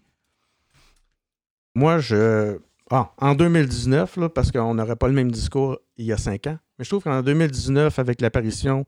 Moi, 1.75 1.99
je. 1.99 2.57
Ah, 2.91 3.13
en 3.19 3.35
2019, 3.35 4.17
là, 4.17 4.29
parce 4.29 4.51
qu'on 4.51 4.73
n'aurait 4.73 4.95
pas 4.95 5.07
le 5.07 5.13
même 5.13 5.31
discours 5.31 5.77
il 5.97 6.05
y 6.05 6.11
a 6.11 6.17
cinq 6.17 6.47
ans, 6.47 6.57
mais 6.77 6.85
je 6.85 6.89
trouve 6.89 7.03
qu'en 7.03 7.21
2019, 7.21 7.99
avec 7.99 8.19
l'apparition 8.21 8.85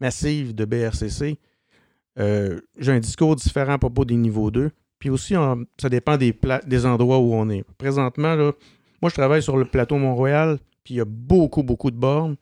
massive 0.00 0.54
de 0.54 0.64
BRCC, 0.64 1.38
euh, 2.18 2.60
j'ai 2.78 2.92
un 2.92 3.00
discours 3.00 3.34
différent 3.34 3.72
à 3.72 3.78
propos 3.78 4.04
des 4.04 4.16
niveaux 4.16 4.50
2. 4.50 4.70
Puis 4.98 5.10
aussi, 5.10 5.34
ça 5.80 5.88
dépend 5.88 6.16
des, 6.18 6.86
endroits 6.86 7.18
où 7.18 7.32
on 7.32 7.48
est. 7.48 7.64
Présentement, 7.78 8.36
moi, 9.00 9.08
je 9.08 9.14
travaille 9.14 9.42
sur 9.42 9.56
le 9.56 9.64
plateau 9.64 9.96
Mont-Royal, 9.96 10.58
puis 10.84 10.94
il 10.94 10.96
y 10.98 11.00
a 11.00 11.06
beaucoup, 11.06 11.62
beaucoup 11.62 11.90
de 11.90 11.96
bornes. 11.96 12.36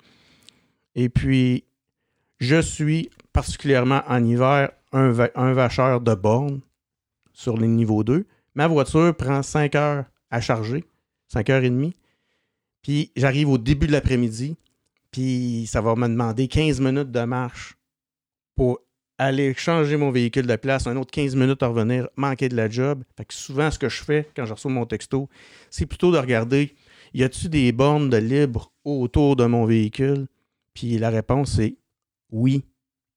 Et 0.96 1.09
puis, 1.09 1.64
je 2.40 2.61
suis 2.61 3.11
particulièrement 3.32 4.02
en 4.09 4.24
hiver 4.24 4.70
un 4.92 5.52
vacheur 5.52 6.00
de 6.00 6.14
bornes 6.14 6.61
sur 7.32 7.56
les 7.56 7.68
niveaux 7.68 8.02
2. 8.02 8.26
Ma 8.56 8.66
voiture 8.66 9.14
prend 9.14 9.42
5 9.42 9.76
heures 9.76 10.04
à 10.30 10.40
charger, 10.40 10.84
5 11.29 11.51
heures 11.51 11.64
et 11.64 11.70
demie. 11.70 11.95
Puis 12.83 13.12
j'arrive 13.16 13.49
au 13.49 13.59
début 13.59 13.87
de 13.87 13.93
l'après-midi, 13.93 14.57
puis 15.11 15.66
ça 15.66 15.81
va 15.81 15.95
me 15.95 16.09
demander 16.09 16.49
15 16.49 16.81
minutes 16.81 17.11
de 17.11 17.20
marche 17.20 17.76
pour 18.55 18.81
aller 19.18 19.53
changer 19.55 19.97
mon 19.97 20.11
véhicule 20.11 20.47
de 20.47 20.57
place, 20.57 20.87
un 20.87 20.97
autre 20.97 21.11
15 21.11 21.35
minutes 21.35 21.62
à 21.62 21.66
revenir, 21.66 22.09
manquer 22.16 22.49
de 22.49 22.57
la 22.57 22.68
job. 22.68 23.03
Fait 23.16 23.24
que 23.24 23.35
souvent, 23.35 23.70
ce 23.70 23.79
que 23.79 23.89
je 23.89 24.03
fais 24.03 24.29
quand 24.35 24.47
je 24.47 24.55
reçois 24.55 24.70
mon 24.70 24.87
texto, 24.87 25.29
c'est 25.70 25.87
plutôt 25.87 26.12
de 26.12 26.18
regarder 26.18 26.74
y 27.14 27.24
a-tu 27.24 27.49
des 27.49 27.72
bornes 27.72 28.11
de 28.11 28.16
libre 28.16 28.72
autour 28.85 29.35
de 29.37 29.45
mon 29.45 29.64
véhicule? 29.64 30.29
Puis 30.74 30.99
la 30.99 31.11
réponse 31.11 31.57
c'est 31.57 31.76
oui, 32.31 32.64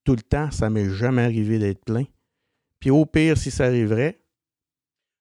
tout 0.03 0.15
le 0.15 0.21
temps, 0.21 0.49
ça 0.51 0.69
m'est 0.69 0.89
jamais 0.89 1.21
arrivé 1.21 1.59
d'être 1.59 1.83
plein. 1.83 2.05
Puis 2.79 2.89
au 2.89 3.05
pire, 3.05 3.37
si 3.37 3.51
ça 3.51 3.65
arriverait, 3.65 4.20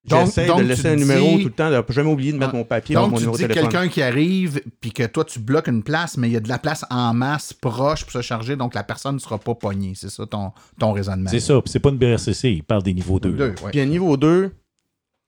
j'essaie 0.06 0.46
donc 0.46 0.58
de 0.58 0.62
tu 0.62 0.68
laisser 0.68 0.88
un 0.88 0.96
numéro 0.96 1.36
dis- 1.36 1.42
tout 1.42 1.48
le 1.48 1.54
temps, 1.54 1.70
de 1.70 1.84
jamais 1.92 2.10
oublier 2.10 2.32
de 2.32 2.38
mettre 2.38 2.52
Ah. 2.54 2.58
mon 2.58 2.64
papier 2.64 2.94
dans 2.94 3.02
Donc, 3.02 3.10
mon 3.12 3.16
tu 3.18 3.22
numéro 3.22 3.36
dis 3.36 3.42
de 3.42 3.48
téléphone. 3.48 3.70
quelqu'un 3.70 3.88
qui 3.88 4.02
arrive 4.02 4.60
puis 4.80 4.92
que 4.92 5.04
toi, 5.06 5.24
tu 5.24 5.38
bloques 5.40 5.68
une 5.68 5.82
place, 5.82 6.16
mais 6.16 6.28
il 6.28 6.32
y 6.32 6.36
a 6.36 6.40
de 6.40 6.48
la 6.48 6.58
place 6.58 6.84
en 6.90 7.12
masse 7.14 7.52
proche 7.52 8.02
pour 8.04 8.12
se 8.12 8.22
charger, 8.22 8.56
donc 8.56 8.74
la 8.74 8.82
personne 8.82 9.14
ne 9.16 9.20
sera 9.20 9.38
pas 9.38 9.54
pognée. 9.54 9.92
C'est 9.94 10.10
ça 10.10 10.26
ton, 10.26 10.52
ton 10.78 10.92
raisonnement. 10.92 11.28
C'est 11.30 11.40
ça, 11.40 11.60
puis 11.60 11.70
c'est 11.70 11.80
pas 11.80 11.90
une 11.90 11.98
BRCC, 11.98 12.50
il 12.50 12.62
parle 12.64 12.82
des 12.82 12.94
niveaux 12.94 13.20
2. 13.20 13.30
Deux, 13.32 13.48
ouais. 13.62 13.70
Puis 13.70 13.80
à 13.80 13.84
niveau 13.86 14.16
2, 14.16 14.52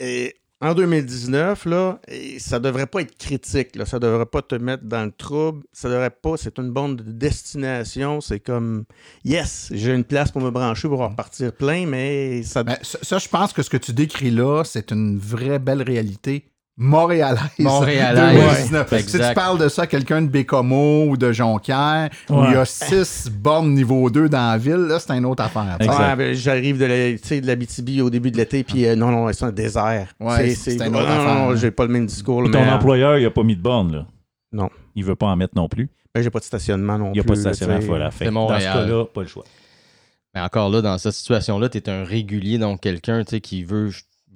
et 0.00 0.34
en 0.62 0.74
2019, 0.74 1.64
là, 1.64 1.98
ça 2.38 2.60
devrait 2.60 2.86
pas 2.86 3.00
être 3.00 3.18
critique. 3.18 3.74
Là, 3.74 3.84
ça 3.84 3.98
devrait 3.98 4.26
pas 4.26 4.42
te 4.42 4.54
mettre 4.54 4.84
dans 4.84 5.04
le 5.04 5.10
trouble. 5.10 5.64
Ça 5.72 5.88
devrait 5.88 6.10
pas. 6.10 6.36
C'est 6.36 6.56
une 6.58 6.70
bande 6.70 7.02
de 7.02 7.10
destination. 7.10 8.20
C'est 8.20 8.38
comme 8.38 8.84
yes, 9.24 9.70
j'ai 9.72 9.92
une 9.92 10.04
place 10.04 10.30
pour 10.30 10.40
me 10.40 10.50
brancher 10.50 10.86
pour 10.86 11.00
repartir 11.00 11.52
plein, 11.52 11.86
mais 11.86 12.44
ça. 12.44 12.62
Ben, 12.62 12.76
ça, 12.80 13.18
je 13.18 13.28
pense 13.28 13.52
que 13.52 13.62
ce 13.62 13.70
que 13.70 13.76
tu 13.76 13.92
décris 13.92 14.30
là, 14.30 14.62
c'est 14.64 14.92
une 14.92 15.18
vraie 15.18 15.58
belle 15.58 15.82
réalité 15.82 16.51
montréalaise. 16.82 17.40
Montréalaise, 17.58 18.40
2019. 18.70 18.92
ouais, 18.92 18.98
Si 19.02 19.18
tu 19.18 19.34
parles 19.34 19.58
de 19.58 19.68
ça 19.68 19.82
à 19.82 19.86
quelqu'un 19.86 20.22
de 20.22 20.28
Bécomo 20.28 21.04
ou 21.06 21.16
de 21.16 21.32
Jonquière, 21.32 22.10
où 22.28 22.44
il 22.44 22.52
y 22.52 22.56
a 22.56 22.64
six 22.64 23.30
bornes 23.30 23.72
niveau 23.72 24.10
2 24.10 24.28
dans 24.28 24.50
la 24.52 24.58
ville, 24.58 24.74
là, 24.74 24.98
c'est 24.98 25.12
une 25.12 25.24
autre 25.26 25.42
affaire. 25.42 25.76
ben, 25.78 26.32
J'arrive 26.34 26.78
de 26.78 26.84
la, 26.84 27.12
tu 27.18 27.26
sais, 27.26 27.40
de 27.40 27.46
la 27.46 27.56
BTB 27.56 28.00
au 28.02 28.10
début 28.10 28.30
de 28.30 28.36
l'été, 28.36 28.64
puis 28.64 28.86
euh, 28.86 28.96
non, 28.96 29.10
non, 29.10 29.32
c'est 29.32 29.44
un 29.44 29.52
désert. 29.52 30.08
Ouais, 30.20 30.50
c'est, 30.54 30.74
une 30.74 30.82
autre 30.82 30.90
non, 30.90 30.98
affaire, 31.00 31.34
non, 31.34 31.56
j'ai 31.56 31.70
pas 31.70 31.84
le 31.84 31.92
même 31.92 32.06
discours. 32.06 32.42
là, 32.42 32.50
ton 32.50 32.60
mais, 32.60 32.68
euh, 32.68 32.74
employeur, 32.74 33.18
il 33.18 33.26
a 33.26 33.30
pas 33.30 33.42
mis 33.42 33.56
de 33.56 33.62
borne, 33.62 33.92
là? 33.92 34.06
Non. 34.52 34.68
Il 34.94 35.04
veut 35.04 35.16
pas 35.16 35.26
en 35.26 35.36
mettre 35.36 35.54
non 35.56 35.68
plus? 35.68 35.88
ben, 36.14 36.22
j'ai 36.22 36.28
pas 36.30 36.40
de 36.40 36.44
stationnement 36.44 36.98
non 36.98 37.06
Il 37.08 37.12
n'y 37.12 37.20
a 37.20 37.22
plus. 37.22 37.28
pas 37.28 37.34
de 37.36 37.40
stationnement 37.40 37.76
tu 37.76 37.82
sais. 37.82 37.88
full 37.88 38.02
à 38.02 38.10
faire. 38.10 38.18
C'est 38.18 38.24
Dans 38.26 38.30
ce 38.48 38.52
Montréal. 38.52 38.74
cas-là, 38.86 39.04
pas 39.06 39.22
le 39.22 39.26
choix. 39.28 39.44
Mais 40.34 40.40
encore 40.42 40.68
là, 40.68 40.82
dans 40.82 40.98
cette 40.98 41.12
situation-là, 41.14 41.68
tu 41.70 41.78
es 41.78 41.88
un 41.88 42.04
régulier, 42.04 42.58
donc 42.58 42.80
quelqu'un 42.80 43.22
tu 43.24 43.30
sais, 43.30 43.40
qui 43.40 43.64
veut 43.64 43.90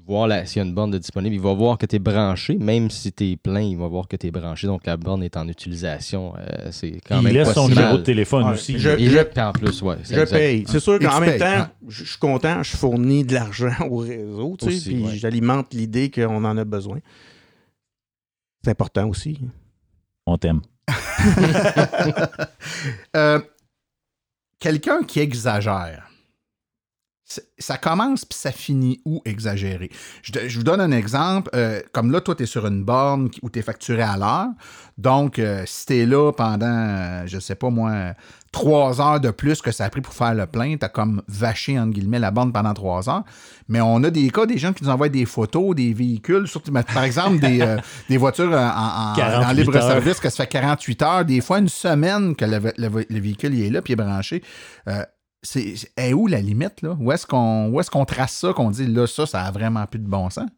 voir 0.06 0.28
s'il 0.46 0.58
y 0.58 0.64
a 0.64 0.68
une 0.68 0.74
borne 0.74 0.90
de 0.90 0.98
disponible. 0.98 1.34
Il 1.34 1.40
va 1.40 1.52
voir 1.52 1.76
que 1.78 1.86
tu 1.86 1.96
es 1.96 1.98
branché, 1.98 2.56
même 2.56 2.90
si 2.90 3.12
tu 3.12 3.32
es 3.32 3.36
plein, 3.36 3.60
il 3.60 3.76
va 3.76 3.88
voir 3.88 4.06
que 4.08 4.16
tu 4.16 4.26
es 4.28 4.30
branché. 4.30 4.66
Donc 4.66 4.86
la 4.86 4.96
borne 4.96 5.22
est 5.22 5.36
en 5.36 5.48
utilisation. 5.48 6.34
Euh, 6.38 6.68
c'est 6.70 7.00
quand 7.06 7.18
il 7.18 7.24
même 7.24 7.34
laisse 7.34 7.48
pas 7.48 7.54
son 7.54 7.68
si 7.68 7.74
numéro 7.74 7.98
de 7.98 8.02
téléphone 8.02 8.44
aussi. 8.50 8.78
je- 8.78 8.90
puis 9.24 9.40
en 9.40 9.52
plus, 9.52 9.82
ouais. 9.82 9.96
Je 10.04 10.12
exact. 10.12 10.30
paye. 10.30 10.64
C'est 10.68 10.80
sûr 10.80 10.98
qu'en 10.98 11.20
même 11.20 11.30
payes, 11.30 11.38
temps, 11.40 11.66
je 11.88 12.04
je 12.04 12.10
suis 12.10 12.18
content, 12.18 12.62
je 12.62 12.76
fournis 12.76 13.24
de 13.24 13.34
l'argent 13.34 13.74
au 13.90 13.98
réseau, 13.98 14.56
tu 14.58 14.66
sais, 14.70 14.76
Aussi, 14.76 14.94
puis 14.94 15.04
ouais. 15.04 15.16
j'alimente 15.16 15.74
l'idée 15.74 16.10
qu'on 16.10 16.44
en 16.44 16.56
a 16.56 16.64
besoin. 16.64 16.98
C'est 18.64 18.70
important 18.70 19.08
aussi. 19.08 19.38
On 20.26 20.36
t'aime. 20.38 20.60
Euh, 23.16 23.40
quelqu'un 24.58 25.02
qui 25.02 25.20
exagère. 25.20 26.05
Ça 27.58 27.76
commence 27.76 28.24
puis 28.24 28.38
ça 28.38 28.52
finit 28.52 29.00
où 29.04 29.20
exagérer? 29.24 29.90
Je, 30.22 30.56
vous 30.58 30.62
donne 30.62 30.80
un 30.80 30.92
exemple. 30.92 31.50
euh, 31.54 31.80
comme 31.92 32.12
là, 32.12 32.20
toi, 32.20 32.36
tu 32.36 32.44
es 32.44 32.46
sur 32.46 32.66
une 32.66 32.84
borne 32.84 33.28
où 33.42 33.50
tu 33.50 33.58
es 33.58 33.62
facturé 33.62 34.02
à 34.02 34.16
l'heure. 34.16 34.46
Donc, 34.96 35.38
euh, 35.40 35.64
si 35.66 35.86
tu 35.86 35.96
es 35.98 36.06
là 36.06 36.30
pendant, 36.32 36.66
euh, 36.66 37.22
je 37.26 37.38
sais 37.40 37.56
pas 37.56 37.68
moi, 37.68 38.14
trois 38.52 39.00
heures 39.00 39.18
de 39.20 39.30
plus 39.32 39.60
que 39.60 39.72
ça 39.72 39.84
a 39.86 39.90
pris 39.90 40.00
pour 40.00 40.14
faire 40.14 40.34
le 40.34 40.46
plein, 40.46 40.76
tu 40.76 40.84
as 40.84 40.88
comme 40.88 41.20
vaché, 41.26 41.78
entre 41.78 41.92
guillemets, 41.94 42.20
la 42.20 42.30
borne 42.30 42.52
pendant 42.52 42.72
trois 42.74 43.08
heures. 43.10 43.24
Mais 43.68 43.80
on 43.80 44.02
a 44.04 44.10
des 44.10 44.30
cas, 44.30 44.46
des 44.46 44.56
gens 44.58 44.72
qui 44.72 44.84
nous 44.84 44.90
envoient 44.90 45.08
des 45.08 45.26
photos, 45.26 45.74
des 45.74 45.92
véhicules, 45.92 46.46
surtout, 46.46 46.72
par 46.72 47.02
exemple, 47.02 47.40
des, 47.40 47.60
euh, 47.60 47.76
des 48.08 48.16
voitures 48.18 48.52
en, 48.52 48.54
en- 48.54 49.12
en- 49.12 49.14
48 49.16 49.44
en 49.44 49.52
libre 49.52 49.76
heures. 49.76 49.82
service 49.90 50.20
que 50.20 50.30
ça 50.30 50.44
fait 50.44 50.46
48 50.50 51.02
heures, 51.02 51.24
des 51.24 51.40
fois 51.40 51.58
une 51.58 51.68
semaine 51.68 52.36
que 52.36 52.44
le, 52.44 52.60
le- 52.78 53.06
le 53.10 53.20
véhicule 53.20 53.52
il 53.52 53.64
est 53.66 53.70
là 53.70 53.82
puis 53.82 53.94
est 53.94 53.96
branché. 53.96 54.42
C'est 55.46 55.74
est 55.96 56.12
où 56.12 56.26
la 56.26 56.40
limite, 56.40 56.82
là? 56.82 56.96
Où 57.00 57.12
est-ce 57.12 57.26
qu'on 57.26 57.72
qu'on 57.90 58.04
trace 58.04 58.32
ça, 58.32 58.52
qu'on 58.52 58.70
dit 58.70 58.86
là, 58.86 59.06
ça, 59.06 59.26
ça 59.26 59.42
a 59.42 59.50
vraiment 59.50 59.86
plus 59.86 60.00
de 60.00 60.08
bon 60.08 60.28
sens? 60.28 60.48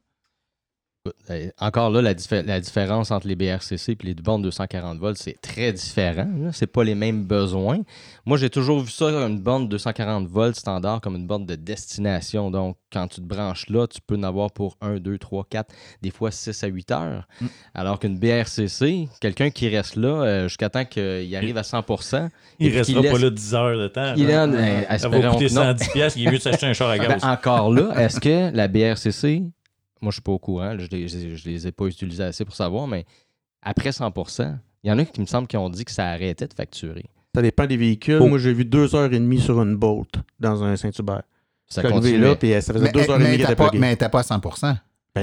Euh, 1.30 1.48
encore 1.58 1.90
là, 1.90 2.02
la, 2.02 2.14
diffé- 2.14 2.44
la 2.44 2.60
différence 2.60 3.10
entre 3.10 3.26
les 3.28 3.36
BRCC 3.36 3.92
et 3.92 3.96
les 4.02 4.14
bornes 4.14 4.42
240 4.42 4.98
volts, 4.98 5.16
c'est 5.18 5.40
très 5.40 5.72
différent. 5.72 6.28
C'est 6.52 6.66
pas 6.66 6.84
les 6.84 6.94
mêmes 6.94 7.24
besoins. 7.24 7.78
Moi, 8.26 8.36
j'ai 8.38 8.50
toujours 8.50 8.80
vu 8.80 8.90
ça, 8.90 9.06
une 9.06 9.40
borne 9.40 9.68
240 9.68 10.26
volts 10.28 10.56
standard, 10.56 11.00
comme 11.00 11.16
une 11.16 11.26
borne 11.26 11.46
de 11.46 11.54
destination. 11.54 12.50
Donc, 12.50 12.76
quand 12.92 13.06
tu 13.08 13.16
te 13.20 13.26
branches 13.26 13.68
là, 13.68 13.86
tu 13.86 13.98
peux 14.06 14.16
en 14.16 14.22
avoir 14.22 14.50
pour 14.50 14.76
1, 14.80 14.96
2, 14.96 15.18
3, 15.18 15.46
4, 15.50 15.74
des 16.02 16.10
fois 16.10 16.30
6 16.30 16.62
à 16.64 16.66
8 16.68 16.90
heures. 16.90 17.28
Mm. 17.40 17.46
Alors 17.74 17.98
qu'une 17.98 18.18
BRCC, 18.18 19.08
quelqu'un 19.20 19.50
qui 19.50 19.68
reste 19.68 19.96
là 19.96 20.08
euh, 20.08 20.48
jusqu'à 20.48 20.70
temps 20.70 20.84
qu'il 20.84 21.34
arrive 21.36 21.58
à 21.58 21.62
100% 21.62 22.28
Il 22.58 22.68
qu'il 22.70 22.78
restera 22.78 23.02
pas 23.02 23.18
là 23.18 23.30
10 23.30 23.54
heures 23.54 23.78
de 23.78 23.88
temps. 23.88 24.14
Il 24.16 24.26
là. 24.26 24.44
en- 24.46 24.52
euh, 24.54 24.98
Ça 24.98 25.08
va 25.08 25.20
coûter 25.20 25.46
que 25.48 25.54
non. 25.54 25.62
110 25.62 25.88
pièces, 25.90 26.16
il 26.16 26.26
est 26.26 26.30
mieux 26.30 26.38
de 26.38 26.42
s'acheter 26.42 26.66
un 26.66 26.72
char 26.72 26.88
à 26.90 26.98
Ben, 26.98 27.08
gaz. 27.08 27.24
encore 27.24 27.72
là, 27.72 27.92
est-ce 28.00 28.20
que 28.20 28.50
la 28.54 28.68
BRCC, 28.68 29.42
moi 30.00 30.10
je 30.10 30.16
suis 30.16 30.22
pas 30.22 30.32
au 30.32 30.38
courant, 30.38 30.76
je 30.78 30.88
les, 30.90 31.08
je, 31.08 31.48
les 31.48 31.66
ai 31.66 31.72
pas 31.72 31.86
utilisés 31.86 32.24
assez 32.24 32.44
pour 32.44 32.54
savoir, 32.54 32.86
mais 32.86 33.04
après 33.62 33.90
100% 33.90 34.58
il 34.84 34.90
y 34.90 34.92
en 34.92 34.98
a 34.98 35.04
qui 35.04 35.20
me 35.20 35.26
semble 35.26 35.46
qui 35.48 35.56
ont 35.56 35.68
dit 35.68 35.84
que 35.84 35.90
ça 35.90 36.06
arrêtait 36.06 36.46
de 36.46 36.54
facturer. 36.54 37.04
Ça 37.34 37.42
dépend 37.42 37.66
des 37.66 37.76
véhicules. 37.76 38.18
Oh. 38.20 38.26
Moi, 38.26 38.38
j'ai 38.38 38.52
vu 38.52 38.64
deux 38.64 38.94
heures 38.94 39.12
et 39.12 39.18
demie 39.18 39.40
sur 39.40 39.60
une 39.60 39.76
Bolt 39.76 40.08
dans 40.40 40.64
un 40.64 40.76
Saint-Hubert. 40.76 41.22
Ça 41.66 41.82
continuait. 41.82 42.18
là, 42.18 42.34
puis 42.34 42.54
euh, 42.54 42.60
ça 42.60 42.72
faisait 42.72 42.86
Mais, 42.86 42.92
deux 42.92 43.10
heures 43.10 43.16
et 43.16 43.18
mais 43.18 43.24
demie 43.26 43.36
qu'elle 43.36 43.46
t'as 43.46 43.52
était 43.52 43.62
pas, 43.62 43.68
pluguée. 43.68 43.80
mais 43.80 43.96
t'as 43.96 44.08
pas 44.08 44.20
à 44.20 44.22
100 44.22 44.40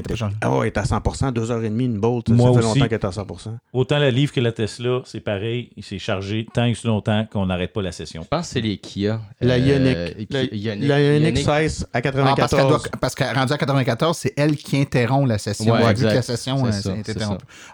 Ben. 0.01 0.31
Ah 0.41 0.57
ouais, 0.57 0.71
t'es 0.71 0.79
à 0.79 0.85
100 0.85 1.31
deux 1.31 1.51
heures 1.51 1.63
et 1.63 1.69
demie, 1.69 1.85
une 1.85 1.99
Bolt. 1.99 2.29
Moi 2.29 2.37
ça 2.53 2.59
fait 2.59 2.65
aussi. 2.65 2.79
longtemps 2.79 2.89
qu'elle 2.89 2.99
est 2.99 3.05
à 3.05 3.11
100 3.11 3.25
Autant 3.73 3.97
la 3.97 4.11
livre 4.11 4.31
que 4.33 4.39
la 4.39 4.51
Tesla, 4.51 5.01
c'est 5.05 5.19
pareil, 5.19 5.71
il 5.77 5.83
s'est 5.83 5.99
chargé 5.99 6.45
tant 6.53 6.65
et 6.65 6.73
si 6.75 6.87
longtemps 6.87 7.25
qu'on 7.31 7.45
n'arrête 7.45 7.73
pas 7.73 7.81
la 7.81 7.91
session. 7.91 8.23
Je 8.23 8.27
pense 8.27 8.47
que 8.47 8.53
c'est 8.53 8.61
les 8.61 8.77
Kia. 8.77 9.21
La 9.41 9.55
Euh, 9.55 9.57
Ioniq. 9.57 10.29
La, 10.29 10.43
Ioniq- 10.43 10.87
la 10.87 11.01
Ioniq 11.01 11.25
Ioniq. 11.27 11.45
16 11.45 11.87
à 11.93 11.97
Ah, 11.97 12.01
parce 12.01 12.13
qu'elle 12.13 12.35
94. 12.35 12.67
doit- 12.69 12.91
parce 12.99 13.15
qu'elle 13.15 13.35
rendu 13.35 13.53
à 13.53 13.57
94, 13.57 14.17
c'est 14.17 14.33
elle 14.37 14.55
qui 14.55 14.77
interrompt 14.77 15.27
la 15.27 15.37
session. 15.37 15.73
Ouais, 15.73 15.91
exact. 15.91 16.09
que 16.09 16.15
la 16.15 16.21
session 16.21 16.57
C'est 16.71 16.89
euh, 16.89 17.03
ça, 17.05 17.13
c'est. 17.13 17.23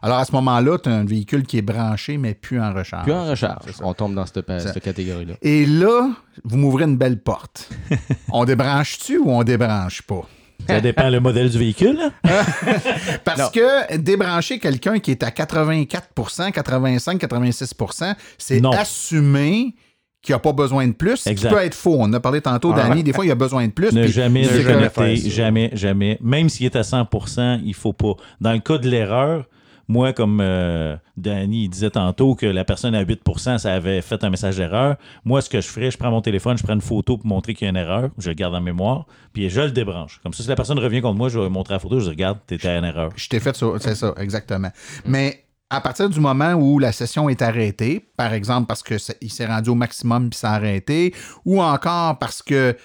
Alors 0.01 0.17
à 0.19 0.25
ce 0.25 0.31
moment-là, 0.33 0.77
tu 0.77 0.89
as 0.89 0.93
un 0.93 1.05
véhicule 1.05 1.43
qui 1.45 1.57
est 1.57 1.61
branché, 1.61 2.17
mais 2.17 2.33
plus 2.33 2.59
en 2.61 2.73
recharge. 2.73 3.03
Puis 3.05 3.13
en 3.13 3.25
recharge, 3.29 3.71
on 3.81 3.93
tombe 3.93 4.15
dans 4.15 4.25
cette, 4.25 4.45
cette 4.59 4.79
catégorie-là. 4.83 5.33
Et 5.41 5.65
là, 5.65 6.09
vous 6.43 6.57
m'ouvrez 6.57 6.85
une 6.85 6.97
belle 6.97 7.19
porte. 7.19 7.69
on 8.31 8.45
débranche-tu 8.45 9.17
ou 9.17 9.29
on 9.31 9.43
débranche 9.43 10.01
pas? 10.03 10.21
Ça 10.67 10.79
dépend 10.81 11.09
le 11.09 11.19
modèle 11.19 11.49
du 11.49 11.57
véhicule. 11.57 11.99
Parce 13.23 13.39
Non. 13.39 13.47
que 13.53 13.97
débrancher 13.97 14.59
quelqu'un 14.59 14.99
qui 14.99 15.11
est 15.11 15.23
à 15.23 15.29
84% 15.29 16.51
85 16.51 17.21
86% 17.21 18.15
c'est 18.37 18.61
assumer 18.65 19.73
qu'il 20.21 20.35
n'a 20.35 20.39
pas 20.39 20.53
besoin 20.53 20.87
de 20.87 20.93
plus. 20.93 21.17
Ce 21.17 21.23
qui 21.23 21.29
Exact. 21.29 21.49
peut 21.49 21.57
être 21.63 21.73
faux. 21.73 21.95
On 21.99 22.11
a 22.13 22.19
parlé 22.19 22.41
tantôt, 22.41 22.71
Ah. 22.75 22.87
Danny. 22.87 23.03
Des 23.03 23.11
fois, 23.11 23.25
il 23.25 23.31
a 23.31 23.35
besoin 23.35 23.65
de 23.65 23.71
plus. 23.71 23.91
Ne 23.91 24.05
jamais 24.07 24.43
ne 24.43 24.49
jamais 24.61 24.87
déconnecter, 24.87 25.29
jamais, 25.31 25.69
jamais. 25.73 26.17
Même 26.21 26.47
s'il 26.47 26.67
est 26.67 26.75
à 26.75 26.83
100% 26.83 27.59
il 27.65 27.73
faut 27.73 27.93
pas. 27.93 28.13
Dans 28.39 28.53
le 28.53 28.59
cas 28.59 28.77
de 28.77 28.87
l'erreur, 28.87 29.45
moi, 29.87 30.13
comme 30.13 30.39
euh, 30.41 30.95
Danny 31.17 31.67
disait 31.69 31.89
tantôt 31.91 32.35
que 32.35 32.45
la 32.45 32.63
personne 32.63 32.95
à 32.95 33.03
8% 33.03 33.57
ça 33.57 33.73
avait 33.73 34.01
fait 34.01 34.23
un 34.23 34.29
message 34.29 34.57
d'erreur, 34.57 34.95
moi, 35.25 35.41
ce 35.41 35.49
que 35.49 35.59
je 35.61 35.67
ferais, 35.67 35.91
je 35.91 35.97
prends 35.97 36.11
mon 36.11 36.21
téléphone, 36.21 36.57
je 36.57 36.63
prends 36.63 36.73
une 36.73 36.81
photo 36.81 37.17
pour 37.17 37.25
montrer 37.27 37.53
qu'il 37.53 37.65
y 37.65 37.67
a 37.67 37.71
une 37.71 37.77
erreur, 37.77 38.09
je 38.17 38.29
le 38.29 38.35
garde 38.35 38.55
en 38.55 38.61
mémoire, 38.61 39.05
puis 39.33 39.49
je 39.49 39.61
le 39.61 39.71
débranche. 39.71 40.19
Comme 40.23 40.33
ça, 40.33 40.43
si 40.43 40.49
la 40.49 40.55
personne 40.55 40.79
revient 40.79 41.01
contre 41.01 41.17
moi, 41.17 41.29
je 41.29 41.39
vais 41.39 41.49
montrer 41.49 41.73
la 41.75 41.79
photo, 41.79 41.99
je 41.99 42.09
regarde, 42.09 42.39
t'étais 42.47 42.69
à 42.69 42.77
une 42.77 42.85
erreur. 42.85 43.11
Je 43.15 43.27
t'ai 43.27 43.39
fait 43.39 43.55
ça, 43.55 43.67
c'est 43.79 43.95
ça, 43.95 44.13
exactement. 44.17 44.69
Mais 45.05 45.43
à 45.69 45.79
partir 45.81 46.09
du 46.09 46.19
moment 46.19 46.53
où 46.53 46.79
la 46.79 46.91
session 46.91 47.29
est 47.29 47.41
arrêtée, 47.41 48.05
par 48.17 48.33
exemple 48.33 48.67
parce 48.67 48.83
que 48.83 48.97
c'est- 48.97 49.17
il 49.21 49.31
s'est 49.31 49.45
rendu 49.45 49.69
au 49.69 49.75
maximum 49.75 50.29
puis 50.29 50.37
s'est 50.39 50.47
arrêté, 50.47 51.13
ou 51.45 51.61
encore 51.61 52.17
parce 52.19 52.41
que 52.41 52.75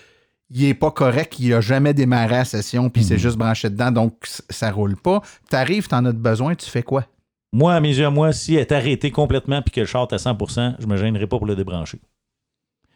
il 0.51 0.65
est 0.65 0.75
pas 0.75 0.91
correct, 0.91 1.39
il 1.39 1.53
a 1.55 1.61
jamais 1.61 1.93
démarré 1.95 2.37
la 2.37 2.45
session 2.45 2.89
puis 2.91 3.03
il 3.03 3.05
s'est 3.05 3.19
juste 3.19 3.37
branché 3.37 3.69
dedans, 3.71 3.91
donc 3.91 4.15
ça 4.51 4.71
roule 4.71 4.97
pas. 4.97 5.21
T'arrives, 5.51 5.89
t'en 5.89 6.05
as 6.05 6.13
besoin, 6.13 6.55
tu 6.55 6.69
fais 6.71 6.83
quoi? 6.83 7.07
Moi, 7.53 7.75
à 7.75 7.81
mes 7.81 7.97
yeux, 7.97 8.09
moi, 8.11 8.33
si 8.33 8.55
elle 8.55 8.61
est 8.61 8.73
arrêtée 8.73 9.11
complètement 9.11 9.63
puis 9.63 9.73
que 9.73 9.81
le 9.81 9.87
char 9.87 10.07
est 10.11 10.15
à 10.15 10.19
100% 10.19 10.77
je 10.79 10.87
me 10.87 10.97
gênerai 10.97 11.27
pas 11.27 11.39
pour 11.39 11.47
le 11.47 11.57
débrancher. 11.57 12.01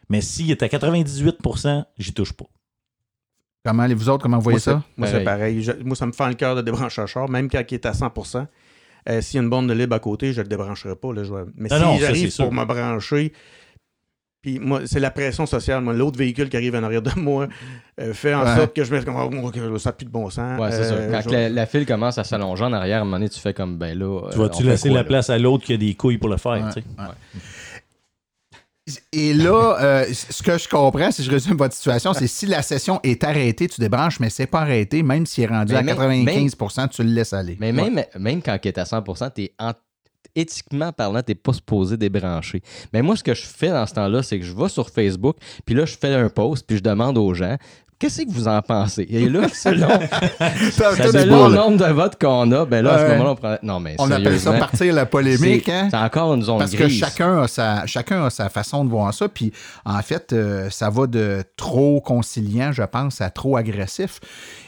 Mais 0.09 0.21
s'il 0.21 0.51
est 0.51 0.61
à 0.63 0.67
98% 0.67 1.85
j'y 1.97 2.13
touche 2.13 2.33
pas. 2.33 2.45
Comment, 3.63 3.87
vous 3.87 4.09
autres, 4.09 4.23
comment 4.23 4.37
vous 4.37 4.43
voyez 4.43 4.55
Moi, 4.55 4.59
c'est- 4.59 4.71
ça? 4.71 4.83
Moi, 4.97 5.07
c'est 5.07 5.23
Pareil. 5.23 5.61
Je- 5.61 5.71
moi, 5.83 5.95
ça 5.95 6.05
me 6.07 6.11
fend 6.11 6.27
le 6.27 6.33
cœur 6.33 6.55
de 6.55 6.61
débrancher 6.61 7.01
un 7.01 7.05
char, 7.05 7.29
même 7.29 7.49
quand 7.49 7.61
il 7.69 7.73
est 7.75 7.85
à 7.85 7.93
100 7.93 8.11
Euh, 9.09 9.19
S'il 9.21 9.37
y 9.37 9.39
a 9.39 9.43
une 9.43 9.49
borne 9.49 9.65
de 9.67 9.73
libre 9.73 9.95
à 9.95 9.99
côté, 9.99 10.31
je 10.31 10.39
ne 10.39 10.43
le 10.43 10.49
débrancherai 10.49 10.95
pas. 10.95 11.11
Là, 11.13 11.23
je 11.23 11.33
vais- 11.33 11.45
Mais 11.55 11.69
Non, 11.69 11.75
si 11.77 11.81
non, 11.83 11.97
j'arrive 11.97 12.29
c'est 12.29 12.43
pour 12.43 12.53
me 12.53 12.65
brancher, 12.65 13.33
puis 14.41 14.59
moi, 14.59 14.81
c'est 14.85 14.99
la 14.99 15.11
pression 15.11 15.45
sociale. 15.45 15.81
Moi, 15.81 15.93
l'autre 15.93 16.17
véhicule 16.17 16.49
qui 16.49 16.57
arrive 16.57 16.75
en 16.75 16.83
arrière 16.83 17.01
de 17.01 17.11
moi 17.19 17.47
euh, 17.99 18.13
fait 18.13 18.33
en 18.33 18.43
Ouais. 18.43 18.55
sorte 18.55 18.75
que 18.75 18.83
je 18.83 18.91
me 18.93 18.99
dis 18.99 19.05
comme 19.05 19.15
Oh, 19.15 19.47
ok, 19.47 19.55
ça 19.79 19.89
n'a 19.89 19.93
plus 19.93 20.05
de 20.05 20.09
bon 20.11 20.29
sens. 20.29 20.59
Ouais, 20.59 20.71
c'est 20.71 20.77
Euh, 20.91 21.11
ça. 21.11 21.21
Quand 21.21 21.29
je- 21.29 21.35
la, 21.35 21.49
la 21.49 21.65
file 21.65 21.85
commence 21.85 22.17
à 22.17 22.23
s'allonger 22.23 22.63
en 22.63 22.73
arrière, 22.73 22.97
à 22.97 23.01
un 23.01 23.03
moment 23.03 23.17
donné, 23.17 23.29
tu 23.29 23.39
fais 23.39 23.53
comme, 23.53 23.77
ben 23.77 23.97
là. 23.97 24.21
Tu 24.31 24.39
euh, 24.39 24.41
vas-tu 24.43 24.63
laisser 24.63 24.89
quoi, 24.89 24.97
la 24.97 25.03
là? 25.03 25.07
place 25.07 25.29
à 25.29 25.37
l'autre 25.37 25.65
qui 25.65 25.73
a 25.73 25.77
des 25.77 25.93
couilles 25.93 26.17
pour 26.17 26.29
le 26.29 26.37
faire? 26.37 26.51
Ouais, 26.53 26.61
tu 26.73 26.81
sais? 26.81 26.83
ouais. 26.97 27.41
Et 29.13 29.33
là, 29.35 29.77
euh, 29.79 30.05
ce 30.11 30.41
que 30.41 30.57
je 30.57 30.67
comprends, 30.67 31.11
si 31.11 31.23
je 31.23 31.29
résume 31.31 31.55
votre 31.55 31.75
situation, 31.75 32.13
c'est 32.13 32.27
si 32.27 32.45
la 32.47 32.61
session 32.63 32.99
est 33.03 33.23
arrêtée, 33.23 33.67
tu 33.69 33.79
débranches, 33.79 34.19
mais 34.19 34.29
c'est 34.29 34.47
pas 34.47 34.61
arrêté, 34.61 35.03
même 35.03 35.25
s'il 35.27 35.43
est 35.43 35.47
rendu 35.47 35.71
Mais 35.73 35.79
à 35.79 35.83
même- 35.83 35.95
95% 35.95 36.87
tu 36.89 37.03
le 37.03 37.09
laisses 37.11 37.31
aller. 37.31 37.55
Mais 37.59 37.71
même, 37.71 38.03
même 38.19 38.41
quand 38.41 38.57
il 38.61 38.67
est 38.67 38.77
à 38.79 38.83
100% 38.85 39.29
t'es 39.29 39.53
en- 39.59 39.73
éthiquement 40.35 40.91
parlant, 40.91 41.21
t'es 41.21 41.35
pas 41.35 41.53
supposé 41.53 41.97
débrancher. 41.97 42.61
Mais 42.93 43.01
moi, 43.01 43.15
ce 43.15 43.23
que 43.23 43.33
je 43.33 43.45
fais 43.45 43.69
dans 43.69 43.85
ce 43.85 43.93
temps-là, 43.93 44.23
c'est 44.23 44.39
que 44.39 44.45
je 44.45 44.55
vais 44.55 44.69
sur 44.69 44.89
Facebook, 44.89 45.37
puis 45.65 45.75
là, 45.75 45.85
je 45.85 45.95
fais 45.97 46.13
un 46.13 46.29
post, 46.29 46.65
puis 46.67 46.77
je 46.77 46.83
demande 46.83 47.17
aux 47.17 47.33
gens 47.33 47.57
Qu'est-ce 48.01 48.23
que 48.23 48.31
vous 48.31 48.47
en 48.47 48.63
pensez? 48.63 49.05
Et 49.07 49.29
là, 49.29 49.47
selon, 49.53 49.87
selon 50.71 51.11
c'est 51.11 51.23
le 51.23 51.55
nombre 51.55 51.77
de 51.77 51.93
votes 51.93 52.19
qu'on 52.19 52.51
a, 52.51 52.65
ben 52.65 52.83
là, 52.83 52.93
à 52.93 52.97
ce 52.97 53.11
moment-là, 53.11 53.29
on 53.29 53.35
prend. 53.35 53.57
Non, 53.61 53.79
mais 53.79 53.95
On 53.99 54.09
appelle 54.09 54.39
ça 54.39 54.53
partir 54.53 54.91
la 54.91 55.05
polémique, 55.05 55.65
c'est 55.67 55.71
hein? 55.71 55.87
c'est 55.91 55.97
encore 55.97 56.33
une 56.33 56.41
zone 56.41 56.57
Parce 56.57 56.71
que 56.71 56.87
chacun 56.87 57.43
a, 57.43 57.47
sa, 57.47 57.85
chacun 57.85 58.25
a 58.25 58.31
sa 58.31 58.49
façon 58.49 58.85
de 58.85 58.89
voir 58.89 59.13
ça. 59.13 59.29
Puis, 59.29 59.53
en 59.85 60.01
fait, 60.01 60.33
euh, 60.33 60.71
ça 60.71 60.89
va 60.89 61.05
de 61.05 61.43
trop 61.57 62.01
conciliant, 62.01 62.71
je 62.71 62.81
pense, 62.81 63.21
à 63.21 63.29
trop 63.29 63.55
agressif. 63.55 64.19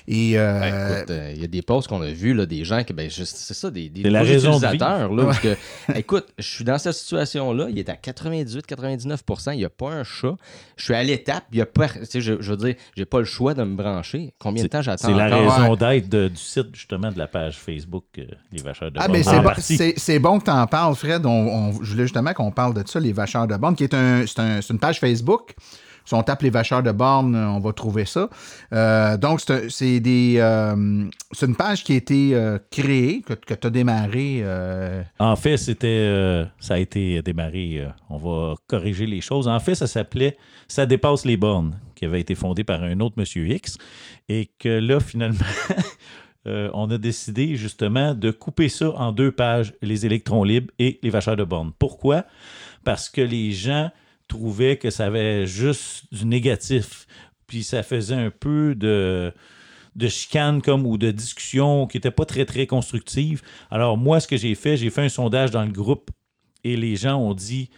Et 0.08 0.38
euh, 0.38 0.60
Ben, 0.60 0.68
écoute, 0.98 1.12
euh, 1.12 1.32
il 1.36 1.42
y 1.42 1.44
a 1.46 1.48
des 1.48 1.62
posts 1.62 1.88
qu'on 1.88 2.02
a 2.02 2.12
vus, 2.12 2.34
là, 2.34 2.46
des 2.46 2.66
gens 2.66 2.84
qui, 2.84 2.92
ben, 2.94 3.10
juste- 3.10 3.38
c'est 3.38 3.54
ça, 3.54 3.72
des, 3.72 3.88
des 3.90 4.04
la 4.10 4.24
de 4.26 4.34
utilisateurs, 4.34 5.14
là, 5.14 5.26
parce 5.26 5.40
que, 5.40 5.56
écoute, 5.96 6.26
je 6.38 6.44
suis 6.44 6.64
dans 6.66 6.78
cette 6.78 6.94
situation-là, 6.94 7.68
il 7.70 7.80
est 7.80 7.88
à 7.90 7.96
98-99%, 7.96 9.54
il 9.54 9.58
n'y 9.60 9.66
a 9.66 9.70
pas 9.70 9.90
un 9.92 10.04
chat. 10.04 10.36
Je 10.76 10.84
suis 10.86 10.94
à 10.94 11.04
l'étape, 11.04 11.44
il 11.52 11.60
y 11.60 11.62
a 11.62 11.66
pas, 11.66 11.88
tu 11.90 12.06
sais, 12.06 12.22
je, 12.22 12.42
je 12.42 12.52
veux 12.52 12.58
dire, 12.58 12.76
j'ai 12.96 13.06
pas 13.06 13.20
le 13.20 13.26
choix 13.26 13.54
de 13.54 13.64
me 13.64 13.76
brancher. 13.76 14.34
Combien 14.40 14.64
de 14.64 14.68
temps 14.68 14.82
j'attends 14.82 15.08
C'est 15.08 15.14
la 15.14 15.28
raison 15.36 15.76
d'être 15.76 16.10
du 16.10 16.36
site, 16.36 16.74
justement, 16.76 17.12
de 17.12 17.18
la 17.18 17.28
page 17.28 17.58
Facebook, 17.58 18.06
euh, 18.18 18.24
Les 18.52 18.62
Vacheurs 18.62 18.92
de 18.92 18.98
Ah, 19.00 19.08
Bordeaux, 19.08 19.14
mais 19.14 19.28
en 19.28 19.54
c'est 19.98 20.20
bon, 20.20 20.40
que 20.40 20.46
tu 20.46 20.52
en 20.52 20.68
parles, 20.68 20.96
Fred. 20.96 21.26
On, 21.26 21.30
on- 21.30 21.84
je 21.84 21.92
voulais 21.92 22.04
justement 22.04 22.34
qu'on 22.34 22.52
parle 22.52 22.74
de 22.74 22.84
ça, 22.88 23.00
les 23.00 23.14
vacheurs 23.14 23.48
de 23.48 23.56
bornes, 23.56 23.76
qui 23.76 23.84
est, 23.84 23.94
un, 23.94 24.26
c'est 24.28 24.40
un- 24.40 24.62
c'est 24.62 24.74
une 24.74 24.80
page 24.80 25.00
Facebook. 25.00 25.54
Si 26.06 26.14
on 26.14 26.24
tape 26.24 26.42
les 26.42 26.50
vacheurs 26.50 26.84
de 26.84 26.92
bornes, 26.92 27.36
on 27.36 27.60
va 27.60 27.74
trouver 27.74 28.06
ça. 28.06 28.30
Euh, 28.74 29.18
donc, 29.18 29.42
c'est 29.70 30.00
des. 30.00 30.36
euh, 30.38 31.06
c'est 31.32 31.46
une 31.46 31.56
page 31.56 31.84
qui 31.84 31.94
a 31.94 31.96
été 31.96 32.36
euh, 32.36 32.58
créée, 32.72 33.22
que, 33.22 33.34
tu 33.54 33.68
as 33.68 33.70
démarré. 33.70 34.40
euh, 34.42 35.02
En 35.20 35.36
fait, 35.36 35.58
c'était, 35.58 35.88
euh, 35.88 36.46
ça 36.60 36.76
a 36.76 36.78
été 36.80 37.22
démarré. 37.22 37.78
euh, 37.80 37.88
on 38.10 38.18
va 38.18 38.56
corriger 38.68 39.06
les 39.06 39.22
choses. 39.22 39.48
En 39.48 39.60
fait, 39.60 39.76
ça 39.76 39.88
s'appelait 39.88 40.38
Ça 40.68 40.86
dépasse 40.86 41.26
les 41.26 41.38
bornes, 41.38 41.80
qui 41.96 42.06
avait 42.06 42.20
été 42.22 42.36
fondé 42.36 42.64
par 42.64 42.84
un 42.84 43.00
autre 43.00 43.16
Monsieur 43.18 43.48
X, 43.48 43.78
et 44.30 44.50
que 44.60 44.70
là, 44.80 45.00
finalement, 45.00 45.40
euh, 46.48 46.70
on 46.74 46.90
a 46.92 46.98
décidé 46.98 47.56
justement 47.56 48.14
de 48.14 48.32
couper 48.32 48.68
ça 48.70 48.92
en 48.98 49.12
deux 49.12 49.32
pages, 49.32 49.74
les 49.82 50.06
électrons 50.06 50.44
libres 50.44 50.72
et 50.80 51.00
les 51.02 51.10
vacheurs 51.10 51.38
de 51.38 51.44
bornes. 51.44 51.72
Pourquoi? 51.80 52.26
Parce 52.84 53.10
que 53.10 53.22
les 53.22 53.52
gens 53.52 53.90
trouvaient 54.34 54.78
que 54.78 54.90
ça 54.90 55.06
avait 55.06 55.46
juste 55.46 56.06
du 56.14 56.26
négatif, 56.26 57.08
puis 57.48 57.64
ça 57.64 57.84
faisait 57.84 58.16
un 58.16 58.32
peu 58.32 58.76
de 58.76 59.32
de 59.96 60.08
chicane 60.08 60.60
comme 60.60 60.88
ou 60.88 60.98
de 60.98 61.12
discussion 61.12 61.86
qui 61.86 61.98
n'était 61.98 62.10
pas 62.10 62.26
très 62.26 62.46
très 62.46 62.66
constructive. 62.66 63.44
Alors 63.70 63.96
moi, 63.96 64.20
ce 64.20 64.28
que 64.28 64.38
j'ai 64.38 64.56
fait, 64.56 64.76
j'ai 64.76 64.90
fait 64.90 65.04
un 65.04 65.10
sondage 65.10 65.52
dans 65.52 65.64
le 65.64 65.72
groupe 65.72 66.10
et 66.64 66.76
les 66.76 66.96
gens 66.96 67.18
ont 67.18 67.36
dit 67.36 67.70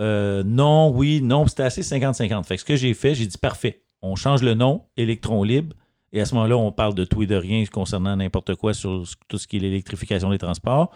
euh, 0.00 0.44
non, 0.44 0.90
oui, 0.90 1.20
non, 1.20 1.48
c'était 1.48 1.64
assez 1.64 1.82
50-50. 1.82 2.44
Fait 2.44 2.54
que 2.54 2.60
ce 2.60 2.64
que 2.64 2.76
j'ai 2.76 2.94
fait, 2.94 3.16
j'ai 3.16 3.26
dit 3.26 3.38
parfait, 3.38 3.82
on 4.02 4.14
change 4.14 4.42
le 4.42 4.54
nom, 4.54 4.84
électron 4.96 5.42
libre, 5.42 5.74
et 6.12 6.20
à 6.20 6.24
ce 6.24 6.34
moment-là, 6.36 6.56
on 6.56 6.70
parle 6.70 6.94
de 6.94 7.04
tout 7.04 7.22
et 7.22 7.26
de 7.26 7.34
rien 7.34 7.64
concernant 7.66 8.14
n'importe 8.16 8.54
quoi 8.54 8.72
sur 8.72 9.02
tout 9.26 9.38
ce 9.38 9.46
qui 9.46 9.56
est 9.56 9.60
l'électrification 9.60 10.30
des 10.30 10.38
transports. 10.38 10.92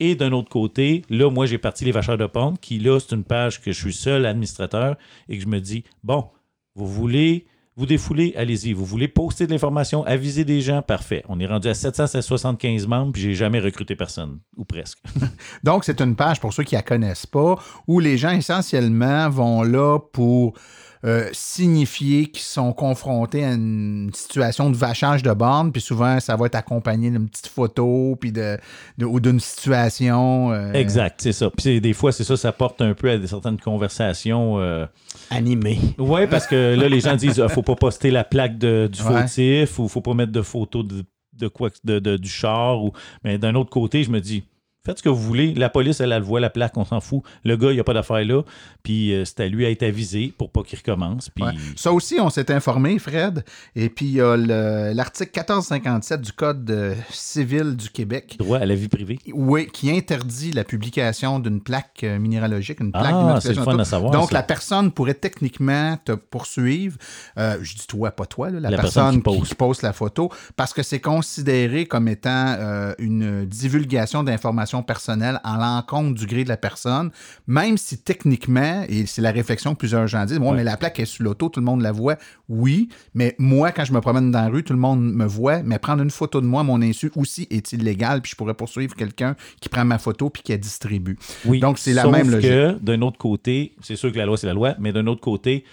Et 0.00 0.14
d'un 0.16 0.32
autre 0.32 0.50
côté, 0.50 1.02
là, 1.08 1.30
moi, 1.30 1.46
j'ai 1.46 1.58
parti 1.58 1.84
les 1.84 1.92
vacheurs 1.92 2.18
de 2.18 2.26
pente, 2.26 2.60
qui 2.60 2.78
là, 2.78 2.98
c'est 2.98 3.14
une 3.14 3.24
page 3.24 3.60
que 3.60 3.72
je 3.72 3.78
suis 3.78 3.92
seul 3.92 4.26
administrateur 4.26 4.96
et 5.28 5.36
que 5.36 5.42
je 5.42 5.48
me 5.48 5.60
dis, 5.60 5.84
bon, 6.02 6.28
vous 6.74 6.86
voulez 6.86 7.46
vous 7.76 7.86
défouler, 7.86 8.32
allez-y. 8.36 8.72
Vous 8.72 8.84
voulez 8.84 9.08
poster 9.08 9.46
de 9.46 9.52
l'information, 9.52 10.04
aviser 10.04 10.44
des 10.44 10.60
gens, 10.60 10.80
parfait. 10.80 11.24
On 11.28 11.40
est 11.40 11.46
rendu 11.46 11.68
à 11.68 11.74
775 11.74 12.86
membres, 12.86 13.12
puis 13.12 13.22
j'ai 13.22 13.34
jamais 13.34 13.58
recruté 13.58 13.96
personne, 13.96 14.38
ou 14.56 14.64
presque. 14.64 14.98
Donc, 15.64 15.84
c'est 15.84 16.00
une 16.00 16.14
page, 16.14 16.40
pour 16.40 16.52
ceux 16.52 16.62
qui 16.62 16.76
la 16.76 16.82
connaissent 16.82 17.26
pas, 17.26 17.56
où 17.88 17.98
les 17.98 18.16
gens 18.16 18.30
essentiellement 18.30 19.28
vont 19.28 19.62
là 19.62 19.98
pour 19.98 20.54
euh, 21.04 21.28
signifier 21.32 22.26
qu'ils 22.26 22.42
sont 22.42 22.72
confrontés 22.72 23.44
à 23.44 23.52
une 23.52 24.10
situation 24.14 24.70
de 24.70 24.76
vachage 24.76 25.22
de 25.22 25.32
borne, 25.32 25.70
puis 25.72 25.82
souvent, 25.82 26.18
ça 26.20 26.34
va 26.36 26.46
être 26.46 26.54
accompagné 26.54 27.10
d'une 27.10 27.28
petite 27.28 27.48
photo, 27.48 28.16
puis 28.20 28.32
de, 28.32 28.56
de- 28.98 29.04
ou 29.04 29.20
d'une 29.20 29.40
situation 29.40 30.52
euh, 30.52 30.72
Exact, 30.72 31.20
c'est 31.22 31.32
ça. 31.32 31.50
Puis 31.50 31.80
des 31.80 31.92
fois, 31.92 32.10
c'est 32.12 32.24
ça, 32.24 32.36
ça 32.36 32.52
porte 32.52 32.80
un 32.80 32.94
peu 32.94 33.10
à 33.10 33.18
des 33.18 33.26
certaines 33.26 33.58
conversations. 33.60 34.58
euh, 34.60 34.86
Animé. 35.30 35.78
Ouais, 35.98 36.26
parce 36.26 36.46
que 36.46 36.74
là, 36.74 36.88
les 36.88 37.00
gens 37.00 37.16
disent 37.16 37.40
ah, 37.44 37.48
faut 37.48 37.62
pas 37.62 37.76
poster 37.76 38.10
la 38.10 38.24
plaque 38.24 38.58
de- 38.58 38.88
du 38.92 39.02
Ouais. 39.02 39.22
fautif 39.22 39.78
ou 39.78 39.88
faut 39.88 40.00
pas 40.00 40.14
mettre 40.14 40.32
de 40.32 40.42
photos 40.42 40.84
de, 40.86 41.04
de 41.38 41.48
quoi 41.48 41.68
de- 41.84 42.16
du 42.16 42.28
char. 42.28 42.82
Ou... 42.82 42.92
Mais 43.24 43.38
d'un 43.38 43.54
autre 43.54 43.70
côté, 43.70 44.02
je 44.04 44.10
me 44.10 44.20
dis 44.20 44.44
faites 44.84 44.98
ce 44.98 45.02
que 45.02 45.08
vous 45.08 45.20
voulez. 45.20 45.54
La 45.54 45.70
police, 45.70 46.00
elle, 46.00 46.12
elle 46.12 46.22
voit 46.22 46.40
la 46.40 46.50
plaque, 46.50 46.76
on 46.76 46.84
s'en 46.84 47.00
fout. 47.00 47.22
Le 47.44 47.56
gars, 47.56 47.70
il 47.70 47.74
n'y 47.74 47.80
a 47.80 47.84
pas 47.84 47.94
d'affaire 47.94 48.24
là. 48.24 48.42
Puis 48.82 49.14
euh, 49.14 49.24
c'est 49.24 49.40
à 49.40 49.48
lui 49.48 49.64
à 49.64 49.70
être 49.70 49.82
avisé 49.82 50.32
pour 50.36 50.50
pas 50.50 50.62
qu'il 50.62 50.78
recommence. 50.78 51.30
Puis 51.30 51.44
Ouais. 51.44 51.52
Ça 51.76 51.92
aussi, 51.92 52.16
on 52.20 52.30
s'est 52.30 52.50
informé, 52.52 52.98
Fred. 52.98 53.44
Et 53.76 53.88
puis, 53.88 54.06
il 54.06 54.12
y 54.12 54.20
a 54.20 54.36
le- 54.36 54.92
l'article 54.94 55.30
1457 55.34 56.20
du 56.20 56.32
Code 56.32 56.70
euh, 56.70 56.94
civil 57.10 57.76
du 57.76 57.88
Québec. 57.90 58.36
droit 58.38 58.58
à 58.58 58.66
la 58.66 58.74
vie 58.74 58.88
privée. 58.88 59.18
Oui, 59.32 59.68
qui 59.72 59.90
interdit 59.90 60.52
la 60.52 60.64
publication 60.64 61.38
d'une 61.38 61.60
plaque 61.60 62.00
euh, 62.04 62.18
minéralogique, 62.18 62.80
une 62.80 62.92
plaque 62.92 63.06
Ah, 63.14 63.38
c'est 63.40 63.54
le 63.54 63.62
fun 63.62 63.78
à 63.78 63.84
savoir, 63.84 64.10
Donc, 64.12 64.30
ça. 64.30 64.34
la 64.34 64.42
personne 64.42 64.90
pourrait 64.92 65.14
techniquement 65.14 65.96
te 66.04 66.12
poursuivre. 66.12 66.96
Je 67.36 67.74
dis 67.76 67.86
toi, 67.86 68.10
pas 68.10 68.26
toi, 68.26 68.50
là, 68.50 68.60
la, 68.60 68.70
La 68.70 68.76
personne, 68.78 69.22
personne 69.22 69.42
qui 69.42 69.48
qui, 69.48 69.54
pose. 69.54 69.78
qui 69.78 69.84
la 69.84 69.92
photo, 69.92 70.30
parce 70.56 70.72
que 70.72 70.82
c'est 70.82 71.00
considéré 71.00 71.86
comme 71.86 72.08
étant 72.08 72.56
une 72.98 73.44
divulgation 73.46 74.22
d'informations 74.22 74.73
personnelles 74.82 75.40
en 75.44 75.56
l'encontre 75.56 76.14
du 76.14 76.26
gré 76.26 76.44
de 76.44 76.48
la 76.48 76.56
personne, 76.56 77.10
même 77.46 77.76
si 77.78 77.98
techniquement, 77.98 78.84
et 78.88 79.06
c'est 79.06 79.22
la 79.22 79.30
réflexion 79.30 79.74
que 79.74 79.78
plusieurs 79.78 80.06
gens 80.06 80.24
disent, 80.24 80.38
bon, 80.38 80.50
Ouais. 80.50 80.56
mais 80.56 80.64
la 80.64 80.76
plaque 80.76 80.98
est 81.00 81.04
sur 81.04 81.24
l'auto, 81.24 81.48
tout 81.48 81.60
le 81.60 81.66
monde 81.66 81.82
la 81.82 81.92
voit. 81.92 82.16
Oui, 82.48 82.88
mais 83.14 83.34
moi, 83.38 83.72
quand 83.72 83.84
je 83.84 83.92
me 83.92 84.00
promène 84.00 84.30
dans 84.30 84.42
la 84.42 84.48
rue, 84.48 84.62
tout 84.64 84.72
le 84.72 84.78
monde 84.78 85.00
me 85.02 85.24
voit, 85.26 85.62
mais 85.62 85.78
prendre 85.78 86.02
une 86.02 86.10
photo 86.10 86.40
de 86.40 86.46
moi 86.46 86.60
à 86.60 86.64
mon 86.64 86.82
insu 86.82 87.10
aussi 87.16 87.46
est 87.50 87.72
illégal, 87.72 88.20
puis 88.22 88.30
je 88.32 88.36
pourrais 88.36 88.54
poursuivre 88.54 88.94
quelqu'un 88.94 89.36
qui 89.60 89.68
prend 89.68 89.84
ma 89.84 89.98
photo 89.98 90.30
puis 90.30 90.42
qui 90.42 90.52
la 90.52 90.58
distribue. 90.58 91.18
Oui. 91.44 91.60
Donc, 91.60 91.78
c'est 91.78 91.92
la 91.92 92.06
même 92.06 92.30
logique. 92.30 92.50
que, 92.50 92.72
d'un 92.80 93.00
autre 93.02 93.18
côté, 93.18 93.74
c'est 93.82 93.96
sûr 93.96 94.12
que 94.12 94.18
la 94.18 94.26
loi, 94.26 94.36
c'est 94.36 94.46
la 94.46 94.54
loi, 94.54 94.74
mais 94.78 94.92
d'un 94.92 95.06
autre 95.06 95.20
côté, 95.20 95.64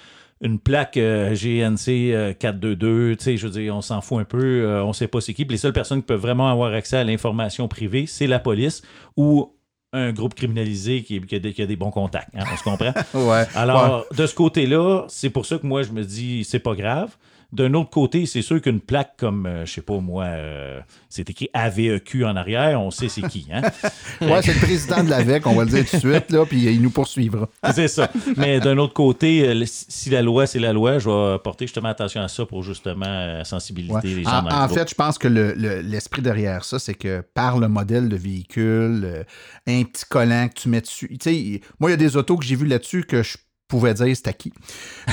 une 0.41 0.59
plaque 0.59 0.97
euh, 0.97 1.35
GNC 1.35 2.13
euh, 2.13 2.33
422, 2.33 3.15
tu 3.15 3.23
sais, 3.23 3.37
je 3.37 3.47
veux 3.47 3.53
dire, 3.53 3.75
on 3.75 3.81
s'en 3.81 4.01
fout 4.01 4.19
un 4.19 4.23
peu, 4.23 4.63
euh, 4.63 4.83
on 4.83 4.91
sait 4.91 5.07
pas 5.07 5.21
c'est 5.21 5.33
qui. 5.33 5.45
Puis 5.45 5.53
les 5.53 5.59
seules 5.59 5.73
personnes 5.73 5.99
qui 5.99 6.07
peuvent 6.07 6.19
vraiment 6.19 6.49
avoir 6.49 6.73
accès 6.73 6.97
à 6.97 7.03
l'information 7.03 7.67
privée, 7.67 8.05
c'est 8.07 8.27
la 8.27 8.39
police 8.39 8.81
ou 9.15 9.53
un 9.93 10.13
groupe 10.13 10.33
criminalisé 10.33 11.03
qui, 11.03 11.21
qui 11.21 11.35
a, 11.35 11.39
des, 11.39 11.53
qui 11.53 11.61
a 11.61 11.65
des 11.67 11.75
bons 11.75 11.91
contacts. 11.91 12.29
hein, 12.35 12.43
on 12.51 12.57
se 12.57 12.63
comprend? 12.63 12.93
Ouais. 13.13 13.45
Alors, 13.55 14.05
de 14.17 14.25
ce 14.25 14.33
côté-là, 14.33 15.05
c'est 15.09 15.29
pour 15.29 15.45
ça 15.45 15.57
que 15.57 15.67
moi, 15.67 15.83
je 15.83 15.91
me 15.91 16.03
dis, 16.03 16.43
c'est 16.43 16.59
pas 16.59 16.75
grave. 16.75 17.15
D'un 17.53 17.73
autre 17.73 17.89
côté, 17.89 18.25
c'est 18.25 18.41
sûr 18.41 18.61
qu'une 18.61 18.79
plaque 18.79 19.15
comme, 19.17 19.45
euh, 19.45 19.65
je 19.65 19.73
sais 19.73 19.81
pas 19.81 19.99
moi, 19.99 20.23
euh, 20.23 20.79
c'est 21.09 21.29
écrit 21.29 21.49
AVEQ 21.53 22.23
en 22.25 22.35
arrière, 22.37 22.81
on 22.81 22.91
sait 22.91 23.09
c'est 23.09 23.23
qui. 23.23 23.47
Hein? 23.51 23.61
Ouais, 24.21 24.41
c'est 24.41 24.53
le 24.53 24.59
président 24.59 25.03
de 25.03 25.09
l'AVEC, 25.09 25.45
on 25.47 25.55
va 25.55 25.65
le 25.65 25.69
dire 25.71 25.85
tout 25.89 25.95
de 25.97 25.99
suite, 26.13 26.31
là, 26.31 26.45
puis 26.45 26.63
il 26.65 26.81
nous 26.81 26.91
poursuivra. 26.91 27.49
c'est 27.73 27.87
ça. 27.87 28.09
Mais 28.37 28.59
d'un 28.59 28.77
autre 28.77 28.93
côté, 28.93 29.47
euh, 29.47 29.63
si 29.65 30.09
la 30.11 30.21
loi, 30.21 30.47
c'est 30.47 30.59
la 30.59 30.71
loi, 30.73 30.99
je 30.99 31.09
vais 31.09 31.39
porter 31.39 31.65
justement 31.65 31.89
attention 31.89 32.21
à 32.21 32.27
ça 32.27 32.45
pour 32.45 32.63
justement 32.63 33.05
euh, 33.07 33.43
sensibiliser 33.43 33.93
Ouais. 33.93 34.01
les 34.03 34.23
gens 34.23 34.29
En, 34.29 34.41
dans 34.43 34.49
le 34.49 34.55
en 34.63 34.69
fait, 34.69 34.89
je 34.89 34.95
pense 34.95 35.17
que 35.17 35.27
le- 35.27 35.53
le- 35.53 35.81
l'esprit 35.81 36.21
derrière 36.21 36.63
ça, 36.63 36.79
c'est 36.79 36.93
que 36.93 37.21
par 37.33 37.57
le 37.59 37.67
modèle 37.67 38.07
de 38.09 38.15
véhicule, 38.15 39.25
un 39.67 39.83
petit 39.83 40.05
collant 40.09 40.47
que 40.47 40.53
tu 40.61 40.69
mets 40.69 40.81
dessus. 40.81 41.09
Tu 41.19 41.29
sais, 41.55 41.61
moi, 41.79 41.89
il 41.89 41.93
y 41.93 41.95
a 41.95 41.97
des 41.97 42.15
autos 42.15 42.37
que 42.37 42.45
j'ai 42.45 42.55
vues 42.55 42.67
là-dessus 42.67 43.03
que 43.03 43.23
je 43.23 43.37
pouvais 43.71 43.93
dire 43.95 44.15
c'est 44.15 44.27
à 44.27 44.33
qui. 44.33 44.53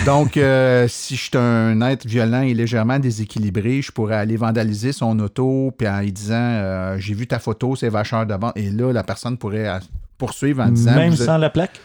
Donc, 0.04 0.36
euh, 0.36 0.86
si 0.90 1.16
je 1.16 1.22
suis 1.22 1.30
un 1.36 1.80
être 1.80 2.04
violent 2.06 2.42
et 2.42 2.52
légèrement 2.54 2.98
déséquilibré, 2.98 3.80
je 3.80 3.90
pourrais 3.90 4.16
aller 4.16 4.36
vandaliser 4.36 4.92
son 4.92 5.18
auto, 5.20 5.72
puis 5.78 5.88
en 5.88 6.00
lui 6.00 6.12
disant 6.12 6.34
euh, 6.36 6.96
J'ai 6.98 7.14
vu 7.14 7.26
ta 7.26 7.38
photo, 7.38 7.74
c'est 7.76 7.88
vacheur 7.88 8.26
de 8.26 8.36
bande. 8.36 8.52
Et 8.56 8.70
là, 8.70 8.92
la 8.92 9.02
personne 9.04 9.38
pourrait 9.38 9.68
euh, 9.68 9.78
poursuivre 10.18 10.62
en 10.62 10.68
disant 10.70 10.94
Même 10.94 11.12
êtes- 11.14 11.18
sans 11.22 11.38
la 11.38 11.48
plaque? 11.50 11.80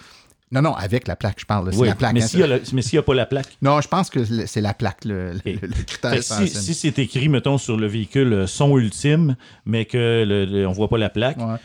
Non, 0.51 0.61
non, 0.61 0.75
avec 0.75 1.07
la 1.07 1.15
plaque, 1.15 1.39
je 1.39 1.45
parle. 1.47 1.65
là, 1.65 1.71
C'est 1.71 1.79
Oui, 1.79 1.87
la 1.87 1.95
plaque. 1.95 2.13
mais 2.13 2.21
hein, 2.21 2.27
s'il 2.27 2.37
n'y 2.39 2.97
a, 2.99 3.01
pas 3.01 3.15
la 3.15 3.25
plaque? 3.25 3.47
Non, 3.63 3.81
je 3.81 3.87
pense 3.87 4.11
que 4.11 4.23
c'est 4.45 4.61
la 4.61 4.75
plaque, 4.75 5.03
le, 5.03 5.31
le- 5.31 5.37
Ok. 5.55 5.59
le 5.63 5.83
critère 5.83 6.23
si, 6.23 6.73
c'est 6.75 6.99
écrit, 6.99 7.27
mettons, 7.27 7.57
sur 7.57 7.75
le 7.75 7.87
véhicule 7.87 8.47
son 8.47 8.77
ultime, 8.77 9.35
mais 9.65 9.85
que 9.85 10.23
le, 10.27 10.67
on 10.67 10.71
voit 10.71 10.89
pas 10.89 10.99
la 10.99 11.09
plaque, 11.09 11.37
Ouais. 11.39 11.55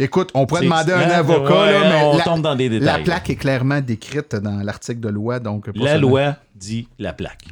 Écoute, 0.00 0.30
on 0.34 0.46
pourrait 0.46 0.60
C'est- 0.60 0.66
demander 0.66 0.92
à 0.92 0.98
un 0.98 1.10
avocat, 1.10 1.60
ouais, 1.60 1.72
là, 1.72 1.80
mais 1.90 2.04
on 2.04 2.16
la, 2.16 2.24
tombe 2.24 2.42
dans 2.42 2.56
des 2.56 2.68
la 2.68 2.78
détails. 2.78 3.04
plaque 3.04 3.30
est 3.30 3.36
clairement 3.36 3.80
décrite 3.80 4.34
dans 4.34 4.62
l'article 4.62 5.00
de 5.00 5.08
loi, 5.10 5.38
donc 5.40 5.68
la 5.74 5.98
loi 5.98 6.36
dit 6.54 6.88
la 6.98 7.12
plaque. 7.12 7.44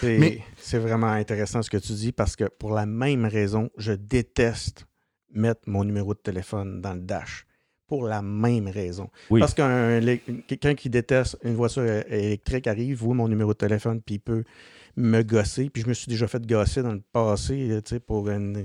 C'est 0.00 0.18
Mais- 0.18 0.40
c'est 0.56 0.78
vraiment 0.78 1.08
intéressant 1.12 1.62
ce 1.62 1.70
que 1.70 1.76
tu 1.78 1.92
dis 1.94 2.12
parce 2.12 2.36
que 2.36 2.44
pour 2.44 2.72
la 2.74 2.86
même 2.86 3.24
raison, 3.24 3.70
je 3.78 3.92
déteste 3.92 4.86
mettre 5.32 5.62
mon 5.66 5.82
numéro 5.84 6.14
de 6.14 6.18
téléphone 6.20 6.80
dans 6.80 6.92
le 6.94 7.00
dash. 7.00 7.46
Pour 7.86 8.06
la 8.06 8.22
même 8.22 8.68
raison. 8.68 9.10
Oui. 9.28 9.40
Parce 9.40 9.52
qu'un 9.52 10.00
quelqu'un 10.48 10.74
qui 10.74 10.88
déteste 10.88 11.36
une 11.44 11.54
voiture 11.54 11.82
électrique 12.08 12.66
arrive, 12.66 12.96
voit 12.98 13.14
mon 13.14 13.28
numéro 13.28 13.52
de 13.52 13.58
téléphone, 13.58 14.00
puis 14.00 14.14
il 14.14 14.20
peut 14.20 14.42
me 14.96 15.20
gosser. 15.22 15.68
Puis 15.68 15.82
je 15.82 15.88
me 15.88 15.92
suis 15.92 16.08
déjà 16.08 16.26
fait 16.26 16.44
gosser 16.46 16.82
dans 16.82 16.92
le 16.92 17.02
passé, 17.12 17.68
tu 17.84 17.90
sais, 17.94 18.00
pour 18.00 18.30
une. 18.30 18.64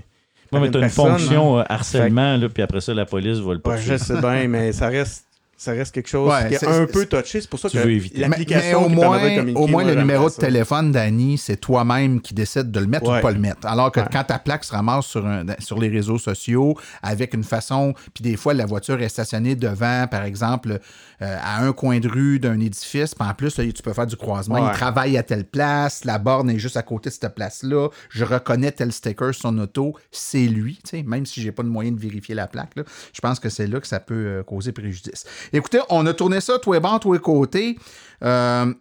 Ouais, 0.52 0.60
par 0.60 0.62
mais 0.62 0.72
tu 0.72 0.78
as 0.78 0.82
une 0.82 0.86
personne, 0.88 1.18
fonction 1.18 1.58
hein. 1.58 1.62
euh, 1.62 1.66
harcèlement, 1.70 2.38
là, 2.38 2.50
puis 2.50 2.64
après 2.64 2.82
ça, 2.82 2.94
la 2.94 3.06
police 3.06 3.38
va 3.38 3.54
le 3.54 3.58
Ouais, 3.58 3.62
poursuivre. 3.62 3.98
je 3.98 4.04
sais 4.04 4.20
bien, 4.20 4.48
mais 4.48 4.72
ça 4.72 4.88
reste, 4.90 5.26
ça 5.60 5.74
reste 5.74 5.94
quelque 5.94 6.08
chose 6.08 6.32
Ouais, 6.32 6.48
qui 6.48 6.54
est 6.56 6.58
c'est- 6.60 6.68
un 6.68 6.86
peu 6.86 7.06
touché. 7.06 7.42
C'est 7.42 7.50
pour 7.50 7.60
ça 7.60 7.70
Tu 7.70 7.78
que 7.78 7.84
veux 7.84 7.92
éviter. 7.92 8.22
Mais, 8.22 8.30
l'application 8.30 8.80
mais 8.80 8.86
au 8.86 8.90
qui 8.90 8.96
moins, 8.96 9.20
communiquer, 9.20 9.60
au 9.60 9.68
moins 9.68 9.84
moi, 9.84 9.94
le 9.94 10.00
numéro 10.00 10.26
de 10.30 10.34
ça. 10.34 10.42
téléphone, 10.42 10.92
Danny, 10.94 11.38
c'est 11.38 11.58
toi-même 11.58 12.22
qui 12.22 12.34
décides 12.34 12.72
de 12.72 12.80
le 12.80 12.88
mettre 12.88 13.06
ou 13.08 13.12
Ouais. 13.12 13.18
de 13.18 13.22
pas 13.22 13.32
le 13.32 13.40
mettre. 13.40 13.68
Alors 13.68 13.92
que 13.92 14.00
Ouais. 14.00 14.06
quand 14.12 14.24
ta 14.24 14.40
plaque 14.40 14.64
se 14.64 14.72
ramasse 14.72 15.06
sur, 15.06 15.26
un- 15.28 15.46
sur 15.60 15.78
les 15.80 15.90
réseaux 15.90 16.18
sociaux 16.18 16.78
avec 17.04 17.34
une 17.34 17.44
façon, 17.44 17.94
puis 18.14 18.24
des 18.24 18.38
fois 18.38 18.54
la 18.54 18.66
voiture 18.66 19.02
est 19.02 19.10
stationnée 19.10 19.56
devant, 19.56 20.08
par 20.10 20.24
exemple, 20.24 20.80
euh, 21.22 21.38
à 21.42 21.62
un 21.62 21.74
coin 21.74 22.00
de 22.00 22.08
rue 22.08 22.40
d'un 22.40 22.60
édifice, 22.62 23.14
puis 23.14 23.28
en 23.28 23.34
plus, 23.34 23.58
là, 23.58 23.66
tu 23.70 23.84
peux 23.84 23.92
faire 23.92 24.08
du 24.08 24.16
croisement. 24.16 24.56
Ouais. 24.56 24.70
Il 24.72 24.78
travaille 24.78 25.18
à 25.18 25.24
telle 25.24 25.44
place, 25.44 26.06
la 26.06 26.18
borne 26.20 26.50
est 26.50 26.60
juste 26.60 26.78
à 26.78 26.82
côté 26.84 27.10
de 27.10 27.14
cette 27.14 27.36
place-là, 27.36 27.90
je 28.10 28.24
reconnais 28.24 28.72
tel 28.72 28.94
sticker 28.94 29.34
sur 29.34 29.42
son 29.50 29.58
auto, 29.60 29.94
c'est 30.12 30.46
lui, 30.48 30.80
tu 30.84 30.98
sais, 30.98 31.04
même 31.04 31.26
si 31.26 31.42
j'ai 31.42 31.52
pas 31.52 31.64
de 31.64 31.68
moyen 31.68 31.92
de 31.92 32.00
vérifier 32.00 32.34
la 32.36 32.48
plaque, 32.48 32.76
là, 32.78 32.84
je 33.14 33.20
pense 33.20 33.42
que 33.42 33.50
c'est 33.50 33.68
là 33.68 33.82
que 33.82 33.88
ça 33.88 34.00
peut 34.00 34.14
euh, 34.16 34.44
causer 34.44 34.72
préjudice. 34.72 35.26
Écoutez, 35.54 35.80
on 35.90 36.06
a 36.06 36.14
tourné 36.14 36.42
ça, 36.42 36.60
tous 36.60 36.74
les 36.74 36.80
bords, 36.80 37.00
tous 37.00 37.14
les 37.14 37.20
côtés. 37.20 37.78
Euh, 38.24 38.74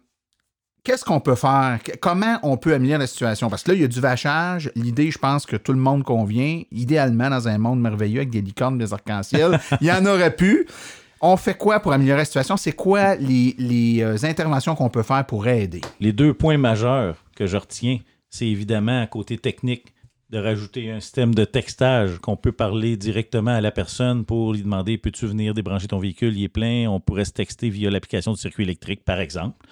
Qu'est-ce 0.83 1.03
qu'on 1.03 1.19
peut 1.19 1.35
faire? 1.35 1.79
Comment 1.99 2.39
on 2.41 2.57
peut 2.57 2.73
améliorer 2.73 2.99
la 2.99 3.07
situation? 3.07 3.49
Parce 3.49 3.63
que 3.63 3.71
là, 3.71 3.75
il 3.75 3.81
y 3.81 3.83
a 3.83 3.87
du 3.87 3.99
vachage. 3.99 4.71
L'idée, 4.75 5.11
je 5.11 5.17
pense 5.17 5.45
que 5.45 5.57
tout 5.57 5.73
le 5.73 5.79
monde 5.79 6.03
convient. 6.03 6.61
Idéalement, 6.71 7.29
dans 7.29 7.47
un 7.47 7.57
monde 7.57 7.81
merveilleux 7.81 8.19
avec 8.19 8.29
des 8.29 8.41
licornes, 8.41 8.77
des 8.77 8.93
arcs-en-ciel, 8.93 9.59
il 9.81 9.87
y 9.87 9.91
en 9.91 10.05
aurait 10.05 10.35
pu. 10.35 10.67
On 11.21 11.35
fait 11.35 11.53
quoi 11.53 11.81
pour 11.81 11.91
améliorer 11.91 12.19
la 12.19 12.25
situation? 12.25 12.55
C'est 12.55 12.71
quoi 12.71 13.15
les, 13.15 13.55
les, 13.57 14.01
euh, 14.01 14.15
interventions 14.23 14.73
qu'on 14.73 14.89
peut 14.89 15.03
faire 15.03 15.25
pour 15.25 15.47
aider? 15.47 15.81
Les 15.99 16.13
deux 16.13 16.33
points 16.33 16.57
majeurs 16.57 17.17
que 17.35 17.45
je 17.45 17.57
retiens, 17.57 17.99
c'est 18.29 18.47
évidemment 18.47 19.01
à 19.01 19.07
côté 19.07 19.37
technique 19.37 19.93
de 20.29 20.37
rajouter 20.37 20.91
un 20.91 20.99
système 20.99 21.33
de 21.33 21.43
textage 21.43 22.19
qu'on 22.19 22.35
peut 22.35 22.51
parler 22.51 22.97
directement 22.97 23.51
à 23.51 23.61
la 23.61 23.71
personne 23.71 24.25
pour 24.25 24.53
lui 24.53 24.61
demander 24.61 24.97
peux-tu 24.97 25.25
venir 25.25 25.53
débrancher 25.53 25.87
ton 25.87 25.99
véhicule, 25.99 26.37
il 26.37 26.43
est 26.43 26.49
plein, 26.49 26.87
on 26.87 26.99
pourrait 26.99 27.25
se 27.25 27.31
texter 27.31 27.69
via 27.69 27.89
l'application 27.89 28.33
du 28.33 28.39
circuit 28.39 28.63
électrique 28.63 29.03
par 29.03 29.19
exemple. 29.19 29.65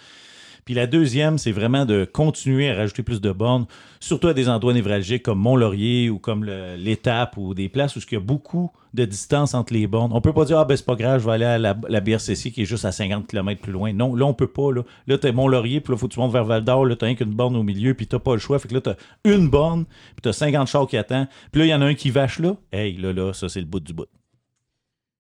Puis 0.68 0.74
la 0.74 0.86
deuxième, 0.86 1.38
c'est 1.38 1.54
vraiment 1.54 1.86
de 1.86 2.04
continuer 2.04 2.70
à 2.70 2.76
rajouter 2.76 3.02
plus 3.02 3.22
de 3.22 3.32
bornes, 3.32 3.68
surtout 4.02 4.28
à 4.28 4.34
des 4.34 4.50
endroits 4.50 4.74
névralgiques 4.74 5.24
comme 5.24 5.40
Mont-Laurier 5.40 6.10
ou 6.10 6.20
comme 6.20 6.44
l'Étape 6.44 7.38
ou 7.38 7.54
des 7.54 7.70
places 7.70 7.96
où 7.96 8.00
il 8.00 8.14
y 8.16 8.18
a 8.18 8.20
beaucoup 8.20 8.70
de 8.94 9.06
distance 9.06 9.54
entre 9.54 9.72
les 9.72 9.88
bornes. 9.88 10.12
On 10.14 10.20
peut 10.20 10.34
pas 10.34 10.44
dire, 10.44 10.60
ah 10.60 10.66
ben 10.66 10.76
c'est 10.76 10.86
pas 10.86 10.98
grave, 10.98 11.22
je 11.22 11.26
vais 11.26 11.32
aller 11.32 11.46
à 11.46 11.58
la, 11.58 11.74
la 11.88 12.02
BRCC 12.02 12.52
qui 12.52 12.64
est 12.64 12.66
juste 12.66 12.84
à 12.84 12.92
50 12.92 13.28
km 13.28 13.62
plus 13.62 13.72
loin. 13.72 13.94
Non, 13.94 14.14
là 14.14 14.26
on 14.26 14.34
peut 14.34 14.48
pas. 14.48 14.74
Là, 14.74 14.82
là 15.08 15.18
t'as 15.18 15.32
Mont-Laurier, 15.32 15.80
puis 15.80 15.94
là 15.94 15.98
faut 15.98 16.10
que 16.10 16.14
tu 16.14 16.20
montes 16.20 16.34
vers 16.34 16.44
Val-d'Or, 16.44 16.86
là 16.86 16.98
t'as 16.98 17.06
rien 17.06 17.16
qu'une 17.16 17.34
borne 17.34 17.56
au 17.56 17.64
milieu, 17.64 17.94
puis 17.94 18.06
t'as 18.06 18.20
pas 18.20 18.34
le 18.34 18.40
choix. 18.40 18.60
Fait 18.60 18.68
que 18.68 18.74
là 18.74 18.82
t'as 18.82 18.96
une 19.24 19.48
borne, 19.50 19.86
puis 19.86 20.22
t'as 20.22 20.34
50 20.34 20.68
chars 20.68 20.86
qui 20.86 20.98
attendent. 20.98 21.30
Puis 21.54 21.62
là 21.62 21.66
il 21.68 21.70
y 21.70 21.74
en 21.74 21.82
a 21.82 21.86
un 21.86 21.94
qui 21.94 22.10
vache 22.10 22.40
là. 22.40 22.58
Hey, 22.74 22.98
là, 22.98 23.14
là, 23.14 23.32
ça 23.32 23.48
c'est 23.48 23.62
le 23.62 23.68
bout 23.68 23.80
du 23.80 23.94
bout. 23.94 24.08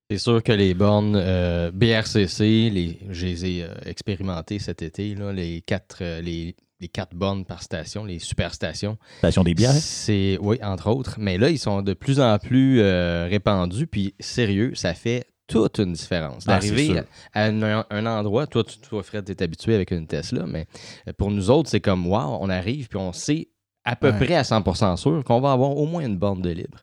C'est 0.10 0.20
sûr 0.20 0.42
que 0.42 0.54
les 0.54 0.74
bornes 0.74 1.18
euh, 1.18 1.70
BRCC, 1.74 2.70
les, 2.70 2.98
je 3.10 3.26
les 3.26 3.46
ai 3.46 3.64
euh, 3.64 3.74
expérimentées 3.86 4.58
cet 4.58 4.82
été, 4.82 5.16
là, 5.16 5.34
les, 5.34 5.60
quatre, 5.60 5.98
euh, 6.00 6.22
les, 6.22 6.56
les 6.80 6.88
quatre 6.88 7.14
bornes 7.14 7.44
par 7.44 7.62
station, 7.62 8.06
les 8.06 8.20
superstations. 8.20 8.98
Station 9.18 9.44
des 9.44 9.54
bières. 9.54 9.74
C'est, 9.74 10.38
oui, 10.40 10.60
entre 10.64 10.90
autres. 10.90 11.18
Mais 11.20 11.38
là, 11.38 11.50
ils 11.50 11.60
sont 11.60 11.82
de 11.82 11.94
plus 11.94 12.22
en 12.22 12.40
plus 12.40 12.82
répandus. 12.82 13.88
Puis, 13.88 14.16
sérieux, 14.18 14.72
ça 14.76 14.94
fait 14.94 15.26
toute 15.48 15.80
une 15.80 15.92
différence. 15.92 16.46
Ah, 16.48 16.54
D'arriver 16.54 17.02
à 17.34 17.48
un, 17.48 17.86
un 17.90 18.06
endroit, 18.06 18.48
toi, 18.48 18.64
tu, 18.64 18.78
toi 18.78 19.04
Fred, 19.04 19.26
tu 19.26 19.34
es 19.34 19.44
habitué 19.44 19.76
avec 19.76 19.92
une 19.92 20.08
Tesla, 20.08 20.46
mais 20.48 20.68
pour 21.18 21.32
nous 21.32 21.50
autres, 21.50 21.70
c'est 21.70 21.82
comme, 21.82 22.08
wow, 22.08 22.38
on 22.40 22.50
arrive, 22.50 22.88
puis 22.88 22.98
on 22.98 23.12
sait 23.12 23.50
à 23.90 23.96
peu 23.96 24.10
Ouais. 24.12 24.18
près 24.26 24.36
à 24.36 24.44
100% 24.44 24.98
sûr 24.98 25.24
qu'on 25.24 25.40
va 25.40 25.54
avoir 25.54 25.76
au 25.78 25.86
moins 25.86 26.06
une 26.06 26.18
borne 26.18 26.42
de 26.42 26.50
libre. 26.50 26.80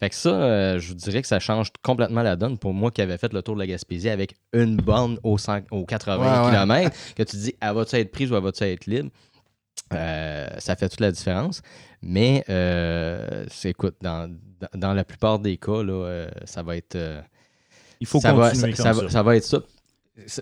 Fait 0.00 0.08
que 0.08 0.14
ça, 0.14 0.30
euh, 0.30 0.78
je 0.78 0.88
vous 0.88 0.94
dirais 0.94 1.20
que 1.22 1.28
ça 1.28 1.38
change 1.38 1.68
complètement 1.82 2.22
la 2.22 2.34
donne 2.34 2.56
pour 2.58 2.72
moi 2.72 2.90
qui 2.90 3.02
avait 3.02 3.18
fait 3.18 3.32
le 3.32 3.42
tour 3.42 3.54
de 3.54 3.60
la 3.60 3.66
Gaspésie 3.66 4.08
avec 4.08 4.34
une 4.52 4.76
borne 4.76 5.18
aux, 5.22 5.36
100 5.38 5.60
aux 5.70 5.84
80 5.84 6.18
Ouais, 6.18 6.46
ouais. 6.46 6.50
km, 6.52 6.96
que 7.14 7.22
tu 7.22 7.36
dis, 7.36 7.54
elle 7.60 7.74
va-tu 7.74 7.96
être 7.96 8.10
prise 8.10 8.32
ou 8.32 8.36
elle 8.36 8.42
va-tu 8.42 8.64
être 8.64 8.86
libre? 8.86 9.10
Euh, 9.92 10.46
ça 10.58 10.74
fait 10.76 10.88
toute 10.88 11.00
la 11.00 11.12
différence. 11.12 11.62
Mais, 12.02 12.42
euh, 12.48 13.44
écoute, 13.64 13.96
dans, 14.00 14.28
dans, 14.60 14.80
dans 14.80 14.94
la 14.94 15.04
plupart 15.04 15.38
des 15.38 15.56
cas, 15.58 15.82
là, 15.82 16.26
ça 16.44 16.62
va 16.62 16.76
être... 16.76 16.96
Il 18.00 18.06
faut 18.06 18.20
ça 18.20 18.32
va, 18.32 18.50
continuer 18.50 18.74
ça, 18.74 18.82
comme 18.82 18.94
ça 18.94 18.94
ça. 18.94 19.02
va- 19.04 19.10
ça 19.10 19.22
va 19.22 19.36
être 19.36 19.44
ça. 19.44 19.58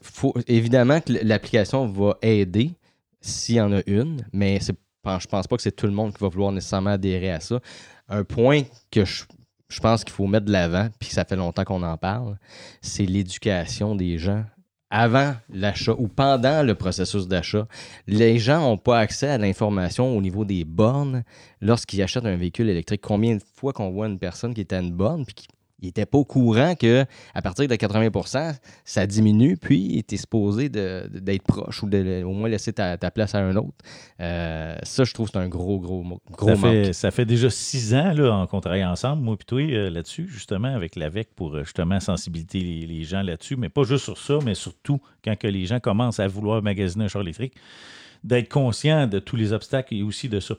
Faut- 0.03 0.35
évidemment 0.47 1.01
que 1.01 1.13
l'application 1.23 1.87
va 1.89 2.17
aider 2.23 2.73
s'il 3.21 3.57
y 3.57 3.61
en 3.61 3.73
a 3.73 3.81
une, 3.87 4.25
mais 4.33 4.59
c'est, 4.61 4.77
je 5.07 5.27
pense 5.27 5.47
pas 5.47 5.57
que 5.57 5.63
c'est 5.63 5.75
tout 5.75 5.87
le 5.87 5.93
monde 5.93 6.13
qui 6.13 6.21
va 6.21 6.29
vouloir 6.29 6.53
nécessairement 6.53 6.91
adhérer 6.91 7.31
à 7.31 7.41
ça. 7.41 7.61
Un 8.09 8.25
point 8.25 8.63
que 8.91 9.05
je, 9.05 9.25
je 9.69 9.81
pense 9.81 10.05
qu'il 10.05 10.13
faut 10.13 10.27
mettre 10.27 10.47
de 10.47 10.53
l'avant, 10.53 10.89
puis 10.99 11.11
ça 11.11 11.25
fait 11.25 11.37
longtemps 11.37 11.65
qu'on 11.65 11.83
en 11.83 11.97
parle, 11.97 12.39
c'est 12.81 13.07
l'éducation 13.07 13.95
des 13.95 14.19
gens. 14.19 14.45
Avant 14.91 15.35
l'achat 15.49 15.95
ou 15.99 16.07
pendant 16.07 16.63
le 16.63 16.77
processus 16.77 17.27
d'achat, 17.27 17.67
les 18.07 18.39
gens 18.39 18.61
n'ont 18.61 18.79
pas 18.79 18.99
accès 18.99 19.29
à 19.29 19.39
l'information 19.39 20.17
au 20.17 20.21
niveau 20.21 20.45
des 20.45 20.65
bornes 20.65 21.25
lorsqu'ils 21.61 22.01
achètent 22.03 22.27
un 22.27 22.37
véhicule 22.37 22.69
électrique. 22.69 23.01
Combien 23.03 23.35
de 23.35 23.43
fois 23.57 23.73
qu'on 23.73 23.91
voit 23.91 24.07
une 24.07 24.21
personne 24.21 24.55
qui 24.55 24.61
est 24.61 24.73
à 24.73 24.79
une 24.79 24.93
borne 24.93 25.25
puis 25.25 25.49
n'était 25.83 26.07
pas 26.07 26.19
au 26.19 26.25
courant 26.25 26.75
que 26.75 27.05
à 27.35 27.43
partir 27.43 27.69
de 27.69 27.75
80% 27.75 28.55
ça 28.85 29.07
diminue, 29.07 29.57
puis 29.57 30.03
tu 30.09 30.15
es 30.15 30.19
supposé 30.19 30.69
d'être 30.69 31.43
proche 31.43 31.83
ou 31.83 31.89
de, 31.89 32.23
au 32.23 32.33
moins 32.33 32.49
laisser 32.49 32.73
ta, 32.73 32.97
ta 32.97 33.11
place 33.11 33.35
à 33.35 33.39
un 33.41 33.55
autre. 33.57 33.75
Euh, 34.21 34.77
ça, 34.83 35.05
je 35.05 35.13
trouve 35.13 35.29
c'est 35.31 35.39
un 35.39 35.49
gros, 35.49 35.79
gros, 35.81 36.03
gros 36.31 36.49
ça, 36.49 36.55
manque. 36.57 36.61
fait, 36.63 36.93
ça 36.93 37.11
fait 37.11 37.25
déjà 37.27 37.51
six 37.51 37.95
ans 37.95 38.13
là, 38.13 38.33
en- 38.33 38.47
qu'on 38.47 38.61
travaille 38.61 38.85
ensemble, 38.85 39.23
moi 39.23 39.37
et 39.41 39.45
toi, 39.45 39.61
euh, 39.61 39.91
là-dessus, 39.91 40.27
justement, 40.29 40.75
avec 40.75 40.97
l'AVEC 40.97 41.35
pour 41.35 41.55
euh, 41.57 41.65
justement 41.65 42.01
sensibiliser 42.01 42.61
les, 42.61 42.87
les 42.87 43.03
gens 43.05 43.23
là-dessus, 43.23 43.57
mais 43.57 43.69
pas 43.69 43.83
juste 43.85 44.05
sur 44.05 44.17
ça, 44.19 44.39
mais 44.45 44.55
surtout 44.55 45.01
quand 45.25 45.37
que 45.37 45.47
les 45.49 45.67
gens 45.67 45.81
commencent 45.81 46.21
à 46.21 46.29
vouloir 46.29 46.63
magasiner 46.63 47.05
un 47.05 47.09
char 47.09 47.23
électrique, 47.23 47.55
d'être 48.23 48.49
conscient 48.49 49.07
de 49.07 49.19
tous 49.19 49.37
les 49.37 49.53
obstacles 49.53 49.95
et 49.95 50.03
aussi 50.03 50.29
de 50.29 50.41
ça. 50.41 50.55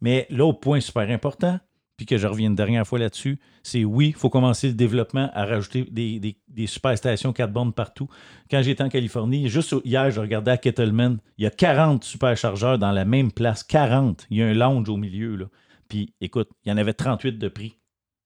Mais 0.00 0.26
l'autre 0.30 0.60
point 0.60 0.80
super 0.80 1.08
important, 1.10 1.58
puis 1.98 2.06
que 2.06 2.16
je 2.16 2.26
reviens 2.26 2.46
une 2.48 2.54
dernière 2.54 2.86
fois 2.86 2.98
là-dessus, 2.98 3.38
c'est 3.62 3.84
oui, 3.84 4.08
il 4.08 4.14
faut 4.14 4.30
commencer 4.30 4.68
le 4.68 4.72
développement 4.74 5.28
à 5.34 5.44
rajouter 5.44 5.86
des, 5.90 6.18
des, 6.20 6.36
des 6.48 6.66
superstations 6.66 7.34
4 7.34 7.52
bornes 7.52 7.72
partout. 7.74 8.08
Quand 8.50 8.62
j'étais 8.62 8.82
en 8.84 8.88
Californie, 8.88 9.48
juste 9.50 9.74
hier, 9.84 10.10
je 10.10 10.20
regardais 10.20 10.52
à 10.52 10.56
Kettleman, 10.56 11.18
il 11.36 11.44
y 11.44 11.46
a 11.46 11.50
40 11.50 12.04
superchargeurs 12.04 12.78
dans 12.78 12.92
la 12.92 13.04
même 13.04 13.32
place. 13.32 13.64
40. 13.64 14.26
Il 14.30 14.38
y 14.38 14.42
a 14.42 14.46
un 14.46 14.54
lounge 14.54 14.88
au 14.88 14.96
milieu. 14.96 15.36
Là. 15.36 15.46
Puis 15.88 16.14
écoute, 16.20 16.48
il 16.64 16.70
y 16.70 16.72
en 16.72 16.76
avait 16.78 16.94
38 16.94 17.36
de 17.38 17.48
prix. 17.48 17.74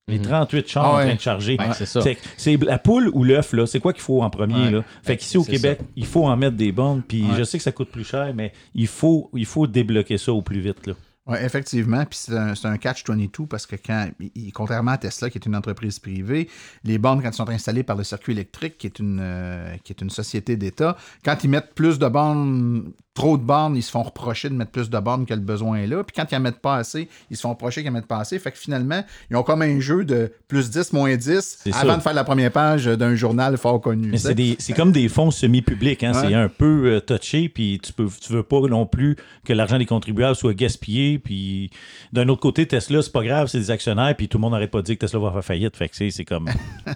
Les 0.09 0.19
Mhm. 0.19 0.25
38 0.25 0.67
chars 0.67 0.85
Ah 0.85 0.89
en 0.99 1.05
train 1.05 1.15
de 1.15 1.19
charger. 1.19 1.57
Ouais, 1.57 1.73
c'est 1.73 1.85
ça. 1.85 2.01
C'est- 2.37 2.57
la 2.63 2.77
poule 2.77 3.09
ou 3.13 3.23
l'œuf, 3.23 3.53
là. 3.53 3.65
C'est 3.65 3.79
quoi 3.79 3.93
qu'il 3.93 4.01
faut 4.03 4.21
en 4.21 4.29
premier, 4.29 4.53
Ouais. 4.65 4.71
là? 4.71 4.83
Fait 5.01 5.15
qu'ici 5.17 5.37
au 5.37 5.43
Québec, 5.45 5.79
il 5.95 6.05
faut 6.05 6.25
en 6.27 6.35
mettre 6.37 6.57
des 6.57 6.71
bornes. 6.73 7.01
Puis 7.07 7.23
je 7.37 7.43
sais 7.43 7.57
que 7.57 7.63
ça 7.63 7.71
coûte 7.71 7.89
plus 7.89 8.03
cher, 8.03 8.33
mais 8.35 8.51
il 8.75 8.87
faut, 8.87 9.31
il 9.33 9.45
faut 9.45 9.65
débloquer 9.65 10.17
ça 10.17 10.31
au 10.33 10.41
plus 10.41 10.59
vite, 10.59 10.85
là. 10.87 10.93
Oui, 11.25 11.37
effectivement. 11.41 12.05
Puis 12.05 12.19
c'est 12.23 12.35
un, 12.37 12.53
un 12.63 12.77
catch-22 12.77 13.47
parce 13.47 13.65
que 13.65 13.77
quand, 13.77 14.09
contrairement 14.53 14.91
à 14.91 14.97
Tesla, 14.97 15.29
qui 15.29 15.37
est 15.37 15.45
une 15.45 15.55
entreprise 15.55 15.99
privée, 15.99 16.49
les 16.83 16.97
bornes, 16.97 17.21
quand 17.21 17.29
elles 17.29 17.33
sont 17.33 17.49
installées 17.49 17.83
par 17.83 17.95
le 17.95 18.03
circuit 18.03 18.33
électrique, 18.33 18.77
qui 18.77 18.87
est 18.87 18.99
une, 18.99 19.19
euh, 19.21 19.77
qui 19.85 19.93
est 19.93 20.01
une 20.01 20.09
société 20.09 20.57
d'État, 20.57 20.97
quand 21.23 21.41
ils 21.45 21.49
mettent 21.49 21.73
plus 21.75 21.97
de 21.97 22.07
bornes, 22.09 22.91
trop 23.15 23.37
de 23.37 23.43
bornes, 23.43 23.75
ils 23.75 23.83
se 23.83 23.91
font 23.91 24.01
reprocher 24.01 24.49
de 24.49 24.55
mettre 24.55 24.71
plus 24.71 24.89
de 24.89 24.99
bornes 24.99 25.25
que 25.27 25.35
le 25.35 25.39
besoin 25.39 25.77
est 25.77 25.85
là. 25.87 26.03
Puis 26.03 26.15
quand 26.15 26.25
ils 26.31 26.35
en 26.35 26.39
mettent 26.39 26.59
pas 26.61 26.77
assez, 26.77 27.07
ils 27.29 27.37
se 27.37 27.41
font 27.41 27.49
reprocher 27.51 27.81
qu'ils 27.81 27.89
en 27.91 27.93
mettent 27.93 28.07
pas 28.07 28.17
assez. 28.17 28.39
Fait 28.39 28.51
que 28.51 28.57
finalement, 28.57 29.03
ils 29.29 29.35
ont 29.35 29.43
comme 29.43 29.61
un 29.61 29.79
jeu 29.79 30.03
de 30.03 30.31
plus 30.47 30.71
10, 30.71 30.93
moins 30.93 31.15
10 31.15 31.59
C'est 31.63 31.73
avant 31.75 31.91
ça. 31.91 31.97
de 31.97 32.01
faire 32.01 32.13
la 32.15 32.23
première 32.23 32.51
page 32.51 32.85
d'un 32.85 33.13
journal 33.15 33.55
fort 33.57 33.79
connu. 33.81 34.07
Mais 34.09 34.17
c'est, 34.17 34.33
des- 34.33 34.55
c'est 34.57 34.73
comme 34.73 34.91
des 34.91 35.09
fonds 35.09 35.29
semi-publics. 35.29 36.03
Hein? 36.03 36.13
Ouais. 36.13 36.27
C'est 36.27 36.33
un 36.33 36.49
peu 36.49 36.85
euh, 36.95 36.99
touché, 37.01 37.49
puis 37.49 37.79
tu 37.83 37.93
peux, 37.93 38.07
tu 38.19 38.33
veux 38.33 38.41
pas 38.43 38.61
non 38.61 38.87
plus 38.87 39.15
que 39.45 39.53
l'argent 39.53 39.77
des 39.77 39.85
contribuables 39.85 40.35
soit 40.35 40.55
gaspillé. 40.55 41.19
Puis 41.19 41.69
d'un 42.13 42.27
autre 42.29 42.41
côté, 42.41 42.65
Tesla, 42.67 43.03
c'est 43.03 43.11
pas 43.11 43.23
grave, 43.23 43.45
c'est 43.47 43.59
des 43.59 43.69
actionnaires, 43.69 44.15
puis 44.17 44.27
tout 44.27 44.37
le 44.39 44.41
monde 44.41 44.53
n'arrête 44.53 44.71
pas 44.71 44.79
de 44.79 44.85
dire 44.85 44.95
que 44.95 45.01
Tesla 45.05 45.19
va 45.19 45.31
faire 45.33 45.45
faillite. 45.45 45.77
Fait 45.77 45.87
que 45.87 45.95
c'est, 45.95 46.09
c'est 46.09 46.25
comme. 46.25 46.49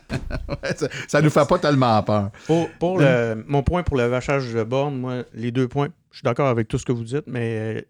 ça, 0.75 0.87
ça 1.07 1.21
nous 1.21 1.29
fait 1.29 1.47
pas 1.47 1.59
tellement 1.59 2.01
peur. 2.03 2.31
Pour, 2.47 2.69
pour 2.79 2.99
le- 2.99 3.43
mon 3.47 3.61
point 3.63 3.83
pour 3.83 3.97
le 3.97 4.05
vachage 4.07 4.51
de 4.53 4.63
borne, 4.63 4.97
moi, 4.99 5.23
les 5.33 5.51
deux 5.51 5.67
points, 5.67 5.89
je 6.11 6.17
suis 6.17 6.23
d'accord 6.23 6.47
avec 6.47 6.67
tout 6.67 6.77
ce 6.77 6.85
que 6.85 6.91
vous 6.91 7.03
dites, 7.03 7.27
mais 7.27 7.77
euh, 7.77 7.81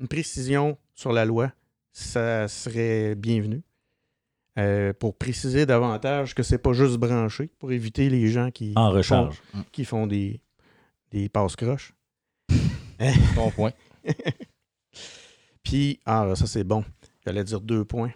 une 0.00 0.08
précision 0.08 0.76
sur 0.94 1.12
la 1.12 1.24
loi, 1.24 1.52
ça 1.92 2.48
serait 2.48 3.14
bienvenu. 3.14 3.62
Euh, 4.56 4.92
pour 4.92 5.16
préciser 5.18 5.66
davantage 5.66 6.32
que 6.34 6.44
c'est 6.44 6.58
pas 6.58 6.72
juste 6.72 6.96
branché, 6.96 7.50
pour 7.58 7.72
éviter 7.72 8.08
les 8.08 8.28
gens 8.28 8.52
qui, 8.52 8.72
En 8.76 8.90
recharge. 8.90 9.42
font, 9.52 9.64
qui 9.72 9.84
font 9.84 10.06
des, 10.06 10.40
des 11.10 11.28
passes-croches. 11.28 11.92
Bon 13.34 13.50
point. 13.50 13.72
Puis, 15.64 15.98
ah, 16.06 16.32
ça 16.36 16.46
c'est 16.46 16.62
bon. 16.62 16.84
J'allais 17.26 17.42
dire 17.42 17.60
deux 17.60 17.84
points. 17.84 18.12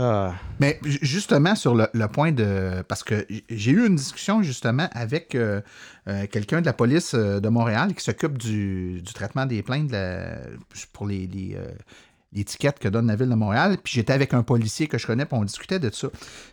Ah, 0.00 0.34
Mais 0.60 0.78
ju- 0.84 0.98
justement, 1.02 1.56
sur 1.56 1.74
le, 1.74 1.88
le 1.92 2.06
point 2.06 2.30
de. 2.30 2.82
Parce 2.86 3.02
que 3.02 3.26
j'ai 3.50 3.72
eu 3.72 3.84
une 3.84 3.96
discussion 3.96 4.42
justement 4.44 4.88
avec 4.92 5.34
euh, 5.34 5.60
euh, 6.06 6.26
quelqu'un 6.30 6.60
de 6.60 6.66
la 6.66 6.72
police 6.72 7.14
euh, 7.14 7.40
de 7.40 7.48
Montréal 7.48 7.94
qui 7.94 8.04
s'occupe 8.04 8.38
du, 8.38 9.02
du 9.02 9.12
traitement 9.12 9.44
des 9.44 9.60
plaintes 9.62 9.88
de 9.88 9.92
la- 9.94 10.38
pour 10.92 11.06
les, 11.08 11.26
les, 11.26 11.56
que 12.78 12.88
donne 12.88 13.08
la 13.08 13.16
ville 13.16 13.28
de 13.28 13.34
Montréal. 13.34 13.76
Puis 13.82 13.94
j'étais 13.94 14.12
avec 14.12 14.34
un 14.34 14.44
policier 14.44 14.86
que 14.86 14.98
je 14.98 15.06
connais, 15.06 15.24
puis 15.24 15.36
on 15.36 15.44
discutait 15.44 15.80
de 15.80 15.90
ça. 15.92 16.08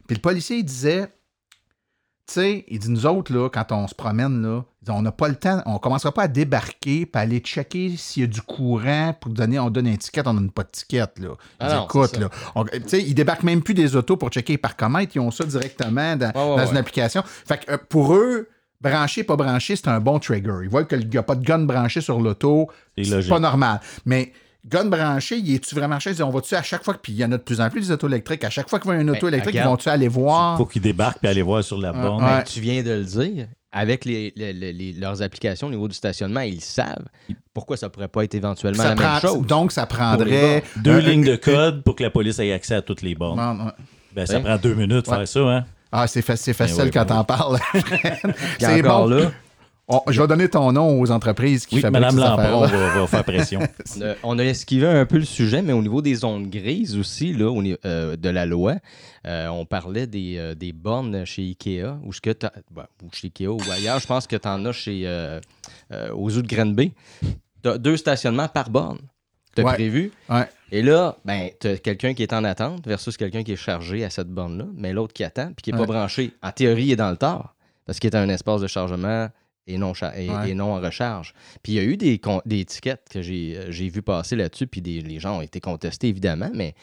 Puis 0.08 0.16
le 0.16 0.22
policier, 0.22 0.58
il 0.58 0.64
disait. 0.66 1.08
Tu 2.28 2.34
sais, 2.34 2.66
il 2.70 2.80
dit, 2.80 2.90
nous 2.90 3.06
autres, 3.06 3.32
là, 3.32 3.50
quand 3.50 3.72
on 3.72 3.88
se 3.88 3.94
promène, 3.94 4.42
là, 4.42 4.64
on 4.90 5.02
n'a 5.04 5.12
pas 5.12 5.28
le 5.28 5.36
temps, 5.36 5.62
on 5.68 5.78
commencera 5.78 6.12
pas 6.12 6.24
à 6.24 6.28
débarquer 6.28 7.06
puis 7.06 7.22
aller 7.22 7.38
checker 7.40 7.94
s'il 7.98 8.24
y 8.24 8.26
a 8.26 8.28
du 8.28 8.42
courant 8.42 9.16
pour 9.20 9.32
donner, 9.32 9.60
on 9.60 9.70
donne 9.70 9.86
un 9.88 9.96
ticket, 9.96 10.28
on 10.28 10.34
donne 10.34 10.50
pas 10.50 10.64
de 10.64 10.70
ticket, 10.72 11.02
là. 11.18 11.30
Ah 11.60 11.68
dit, 11.70 11.76
non, 11.76 11.86
écoute, 11.86 12.18
là, 12.18 12.30
on- 12.56 12.66
ils 12.94 13.14
débarquent 13.14 13.44
même 13.44 13.62
plus 13.62 13.76
des 13.76 13.96
autos 13.96 14.18
pour 14.18 14.30
checker 14.30 14.54
les 14.54 14.58
parcomètres, 14.58 15.12
ils 15.16 15.20
ont 15.20 15.30
ça 15.30 15.44
directement 15.46 16.16
dans, 16.16 16.26
ouais, 16.28 16.34
dans 16.34 16.56
ouais. 16.58 16.70
une 16.72 16.78
application. 16.78 17.22
Fait 17.26 17.64
que 17.64 17.72
euh, 17.74 17.78
pour 17.90 18.16
eux, 18.16 18.50
branché, 18.82 19.24
pas 19.24 19.36
branché, 19.36 19.76
c'est 19.76 19.88
un 19.88 20.00
bon 20.00 20.18
trigger. 20.18 20.58
Ils 20.64 20.70
voient 20.70 20.86
qu'il 20.86 21.08
n'y 21.08 21.18
a 21.18 21.24
pas 21.24 21.36
de 21.36 21.44
gun 21.46 21.60
branché 21.60 22.02
sur 22.02 22.20
l'auto, 22.20 22.70
C'est 22.98 23.30
pas 23.30 23.40
normal. 23.40 23.82
Mais 24.06 24.34
gun 24.68 24.86
branché, 24.86 25.38
il 25.38 25.56
est-tu 25.56 25.76
vraiment 25.76 25.98
disent, 25.98 26.22
On 26.22 26.30
va-tu 26.30 26.56
à 26.56 26.64
chaque 26.64 26.84
fois, 26.84 26.96
puis 27.02 27.14
il 27.14 27.18
y 27.20 27.26
en 27.26 27.32
a 27.32 27.38
de 27.38 27.44
plus 27.44 27.62
en 27.62 27.70
plus 27.70 27.82
des 27.82 27.92
autos 27.92 28.08
électriques, 28.08 28.44
à 28.44 28.50
chaque 28.50 28.70
fois 28.70 28.80
qu'il 28.80 28.92
y 28.92 28.94
a 28.96 29.02
une 29.02 29.10
auto 29.10 29.22
Ben, 29.28 29.28
électrique, 29.34 29.56
ils 29.56 29.64
vont-tu 29.64 29.90
aller 29.90 30.08
voir? 30.08 30.58
faut 30.58 30.66
qu'ils 30.66 30.82
débarquent 30.82 31.20
puis 31.20 31.30
aller 31.30 31.42
voir 31.42 31.64
sur 31.64 31.78
la 31.78 31.94
borne. 31.94 32.24
ouais. 32.24 32.30
Ben, 32.30 32.44
tu 32.44 32.60
viens 32.60 32.82
de 32.84 32.92
le 32.92 33.04
dire. 33.04 33.48
Avec 33.78 34.06
les, 34.06 34.32
les- 34.38 34.54
les- 34.54 34.72
les- 34.72 34.94
leurs 34.94 35.22
applications 35.22 35.68
au 35.68 35.70
niveau 35.70 35.90
du 35.90 35.94
stationnement, 35.96 36.40
ils 36.40 36.62
savent. 36.62 37.04
Pourquoi 37.54 37.76
ça 37.76 37.90
pourrait 37.90 38.08
pas 38.08 38.24
être 38.24 38.34
éventuellement 38.34 38.82
Ça 38.84 38.96
la 38.96 39.12
même 39.12 39.20
chose? 39.20 39.46
donc, 39.46 39.74
ça 39.74 39.86
prendrait. 39.86 40.64
Deux 40.78 40.92
un- 40.96 41.00
lignes 41.02 41.26
de 41.26 41.34
un- 41.34 41.38
code 41.38 41.84
pour 41.84 41.96
que 41.98 42.04
la 42.04 42.10
police 42.10 42.40
ait 42.40 42.54
accès 42.54 42.76
à 42.76 42.82
toutes 42.82 43.02
les 43.02 43.16
bornes. 43.16 43.38
Non, 43.38 43.54
non. 43.54 43.72
Ben, 44.16 44.26
ça 44.26 44.36
Ben. 44.40 44.44
prend 44.46 44.58
deux 44.58 44.76
minutes 44.76 45.06
de 45.08 45.12
Ouais. 45.12 45.18
faire 45.18 45.28
ça, 45.28 45.40
hein? 45.42 45.66
Ah, 45.92 46.08
c'est 46.08 46.22
fa- 46.22 46.38
c'est 46.38 46.54
facile 46.54 46.84
oui, 46.86 46.92
quand 46.92 47.02
ben 47.06 47.16
t'en 47.16 47.24
parles. 47.26 47.60
C'est 48.60 48.82
bon. 48.82 49.08
là, 49.08 49.32
On- 49.88 50.02
je 50.10 50.20
vais 50.20 50.28
donner 50.28 50.50
ton 50.50 50.72
nom 50.72 51.00
aux 51.00 51.12
entreprises 51.12 51.68
qui 51.68 51.76
Oui, 51.76 51.82
fabriquent 51.82 52.02
Madame 52.14 52.18
Lampron 52.18 52.62
va, 52.66 53.00
va 53.02 53.08
faire 53.08 53.24
pression. 53.24 53.60
on 53.98 54.02
a, 54.02 54.14
on 54.24 54.40
a 54.40 54.44
esquivé 54.44 54.88
un 54.88 55.06
peu 55.06 55.18
le 55.20 55.26
sujet, 55.26 55.62
mais 55.62 55.74
au 55.74 55.82
niveau 55.84 56.02
des 56.02 56.16
zones 56.16 56.50
grises 56.50 56.98
aussi, 56.98 57.34
là, 57.34 57.52
au 57.52 57.62
ni- 57.62 57.78
euh, 57.86 58.16
de 58.16 58.30
la 58.30 58.48
loi, 58.48 58.76
euh, 59.28 59.48
on 59.50 59.66
parlait 59.66 60.08
des, 60.08 60.38
euh, 60.38 60.56
des 60.56 60.74
bornes 60.74 61.24
chez 61.26 61.44
Ikea, 61.44 61.98
ou, 62.04 62.14
ce 62.14 62.20
que 62.22 62.32
t'as- 62.32 62.52
bah, 62.72 62.90
ou 63.04 63.10
chez 63.14 63.28
Ikea 63.28 63.48
ou 63.48 63.60
ailleurs. 63.72 64.00
Je 64.00 64.08
pense 64.08 64.26
que 64.26 64.36
tu 64.38 64.48
en 64.48 64.66
as 64.66 64.72
chez, 64.72 65.04
euh, 65.06 65.40
euh, 65.92 66.12
aux 66.14 66.32
zoo 66.32 66.42
de 66.42 66.48
Granby. 66.48 66.92
Tu 67.64 67.70
as 67.70 67.78
deux 67.78 67.98
stationnements 67.98 68.48
par 68.48 68.72
borne. 68.72 69.00
Tu 69.56 69.62
as 69.62 69.66
Ouais. 69.66 69.74
prévu. 69.74 70.12
Ouais. 70.30 70.50
Et 70.72 70.82
là, 70.82 71.16
ben, 71.24 71.50
tu 71.60 71.68
as 71.68 71.78
quelqu'un 71.78 72.14
qui 72.16 72.24
est 72.24 72.34
en 72.34 72.44
attente 72.44 72.86
versus 72.88 73.16
quelqu'un 73.18 73.44
qui 73.44 73.52
est 73.54 73.56
chargé 73.56 74.04
à 74.04 74.10
cette 74.10 74.30
borne-là, 74.30 74.66
mais 74.76 74.94
l'autre 74.94 75.14
qui 75.14 75.24
attend 75.24 75.48
puis 75.56 75.62
qui 75.62 75.72
n'est 75.72 75.80
Ouais. 75.80 75.86
pas 75.86 75.94
branché. 75.94 76.32
En 76.42 76.52
théorie, 76.52 76.86
il 76.86 76.92
est 76.94 76.96
dans 76.96 77.12
le 77.12 77.18
tard 77.18 77.56
parce 77.86 78.00
qu'il 78.00 78.10
est 78.10 78.16
un 78.18 78.28
espace 78.30 78.62
de 78.62 78.68
chargement 78.68 79.30
et 79.68 79.78
non, 79.78 79.94
et, 79.94 80.30
Ouais. 80.30 80.50
et 80.52 80.54
non 80.54 80.74
en 80.76 80.80
recharge. 80.82 81.34
Puis 81.64 81.74
il 81.74 81.76
y 81.76 81.80
a 81.80 81.84
eu 81.84 81.98
des, 81.98 82.20
des 82.46 82.60
étiquettes 82.60 83.08
que 83.10 83.22
j'ai 83.22 83.58
euh, 83.58 83.72
j'ai 83.72 83.90
vu 83.90 84.02
passer 84.02 84.36
là-dessus, 84.36 84.68
puis 84.68 84.82
des- 84.82 85.02
les 85.02 85.20
gens 85.20 85.38
ont 85.40 85.42
été 85.42 85.60
contestés, 85.60 86.08
évidemment, 86.08 86.52
mais 86.54 86.76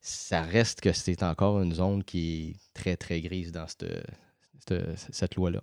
ça 0.00 0.42
reste 0.42 0.80
que 0.80 0.92
c'est 0.92 1.22
encore 1.22 1.60
une 1.60 1.74
zone 1.74 2.02
qui 2.04 2.50
est 2.50 2.56
très, 2.74 2.96
très 2.96 3.20
grise 3.20 3.52
dans 3.52 3.66
cette, 3.66 3.86
cette- 4.68 4.96
cette 5.14 5.34
loi-là. 5.36 5.60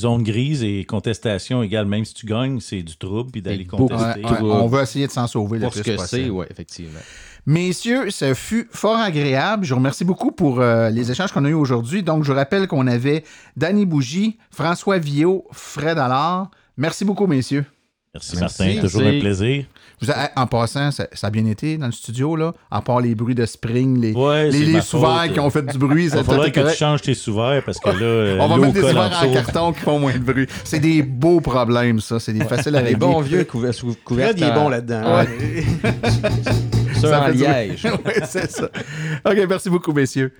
Zone 0.00 0.22
grise 0.22 0.64
et 0.64 0.84
contestation 0.84 1.62
égale, 1.62 1.86
même 1.86 2.04
si 2.04 2.14
tu 2.14 2.26
gagnes, 2.26 2.60
c'est 2.60 2.82
du 2.82 2.96
trouble, 2.96 3.30
puis 3.30 3.42
d'aller 3.42 3.66
contester. 3.66 4.24
Ouais, 4.24 4.30
ouais, 4.30 4.38
on 4.40 4.66
veut 4.66 4.82
essayer 4.82 5.06
de 5.06 5.12
s'en 5.12 5.26
sauver 5.26 5.58
le 5.58 5.64
Pour 5.64 5.74
ce 5.74 5.80
plus 5.82 5.92
que 5.92 5.96
c'est, 5.98 6.16
possible. 6.16 6.30
oui, 6.30 6.46
effectivement. 6.50 7.00
Messieurs, 7.44 8.10
ça 8.10 8.34
fut 8.34 8.68
fort 8.70 8.96
agréable. 8.96 9.64
Je 9.64 9.70
vous 9.70 9.78
remercie 9.78 10.04
beaucoup 10.04 10.32
pour 10.32 10.60
euh, 10.60 10.88
les 10.90 11.10
échanges 11.10 11.32
qu'on 11.32 11.44
a 11.44 11.48
eus 11.50 11.54
aujourd'hui. 11.54 12.02
Donc, 12.02 12.24
je 12.24 12.32
rappelle 12.32 12.68
qu'on 12.68 12.86
avait 12.86 13.24
Danny 13.56 13.84
Bougie, 13.84 14.38
François 14.50 14.98
Villot, 14.98 15.44
Fred 15.52 15.98
Allard. 15.98 16.50
Merci 16.76 17.04
beaucoup, 17.04 17.26
messieurs. 17.26 17.66
Merci, 18.14 18.36
Merci. 18.38 18.62
Martin, 18.62 18.80
toujours 18.82 19.02
un 19.02 19.20
plaisir. 19.20 19.64
Vous 20.02 20.10
a- 20.10 20.30
en 20.36 20.46
passant, 20.46 20.90
ça, 20.90 21.06
ça 21.14 21.28
a 21.28 21.30
bien 21.30 21.46
été 21.46 21.78
dans 21.78 21.86
le 21.86 21.92
studio, 21.92 22.36
là, 22.36 22.52
à 22.70 22.82
part 22.82 23.00
les 23.00 23.14
bruits 23.14 23.34
de 23.34 23.46
spring, 23.46 23.98
les, 23.98 24.12
Ouais, 24.12 24.50
les, 24.50 24.80
qui 25.32 25.40
ont 25.40 25.48
fait 25.48 25.62
du 25.62 25.78
bruit. 25.78 26.04
Il 26.14 26.22
faudrait 26.22 26.52
que 26.52 26.70
tu 26.70 26.76
changes 26.76 27.00
tes 27.00 27.14
sous-verts 27.14 27.62
parce 27.64 27.78
que 27.78 27.88
là, 27.88 28.02
euh, 28.02 28.38
On 28.40 28.48
va 28.48 28.56
l'eau 28.56 28.62
mettre 28.64 28.74
des 28.74 28.80
sous-verts 28.82 29.22
en 29.22 29.32
carton 29.32 29.72
qui 29.72 29.80
font 29.80 29.98
moins 29.98 30.12
de 30.12 30.18
bruit. 30.18 30.46
C'est 30.64 30.78
des 30.80 31.02
beaux 31.02 31.40
problèmes, 31.40 32.00
ça. 32.00 32.20
C'est 32.20 32.34
des 32.34 32.44
faciles 32.44 32.76
à 32.76 32.80
Les 32.80 32.88
régler. 32.88 32.98
bons 32.98 33.20
vieux 33.22 33.44
couverts 33.44 33.72
couverts. 34.04 34.34
il 34.36 34.42
est 34.42 34.52
bon 34.52 34.68
là-dedans. 34.68 35.16
Ouais. 35.16 35.64
Ça 37.00 37.18
en 37.22 37.24
fait 37.26 37.32
du- 37.32 37.38
liège. 37.38 37.86
Oui, 38.04 38.12
c'est 38.26 38.50
ça. 38.50 38.68
OK, 39.24 39.38
merci 39.48 39.70
beaucoup, 39.70 39.92
messieurs. 39.94 40.34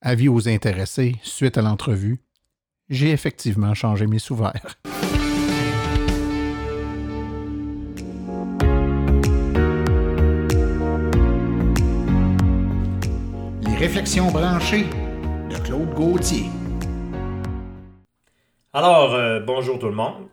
Avis 0.00 0.28
aux 0.28 0.48
intéressés, 0.48 1.14
suite 1.22 1.56
à 1.56 1.62
l'entrevue, 1.62 2.18
j'ai 2.90 3.10
effectivement 3.12 3.74
changé 3.74 4.08
mes 4.08 4.18
sous-verts. 4.18 4.76
Réflexions 13.82 14.30
branchées 14.30 14.84
de 15.50 15.58
Claude 15.64 15.92
Gauthier. 15.92 16.44
Alors, 18.72 19.12
euh, 19.12 19.40
bonjour 19.40 19.80
tout 19.80 19.88
le 19.88 19.94
monde. 19.96 20.28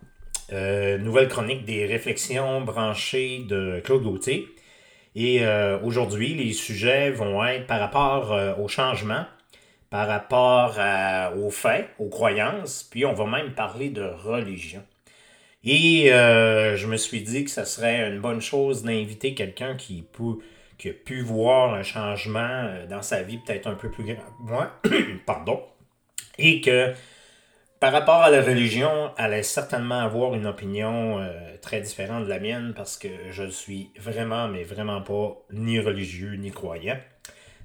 Euh, 0.54 1.00
nouvelle 1.00 1.28
chronique 1.28 1.66
des 1.66 1.88
réflexions 1.88 2.62
branchées 2.62 3.44
de 3.50 3.82
Claude 3.84 4.04
Gauthier. 4.04 4.48
Et 5.16 5.44
euh, 5.44 5.80
aujourd'hui, 5.82 6.36
les 6.36 6.54
sujets 6.54 7.10
vont 7.10 7.44
être 7.44 7.66
par 7.66 7.80
rapport 7.80 8.38
au 8.60 8.68
changement, 8.68 9.26
par 9.90 10.08
rapport 10.08 10.76
à- 10.78 11.34
aux 11.36 11.50
faits, 11.50 11.90
aux 11.98 12.10
croyances, 12.10 12.84
puis 12.84 13.04
on 13.04 13.14
va 13.14 13.26
même 13.26 13.56
parler 13.56 13.90
de 13.90 14.04
religion. 14.04 14.84
Et 15.64 16.10
je 16.12 16.86
me 16.86 16.98
suis 16.98 17.22
dit 17.22 17.46
que 17.46 17.50
ça 17.50 17.66
serait 17.66 18.10
une 18.10 18.22
bonne 18.22 18.42
chose 18.42 18.84
d'inviter 18.84 19.34
quelqu'un 19.34 19.76
qui, 19.76 20.04
peut, 20.04 20.38
qui 20.80 20.90
a 20.90 20.94
pu 20.94 21.22
voir 21.22 21.76
un 21.76 21.84
changement 21.84 22.40
euh, 22.40 22.88
dans 22.88 23.04
sa 23.04 23.22
vie 23.22 23.38
peut-être 23.38 23.68
un 23.68 23.76
peu 23.76 23.92
plus 23.92 24.06
grand 24.06 24.16
que 24.16 24.44
moi, 24.44 24.72
pardon, 25.28 25.62
et 26.40 26.62
que 26.62 26.94
par 27.80 27.94
rapport 27.94 28.22
à 28.22 28.30
la 28.30 28.42
religion, 28.42 29.12
elle 29.18 29.26
allait 29.26 29.44
certainement 29.44 30.00
avoir 30.00 30.34
une 30.34 30.48
opinion 30.48 31.20
euh, 31.20 31.56
très 31.62 31.80
différente 31.82 32.24
de 32.24 32.30
la 32.30 32.40
mienne 32.40 32.74
parce 32.76 32.98
que 32.98 33.08
je 33.30 33.50
suis 33.50 33.92
vraiment, 34.00 34.48
mais 34.48 34.64
vraiment 34.64 35.02
pas 35.02 35.38
ni 35.52 35.80
religieux 35.80 36.34
ni 36.34 36.52
croyant. 36.52 36.98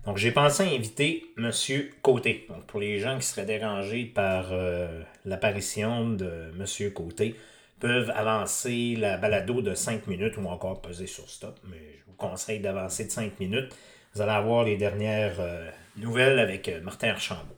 Donc 0.06 0.18
j'ai 0.18 0.32
pensé 0.32 0.64
inviter 0.64 1.24
Monsieur 1.36 1.90
Côté. 2.02 2.46
Donc 2.48 2.66
pour 2.66 2.78
les 2.78 3.00
gens 3.00 3.16
qui 3.18 3.26
seraient 3.26 3.46
dérangés 3.46 4.04
par 4.04 4.48
euh, 4.52 5.02
l'apparition 5.24 6.10
de 6.10 6.52
Monsieur 6.56 6.90
Côté, 6.90 7.34
peuvent 7.80 8.12
avancer 8.14 8.96
la 8.96 9.16
balado 9.16 9.62
de 9.62 9.74
5 9.74 10.06
minutes 10.06 10.36
ou 10.36 10.46
encore 10.46 10.80
peser 10.80 11.06
sur 11.06 11.28
stop. 11.28 11.58
Mais 11.68 11.93
conseille 12.30 12.60
d'avancer 12.60 13.04
de 13.04 13.10
5 13.10 13.38
minutes. 13.40 13.72
Vous 14.14 14.20
allez 14.22 14.32
avoir 14.32 14.64
les 14.64 14.76
dernières 14.76 15.36
euh, 15.40 15.70
nouvelles 15.96 16.38
avec 16.38 16.68
euh, 16.68 16.80
Martin 16.80 17.10
Archambault. 17.10 17.56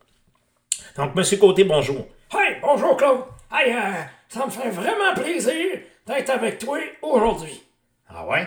Donc, 0.96 1.14
Monsieur 1.14 1.36
Côté, 1.38 1.64
bonjour. 1.64 2.06
Hey, 2.32 2.56
bonjour 2.60 2.96
Claude. 2.96 3.20
Hey, 3.52 3.72
euh, 3.72 3.80
ça 4.28 4.46
me 4.46 4.50
fait 4.50 4.70
vraiment 4.70 5.14
plaisir 5.14 5.78
d'être 6.06 6.30
avec 6.30 6.58
toi 6.58 6.78
aujourd'hui. 7.02 7.62
Ah 8.08 8.26
ouais? 8.26 8.46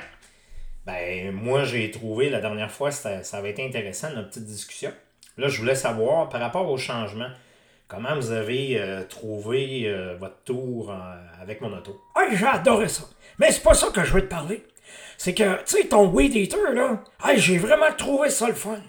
Ben, 0.86 1.32
moi, 1.32 1.64
j'ai 1.66 1.92
trouvé 1.92 2.30
la 2.30 2.42
dernière 2.42 2.72
fois, 2.72 2.92
c'était- 2.92 3.24
ça 3.24 3.38
avait 3.38 3.52
été 3.52 3.66
intéressant, 3.66 4.10
notre 4.12 4.30
petite 4.30 4.46
discussion. 4.46 4.92
Là, 5.38 5.48
je 5.48 5.60
voulais 5.60 5.76
savoir, 5.76 6.30
par 6.30 6.42
rapport 6.42 6.68
au 6.70 6.78
changement, 6.78 7.30
comment 7.88 8.16
vous 8.16 8.32
avez 8.32 8.80
euh, 8.80 9.04
trouvé 9.04 9.84
euh, 9.86 10.16
votre 10.20 10.42
tour 10.44 10.92
euh, 10.92 10.96
avec 11.42 11.62
mon 11.62 11.72
auto? 11.78 12.02
Hey, 12.18 12.36
j'ai 12.36 12.48
adoré 12.48 12.88
ça. 12.88 13.04
Mais 13.38 13.52
c'est 13.52 13.64
pas 13.64 13.74
ça 13.74 13.88
que 13.94 14.04
je 14.04 14.12
veux 14.14 14.22
te 14.22 14.28
parler. 14.30 14.66
C'est 15.18 15.34
que, 15.34 15.58
tu 15.64 15.82
sais, 15.82 15.88
ton 15.88 16.08
Weed 16.08 16.36
Eater, 16.36 16.74
là, 16.74 17.04
hey, 17.26 17.38
j'ai 17.40 17.58
vraiment 17.58 17.92
trouvé 17.98 18.30
ça 18.30 18.48
le 18.48 18.54
fun. 18.54 18.80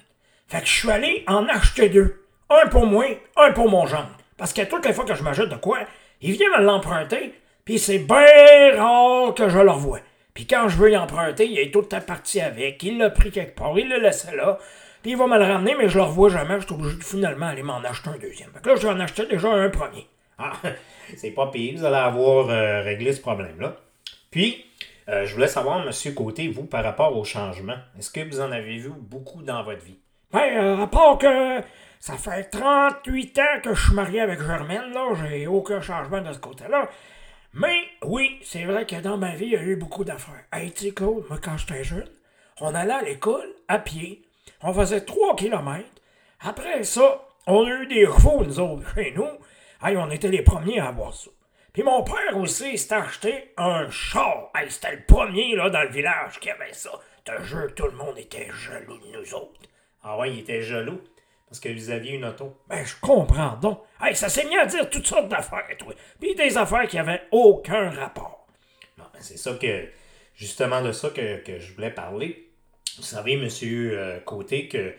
Fait 0.48 0.60
que 0.60 0.66
je 0.66 0.72
suis 0.72 0.90
allé 0.90 1.24
en 1.26 1.46
acheter 1.48 1.88
deux. 1.88 2.24
Un 2.48 2.68
pour 2.68 2.86
moi, 2.86 3.06
un 3.36 3.52
pour 3.52 3.70
mon 3.70 3.86
gendre. 3.86 4.16
Parce 4.36 4.52
que 4.52 4.62
toutes 4.62 4.86
les 4.86 4.92
fois 4.92 5.04
que 5.04 5.14
je 5.14 5.22
m'achète 5.22 5.48
de 5.48 5.56
quoi, 5.56 5.80
il 6.20 6.32
vient 6.32 6.48
me 6.58 6.64
l'emprunter, 6.64 7.34
puis 7.64 7.78
c'est 7.78 7.98
bien 7.98 8.76
rare 8.76 9.34
que 9.34 9.48
je 9.48 9.58
le 9.58 9.70
revoie. 9.70 10.00
Puis 10.34 10.46
quand 10.46 10.68
je 10.68 10.76
veux 10.76 10.90
y 10.90 10.96
emprunter, 10.96 11.46
il 11.46 11.58
est 11.58 11.72
tout 11.72 11.80
le 11.80 11.86
temps 11.86 11.98
avec, 11.98 12.82
il 12.82 12.98
l'a 12.98 13.10
pris 13.10 13.30
quelque 13.30 13.56
part, 13.56 13.78
il 13.78 13.88
l'a 13.88 13.98
laissé 13.98 14.34
là, 14.34 14.58
puis 15.02 15.12
il 15.12 15.16
va 15.16 15.26
me 15.26 15.38
le 15.38 15.44
ramener, 15.44 15.74
mais 15.78 15.88
je 15.88 15.98
le 15.98 16.04
revois 16.04 16.28
jamais, 16.28 16.60
je 16.60 16.66
suis 16.66 16.74
obligé 16.74 16.96
de 16.96 17.04
finalement 17.04 17.46
aller 17.46 17.62
m'en 17.62 17.78
acheter 17.78 18.10
un 18.10 18.18
deuxième. 18.18 18.50
Fait 18.52 18.62
que 18.62 18.68
là, 18.68 18.76
je 18.76 18.82
vais 18.86 18.92
en 18.92 19.00
acheter 19.00 19.26
déjà 19.26 19.48
un 19.48 19.68
premier. 19.70 20.06
Ah, 20.38 20.52
c'est 21.16 21.30
pas 21.30 21.48
pire, 21.48 21.78
vous 21.78 21.84
allez 21.84 21.96
avoir 21.96 22.48
euh, 22.50 22.82
réglé 22.82 23.12
ce 23.12 23.20
problème-là. 23.20 23.76
Puis, 24.30 24.64
euh, 25.10 25.26
je 25.26 25.34
voulais 25.34 25.48
savoir, 25.48 25.84
Monsieur 25.84 26.12
Côté, 26.12 26.48
vous, 26.48 26.64
par 26.64 26.84
rapport 26.84 27.16
au 27.16 27.24
changement, 27.24 27.76
est-ce 27.98 28.10
que 28.10 28.20
vous 28.20 28.40
en 28.40 28.52
avez 28.52 28.78
vu 28.78 28.90
beaucoup 28.90 29.42
dans 29.42 29.62
votre 29.64 29.84
vie? 29.84 29.98
Ben, 30.32 30.56
euh, 30.56 30.82
à 30.82 30.86
part 30.86 31.18
que 31.18 31.60
ça 31.98 32.16
fait 32.16 32.44
38 32.44 33.38
ans 33.38 33.60
que 33.62 33.74
je 33.74 33.86
suis 33.86 33.94
marié 33.94 34.20
avec 34.20 34.40
Germaine, 34.40 34.92
là, 34.92 35.08
j'ai 35.14 35.48
aucun 35.48 35.80
changement 35.80 36.20
de 36.20 36.32
ce 36.32 36.38
côté-là. 36.38 36.88
Mais 37.52 37.82
oui, 38.04 38.38
c'est 38.44 38.64
vrai 38.64 38.86
que 38.86 39.00
dans 39.00 39.16
ma 39.16 39.34
vie, 39.34 39.46
il 39.46 39.52
y 39.52 39.56
a 39.56 39.62
eu 39.62 39.74
beaucoup 39.74 40.04
d'affaires. 40.04 40.44
Hey, 40.52 40.70
tu 40.70 40.90
sais, 40.90 40.94
moi, 41.00 41.38
quand 41.42 41.56
j'étais 41.56 41.82
jeune, 41.82 42.08
on 42.60 42.72
allait 42.74 42.92
à 42.92 43.02
l'école 43.02 43.48
à 43.66 43.78
pied. 43.78 44.22
On 44.62 44.72
faisait 44.72 45.00
3 45.00 45.34
kilomètres. 45.34 45.88
Après 46.40 46.84
ça, 46.84 47.26
on 47.48 47.64
a 47.64 47.70
eu 47.70 47.86
des 47.86 48.04
chevaux, 48.04 48.44
nous 48.44 48.60
autres, 48.60 48.94
chez 48.94 49.12
nous. 49.16 49.26
Hey, 49.82 49.96
on 49.96 50.10
était 50.10 50.28
les 50.28 50.42
premiers 50.42 50.78
à 50.78 50.88
avoir 50.88 51.12
ça. 51.12 51.30
Puis 51.72 51.82
mon 51.82 52.02
père 52.02 52.36
aussi 52.36 52.76
s'est 52.76 52.94
acheté 52.94 53.52
un 53.56 53.88
char. 53.90 54.50
Hey, 54.54 54.70
c'était 54.70 54.96
le 54.96 55.02
premier, 55.06 55.54
là, 55.54 55.70
dans 55.70 55.82
le 55.82 55.90
village 55.90 56.40
qui 56.40 56.50
avait 56.50 56.72
ça. 56.72 56.90
Te 57.24 57.42
jure, 57.42 57.74
tout 57.74 57.86
le 57.86 57.92
monde 57.96 58.18
était 58.18 58.48
jaloux 58.52 58.98
de 58.98 59.18
nous 59.18 59.34
autres. 59.34 59.60
Ah 60.02 60.18
ouais, 60.18 60.32
il 60.32 60.40
était 60.40 60.62
jaloux 60.62 61.00
parce 61.48 61.60
que 61.60 61.68
vous 61.68 61.90
aviez 61.90 62.12
une 62.12 62.24
auto. 62.24 62.56
Ben, 62.68 62.84
je 62.84 62.94
comprends 63.00 63.56
donc. 63.56 63.80
Hey, 64.00 64.14
ça 64.16 64.28
s'est 64.28 64.44
mis 64.46 64.56
à 64.56 64.66
dire 64.66 64.88
toutes 64.88 65.06
sortes 65.06 65.28
d'affaires, 65.28 65.66
toi. 65.78 65.94
Puis 66.18 66.34
des 66.34 66.56
affaires 66.56 66.86
qui 66.88 66.98
avaient 66.98 67.22
aucun 67.30 67.90
rapport. 67.90 68.46
Ben, 68.96 69.04
c'est 69.18 69.36
ça 69.36 69.54
que, 69.54 69.88
justement 70.34 70.82
de 70.82 70.92
ça 70.92 71.10
que, 71.10 71.42
je 71.58 71.74
voulais 71.74 71.90
parler. 71.90 72.48
Vous 72.96 73.02
savez, 73.02 73.36
monsieur 73.36 73.98
euh, 73.98 74.20
Côté, 74.20 74.68
que 74.68 74.94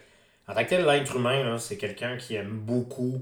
en 0.48 0.54
tant 0.54 0.64
que 0.64 0.70
tel, 0.70 0.86
l'être 0.86 1.16
humain, 1.16 1.58
c'est 1.58 1.78
quelqu'un 1.78 2.18
qui 2.18 2.36
aime 2.36 2.60
beaucoup 2.60 3.22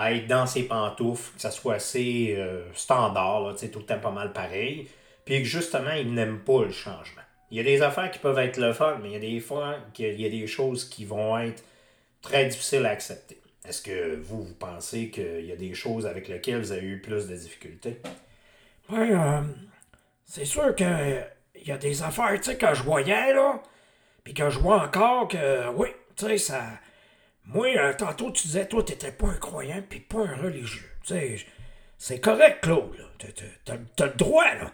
être 0.00 0.26
dans 0.26 0.46
ses 0.46 0.64
pantoufles, 0.64 1.34
que 1.34 1.40
ça 1.40 1.50
soit 1.50 1.74
assez 1.74 2.34
euh, 2.36 2.62
standard, 2.74 3.48
là, 3.48 3.54
tout 3.54 3.78
le 3.78 3.84
temps 3.84 3.98
pas 3.98 4.10
mal 4.10 4.32
pareil, 4.32 4.88
puis 5.24 5.38
que 5.38 5.44
justement, 5.44 5.92
il 5.92 6.14
n'aime 6.14 6.38
pas 6.40 6.64
le 6.64 6.72
changement. 6.72 7.22
Il 7.50 7.56
y 7.56 7.60
a 7.60 7.64
des 7.64 7.82
affaires 7.82 8.10
qui 8.10 8.18
peuvent 8.18 8.38
être 8.38 8.58
le 8.58 8.72
fun, 8.72 8.98
mais 9.02 9.08
il 9.08 9.12
y 9.12 9.16
a 9.16 9.20
des 9.20 9.40
fois 9.40 9.76
qu'il 9.94 10.20
y 10.20 10.26
a 10.26 10.28
des 10.28 10.46
choses 10.46 10.84
qui 10.84 11.04
vont 11.04 11.38
être 11.38 11.64
très 12.20 12.46
difficiles 12.46 12.84
à 12.86 12.90
accepter. 12.90 13.40
Est-ce 13.66 13.82
que 13.82 14.16
vous, 14.16 14.44
vous 14.44 14.54
pensez 14.54 15.10
qu'il 15.10 15.44
y 15.44 15.52
a 15.52 15.56
des 15.56 15.74
choses 15.74 16.06
avec 16.06 16.28
lesquelles 16.28 16.60
vous 16.60 16.72
avez 16.72 16.86
eu 16.86 17.00
plus 17.00 17.26
de 17.26 17.34
difficultés? 17.34 18.00
Ben, 18.88 19.10
euh, 19.10 19.40
c'est 20.24 20.44
sûr 20.44 20.74
que 20.74 21.22
il 21.54 21.66
y 21.66 21.72
a 21.72 21.78
des 21.78 22.02
affaires, 22.02 22.32
tu 22.36 22.44
sais, 22.44 22.56
que 22.56 22.72
je 22.72 22.82
voyais, 22.82 23.34
là, 23.34 23.60
puis 24.24 24.32
que 24.32 24.48
je 24.48 24.58
vois 24.58 24.82
encore 24.84 25.28
que, 25.28 25.68
oui, 25.70 25.88
tu 26.16 26.26
sais, 26.26 26.38
ça... 26.38 26.62
Moi, 27.48 27.76
euh, 27.76 27.94
tantôt, 27.94 28.30
tu 28.30 28.46
disais, 28.46 28.66
toi, 28.66 28.82
t'étais 28.82 29.12
pas 29.12 29.26
un 29.28 29.34
croyant, 29.34 29.82
puis 29.88 30.00
pas 30.00 30.20
un 30.20 30.36
religieux. 30.36 30.90
Tu 31.02 31.14
sais, 31.14 31.36
c'est 31.96 32.20
correct, 32.20 32.60
Claude, 32.62 32.96
là. 32.96 33.04
T'as- 33.64 34.04
le 34.06 34.14
droit, 34.14 34.54
là. 34.54 34.70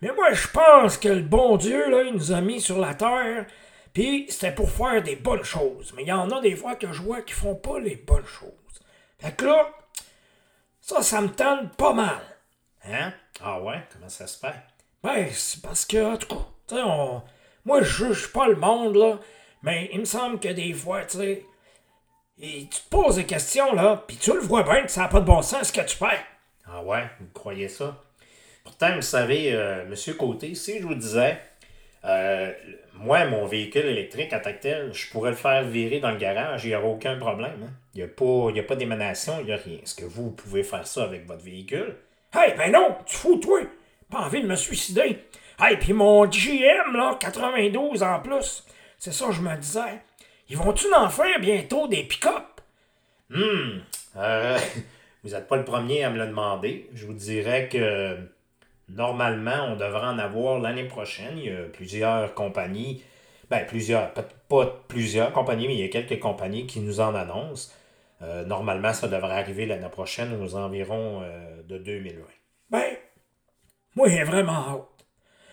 Mais 0.00 0.12
moi, 0.12 0.32
je 0.32 0.46
pense 0.48 0.96
que 0.96 1.08
le 1.08 1.22
bon 1.22 1.56
Dieu, 1.56 1.90
là, 1.90 2.02
il 2.02 2.14
nous 2.14 2.32
a 2.32 2.40
mis 2.40 2.60
sur 2.60 2.78
la 2.78 2.94
terre, 2.94 3.46
puis 3.92 4.26
c'était 4.28 4.54
pour 4.54 4.70
faire 4.70 5.02
des 5.02 5.16
bonnes 5.16 5.44
choses. 5.44 5.92
Mais 5.96 6.02
il 6.02 6.08
y 6.08 6.12
en 6.12 6.30
a 6.30 6.40
des 6.40 6.56
fois 6.56 6.76
que 6.76 6.92
je 6.92 7.02
vois 7.02 7.22
qui 7.22 7.32
font 7.32 7.54
pas 7.56 7.78
les 7.80 7.96
bonnes 7.96 8.26
choses. 8.26 8.50
Fait 9.18 9.32
que 9.36 9.46
là, 9.46 9.68
ça, 10.80 11.02
ça 11.02 11.20
me 11.20 11.28
tente 11.28 11.76
pas 11.76 11.92
mal. 11.94 12.20
Hein? 12.84 13.12
Ah 13.40 13.60
ouais? 13.60 13.82
Comment 13.92 14.08
ça 14.08 14.26
se 14.26 14.38
fait? 14.38 14.54
Ben, 15.02 15.28
c'est 15.32 15.62
parce 15.62 15.84
que, 15.84 16.12
en 16.14 16.16
tout 16.16 16.36
cas, 16.68 16.76
on... 16.84 17.22
moi, 17.64 17.82
je 17.82 18.06
juge 18.06 18.32
pas 18.32 18.46
le 18.46 18.56
monde, 18.56 18.96
là, 18.96 19.18
mais 19.62 19.90
il 19.92 20.00
me 20.00 20.04
semble 20.04 20.38
que 20.38 20.48
des 20.48 20.72
fois, 20.74 21.04
tu 21.04 21.18
sais, 21.18 21.46
et 22.40 22.62
tu 22.62 22.80
te 22.80 22.88
poses 22.90 23.16
des 23.16 23.24
questions, 23.26 23.72
là, 23.74 24.02
puis 24.06 24.16
tu 24.16 24.32
le 24.32 24.40
vois 24.40 24.62
bien 24.62 24.82
que 24.82 24.90
ça 24.90 25.02
n'a 25.02 25.08
pas 25.08 25.20
de 25.20 25.26
bon 25.26 25.42
sens 25.42 25.68
ce 25.68 25.72
que 25.72 25.80
tu 25.86 25.96
fais. 25.96 26.18
Ah 26.66 26.82
ouais? 26.82 27.04
Vous 27.20 27.26
croyez 27.32 27.68
ça? 27.68 27.96
Pourtant, 28.64 28.94
vous 28.94 29.02
savez, 29.02 29.52
euh, 29.52 29.84
Monsieur 29.86 30.14
Côté, 30.14 30.54
si 30.54 30.78
je 30.80 30.86
vous 30.86 30.94
disais, 30.94 31.38
euh, 32.04 32.52
moi, 32.94 33.24
mon 33.26 33.46
véhicule 33.46 33.86
électrique 33.86 34.32
en 34.32 34.40
tant 34.40 34.52
que 34.52 34.60
tel, 34.60 34.92
je 34.94 35.10
pourrais 35.10 35.30
le 35.30 35.36
faire 35.36 35.62
virer 35.64 36.00
dans 36.00 36.10
le 36.10 36.16
garage, 36.16 36.64
il 36.64 36.68
n'y 36.68 36.74
aura 36.74 36.86
aucun 36.86 37.16
problème. 37.18 37.60
hein. 37.62 37.70
Il 37.94 37.98
n'y 37.98 38.04
a 38.04 38.08
pas, 38.08 38.50
il 38.50 38.56
y 38.56 38.60
a 38.60 38.64
pas 38.64 38.76
d'émanation, 38.76 39.34
il 39.40 39.46
n'y 39.46 39.52
a 39.52 39.56
rien. 39.56 39.78
Est-ce 39.82 39.94
que 39.94 40.04
vous 40.04 40.30
pouvez 40.30 40.62
faire 40.62 40.86
ça 40.86 41.04
avec 41.04 41.26
votre 41.26 41.44
véhicule? 41.44 41.94
Hey, 42.34 42.54
ben 42.56 42.72
non, 42.72 42.96
tu 43.06 43.16
fous, 43.16 43.36
toi! 43.36 43.60
Pas 44.10 44.18
envie 44.22 44.42
de 44.42 44.46
me 44.48 44.56
suicider. 44.56 45.18
Hey, 45.60 45.76
puis 45.76 45.92
mon 45.92 46.26
GM, 46.26 46.96
là, 46.96 47.16
92 47.20 48.02
en 48.02 48.18
plus, 48.20 48.64
c'est 48.98 49.12
ça, 49.12 49.26
je 49.30 49.40
me 49.40 49.54
disais. 49.56 50.00
Ils 50.54 50.58
vont-tu 50.58 50.86
en 50.94 51.08
faire 51.08 51.40
bientôt 51.40 51.88
des 51.88 52.04
pick-up? 52.04 52.60
Euh, 53.32 54.58
Vous 55.24 55.30
n'êtes 55.30 55.48
pas 55.48 55.56
le 55.56 55.64
premier 55.64 56.04
à 56.04 56.10
me 56.10 56.16
le 56.16 56.28
demander. 56.28 56.88
Je 56.94 57.06
vous 57.06 57.12
dirais 57.12 57.68
que 57.68 58.16
normalement, 58.88 59.64
on 59.70 59.74
devrait 59.74 60.06
en 60.06 60.16
avoir 60.16 60.60
l'année 60.60 60.84
prochaine. 60.84 61.38
Il 61.38 61.46
y 61.46 61.50
a 61.50 61.64
plusieurs 61.64 62.34
compagnies, 62.34 63.02
ben 63.50 63.66
plusieurs, 63.66 64.12
pas 64.12 64.84
plusieurs 64.86 65.32
compagnies, 65.32 65.66
mais 65.66 65.74
il 65.74 65.80
y 65.80 65.84
a 65.84 65.88
quelques 65.88 66.20
compagnies 66.20 66.68
qui 66.68 66.78
nous 66.78 67.00
en 67.00 67.16
annoncent. 67.16 67.72
Euh, 68.22 68.44
normalement, 68.44 68.92
ça 68.92 69.08
devrait 69.08 69.36
arriver 69.36 69.66
l'année 69.66 69.88
prochaine 69.88 70.40
aux 70.40 70.54
environs 70.54 71.22
euh, 71.24 71.62
de 71.64 71.78
2020. 71.78 72.22
Ben, 72.70 72.96
moi, 73.96 74.08
j'ai 74.08 74.22
vraiment 74.22 74.68
hâte. 74.68 75.06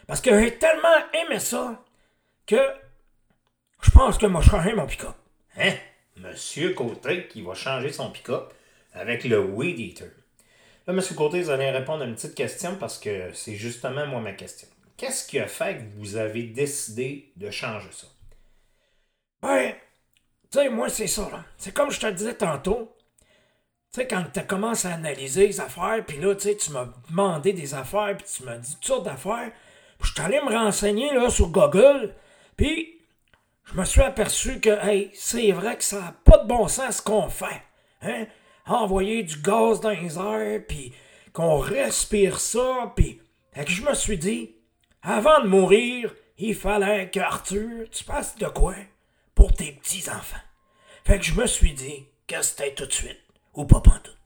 Parce 0.05 0.21
que 0.21 0.39
j'ai 0.39 0.59
tellement 0.59 0.89
aimé 1.25 1.39
ça 1.39 1.83
que 2.45 2.59
je 3.81 3.91
pense 3.91 4.17
que 4.17 4.25
moi, 4.25 4.41
je 4.41 4.49
changerai 4.49 4.73
mon 4.73 4.85
pick-up. 4.85 5.15
Hein? 5.57 5.73
Monsieur 6.17 6.73
Côté 6.73 7.27
qui 7.27 7.41
va 7.41 7.53
changer 7.53 7.91
son 7.91 8.11
pick-up 8.11 8.53
avec 8.93 9.23
le 9.23 9.39
Weed 9.39 9.79
Eater. 9.79 10.11
Là, 10.87 10.93
Monsieur 10.93 11.15
Côté, 11.15 11.41
vous 11.41 11.49
allez 11.49 11.69
répondre 11.69 12.03
à 12.03 12.05
une 12.05 12.15
petite 12.15 12.35
question 12.35 12.75
parce 12.75 12.97
que 12.97 13.31
c'est 13.33 13.55
justement 13.55 14.05
moi 14.07 14.19
ma 14.19 14.33
question. 14.33 14.67
Qu'est-ce 14.97 15.27
qui 15.27 15.39
a 15.39 15.47
fait 15.47 15.77
que 15.77 15.83
vous 15.97 16.15
avez 16.15 16.43
décidé 16.43 17.31
de 17.35 17.49
changer 17.49 17.89
ça? 17.91 18.07
Ben, 19.41 19.73
tu 20.51 20.59
sais, 20.59 20.69
moi, 20.69 20.89
c'est 20.89 21.07
ça, 21.07 21.27
là. 21.31 21.43
C'est 21.57 21.73
comme 21.73 21.91
je 21.91 21.99
te 21.99 22.07
disais 22.07 22.35
tantôt. 22.35 22.95
Tu 23.93 24.01
sais, 24.01 24.07
quand 24.07 24.23
tu 24.31 24.41
commences 24.43 24.85
à 24.85 24.93
analyser 24.93 25.47
les 25.47 25.59
affaires, 25.59 26.03
puis 26.05 26.17
là, 26.19 26.35
tu 26.35 26.41
sais, 26.41 26.55
tu 26.55 26.71
m'as 26.71 26.87
demandé 27.09 27.53
des 27.53 27.73
affaires, 27.73 28.15
puis 28.15 28.27
tu 28.31 28.43
m'as 28.43 28.57
dit 28.57 28.75
toutes 28.75 28.85
sortes 28.85 29.05
d'affaires. 29.05 29.51
Je 30.03 30.11
suis 30.11 30.21
allé 30.21 30.39
me 30.41 30.51
renseigner, 30.55 31.13
là, 31.13 31.29
sur 31.29 31.49
Google. 31.49 32.13
Puis, 32.55 33.00
je 33.73 33.79
me 33.79 33.85
suis 33.85 34.01
aperçu 34.01 34.59
que, 34.59 34.69
hey, 34.85 35.11
c'est 35.13 35.51
vrai 35.51 35.77
que 35.77 35.83
ça 35.83 35.99
n'a 35.99 36.15
pas 36.25 36.39
de 36.39 36.47
bon 36.47 36.67
sens 36.67 36.97
ce 36.97 37.01
qu'on 37.01 37.29
fait. 37.29 37.61
Hein? 38.01 38.25
Envoyer 38.65 39.23
du 39.23 39.37
gaz 39.37 39.79
dans 39.79 39.91
les 39.91 40.17
airs, 40.17 40.61
puis 40.67 40.93
qu'on 41.33 41.57
respire 41.57 42.39
ça, 42.39 42.91
puis... 42.95 43.21
Fait 43.53 43.65
que 43.65 43.71
je 43.71 43.81
me 43.81 43.93
suis 43.93 44.17
dit, 44.17 44.55
avant 45.01 45.41
de 45.41 45.47
mourir, 45.47 46.13
il 46.37 46.55
fallait 46.55 47.09
que 47.09 47.19
Arthur, 47.19 47.89
tu 47.91 48.03
fasses 48.03 48.37
de 48.37 48.47
quoi 48.47 48.75
pour 49.35 49.53
tes 49.53 49.73
petits-enfants? 49.73 50.37
Fait 51.05 51.19
que 51.19 51.25
je 51.25 51.33
me 51.33 51.47
suis 51.47 51.73
dit 51.73 52.05
que 52.27 52.41
c'était 52.41 52.73
tout 52.73 52.85
de 52.85 52.93
suite, 52.93 53.19
ou 53.53 53.65
pas 53.65 53.81
pantoute. 53.81 54.17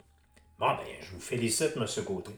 Bon, 0.58 0.68
ben, 0.68 0.86
je 1.00 1.12
vous 1.12 1.20
félicite, 1.20 1.72
M. 1.76 1.86
Côté. 2.04 2.30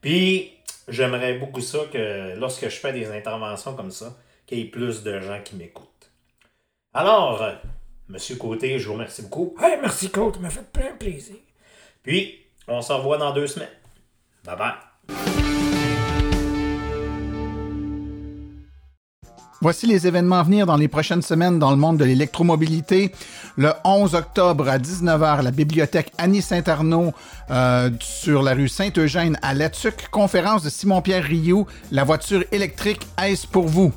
Puis, 0.00 0.52
j'aimerais 0.88 1.34
beaucoup 1.34 1.60
ça 1.60 1.78
que 1.92 2.34
lorsque 2.36 2.68
je 2.68 2.76
fais 2.76 2.92
des 2.92 3.10
interventions 3.10 3.74
comme 3.74 3.90
ça, 3.90 4.16
qu'il 4.46 4.58
y 4.58 4.62
ait 4.62 4.66
plus 4.66 5.02
de 5.02 5.20
gens 5.20 5.40
qui 5.42 5.56
m'écoutent. 5.56 5.93
Alors, 6.96 7.42
Monsieur 8.08 8.36
Côté, 8.36 8.78
je 8.78 8.86
vous 8.86 8.92
remercie 8.92 9.22
beaucoup. 9.22 9.56
Hey, 9.60 9.78
merci 9.80 10.10
Claude, 10.10 10.40
m'a 10.40 10.48
fait 10.48 10.64
plein 10.72 10.92
plaisir. 10.96 11.34
Puis, 12.04 12.36
on 12.68 12.80
se 12.82 12.92
revoit 12.92 13.18
dans 13.18 13.32
deux 13.32 13.48
semaines. 13.48 13.66
Bye 14.44 14.56
bye. 14.56 14.74
Voici 19.60 19.86
les 19.86 20.06
événements 20.06 20.38
à 20.38 20.42
venir 20.44 20.66
dans 20.66 20.76
les 20.76 20.88
prochaines 20.88 21.22
semaines 21.22 21.58
dans 21.58 21.70
le 21.70 21.76
monde 21.76 21.96
de 21.96 22.04
l'électromobilité. 22.04 23.12
Le 23.56 23.72
11 23.82 24.14
octobre 24.14 24.68
à 24.68 24.78
19h, 24.78 25.42
la 25.42 25.50
bibliothèque 25.50 26.12
Annie 26.18 26.42
Saint-Arnaud 26.42 27.12
euh, 27.50 27.90
sur 27.98 28.42
la 28.42 28.54
rue 28.54 28.68
Saint-Eugène 28.68 29.36
à 29.42 29.54
Latuc. 29.54 30.10
Conférence 30.10 30.62
de 30.62 30.68
Simon-Pierre 30.68 31.24
Rioux, 31.24 31.66
la 31.90 32.04
voiture 32.04 32.44
électrique, 32.52 33.00
est-ce 33.20 33.48
pour 33.48 33.66
vous? 33.66 33.92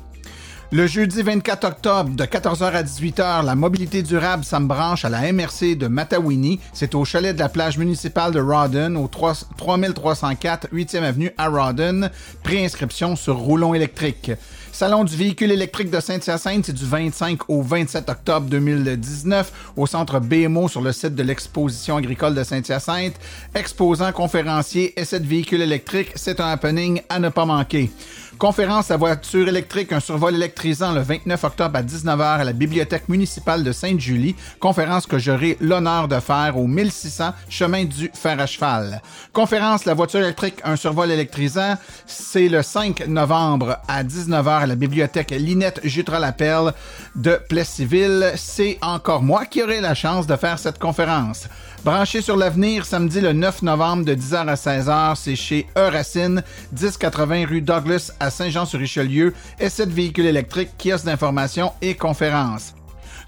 Le 0.70 0.86
jeudi 0.86 1.22
24 1.22 1.64
octobre, 1.64 2.10
de 2.10 2.24
14h 2.24 2.64
à 2.64 2.82
18h, 2.82 3.42
la 3.42 3.54
mobilité 3.54 4.02
durable, 4.02 4.44
ça 4.44 4.60
me 4.60 4.66
branche 4.66 5.02
à 5.02 5.08
la 5.08 5.32
MRC 5.32 5.76
de 5.76 5.86
Matawini. 5.86 6.60
C'est 6.74 6.94
au 6.94 7.06
chalet 7.06 7.34
de 7.34 7.40
la 7.40 7.48
plage 7.48 7.78
municipale 7.78 8.32
de 8.34 8.40
Rawdon, 8.40 8.96
au 8.96 9.08
3, 9.08 9.32
3304 9.56 10.68
8e 10.70 11.04
avenue 11.04 11.32
à 11.38 11.48
Rawdon. 11.48 12.10
Préinscription 12.42 13.16
sur 13.16 13.38
roulon 13.38 13.72
électrique. 13.72 14.32
Salon 14.70 15.04
du 15.04 15.16
véhicule 15.16 15.50
électrique 15.50 15.90
de 15.90 15.98
Saint-Hyacinthe, 16.00 16.66
c'est 16.66 16.74
du 16.74 16.84
25 16.84 17.48
au 17.48 17.62
27 17.62 18.10
octobre 18.10 18.46
2019 18.50 19.72
au 19.76 19.86
centre 19.86 20.20
BMO 20.20 20.68
sur 20.68 20.82
le 20.82 20.92
site 20.92 21.14
de 21.14 21.22
l'exposition 21.22 21.96
agricole 21.96 22.34
de 22.34 22.44
Saint-Hyacinthe. 22.44 23.14
Exposant, 23.54 24.12
conférencier, 24.12 24.92
essai 25.00 25.18
de 25.18 25.26
véhicule 25.26 25.62
électrique, 25.62 26.12
c'est 26.14 26.40
un 26.40 26.48
happening 26.48 27.00
à 27.08 27.18
ne 27.18 27.30
pas 27.30 27.46
manquer. 27.46 27.90
Conférence 28.38 28.92
à 28.92 28.96
voiture 28.96 29.48
électrique, 29.48 29.92
un 29.92 29.98
survol 29.98 30.32
électrisant 30.32 30.92
le 30.92 31.00
29 31.00 31.42
octobre 31.42 31.76
à 31.76 31.82
19h 31.82 32.38
à 32.38 32.44
la 32.44 32.52
Bibliothèque 32.52 33.08
municipale 33.08 33.64
de 33.64 33.72
Sainte-Julie. 33.72 34.36
Conférence 34.60 35.06
que 35.06 35.18
j'aurai 35.18 35.56
l'honneur 35.60 36.06
de 36.06 36.20
faire 36.20 36.56
au 36.56 36.68
1600 36.68 37.32
chemin 37.48 37.84
du 37.84 38.08
fer 38.14 38.38
à 38.38 38.46
cheval. 38.46 39.02
Conférence 39.32 39.86
La 39.86 39.94
voiture 39.94 40.20
électrique, 40.20 40.60
un 40.62 40.76
survol 40.76 41.10
électrisant, 41.10 41.74
c'est 42.06 42.48
le 42.48 42.62
5 42.62 43.08
novembre 43.08 43.78
à 43.88 44.04
19h 44.04 44.48
à 44.48 44.66
la 44.66 44.76
Bibliothèque 44.76 45.32
Linette 45.32 45.80
Jutras-Lapelle 45.82 46.74
de 47.16 47.40
Plessisville. 47.48 48.34
C'est 48.36 48.78
encore 48.82 49.22
moi 49.22 49.46
qui 49.46 49.64
aurai 49.64 49.80
la 49.80 49.94
chance 49.94 50.28
de 50.28 50.36
faire 50.36 50.60
cette 50.60 50.78
conférence. 50.78 51.48
Branché 51.84 52.22
sur 52.22 52.36
l'avenir, 52.36 52.84
samedi 52.84 53.20
le 53.20 53.32
9 53.32 53.62
novembre 53.62 54.04
de 54.04 54.14
10h 54.14 54.48
à 54.48 54.54
16h, 54.54 55.14
c'est 55.16 55.36
chez 55.36 55.66
Euracine, 55.76 56.42
1080 56.72 57.46
rue 57.46 57.62
Douglas 57.62 58.10
à 58.18 58.27
Saint-Jean-sur-Richelieu, 58.30 59.34
essai 59.58 59.86
de 59.86 59.92
véhicules 59.92 60.26
électriques, 60.26 60.70
kiosque 60.78 61.04
d'information 61.06 61.72
et 61.82 61.94
conférences. 61.94 62.74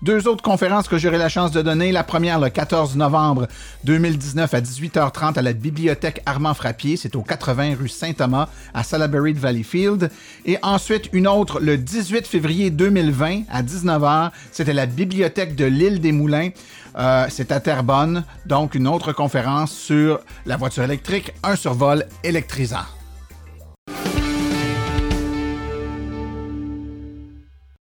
Deux 0.02 0.26
autres 0.26 0.42
conférences 0.42 0.88
que 0.88 0.96
j'aurai 0.96 1.18
la 1.18 1.28
chance 1.28 1.50
de 1.52 1.60
donner. 1.60 1.92
La 1.92 2.04
première 2.04 2.40
le 2.40 2.48
14 2.48 2.96
novembre 2.96 3.48
2019 3.84 4.54
à 4.54 4.60
18h30 4.62 5.38
à 5.38 5.42
la 5.42 5.52
bibliothèque 5.52 6.22
Armand 6.24 6.54
Frappier. 6.54 6.96
C'est 6.96 7.16
au 7.16 7.22
80 7.22 7.74
rue 7.78 7.88
Saint-Thomas 7.88 8.48
à 8.72 8.82
Salaberry 8.82 9.34
de 9.34 9.38
Valleyfield. 9.38 10.10
Et 10.46 10.56
ensuite 10.62 11.10
une 11.12 11.28
autre 11.28 11.60
le 11.60 11.76
18 11.76 12.26
février 12.26 12.70
2020 12.70 13.42
à 13.50 13.62
19h. 13.62 14.30
C'était 14.52 14.72
la 14.72 14.86
bibliothèque 14.86 15.54
de 15.54 15.66
l'île 15.66 16.00
des 16.00 16.12
Moulins. 16.12 16.48
Euh, 16.98 17.26
c'est 17.28 17.52
à 17.52 17.60
Terrebonne. 17.60 18.24
Donc 18.46 18.74
une 18.74 18.88
autre 18.88 19.12
conférence 19.12 19.70
sur 19.70 20.20
la 20.46 20.56
voiture 20.56 20.82
électrique, 20.82 21.34
un 21.42 21.56
survol 21.56 22.06
électrisant. 22.24 22.99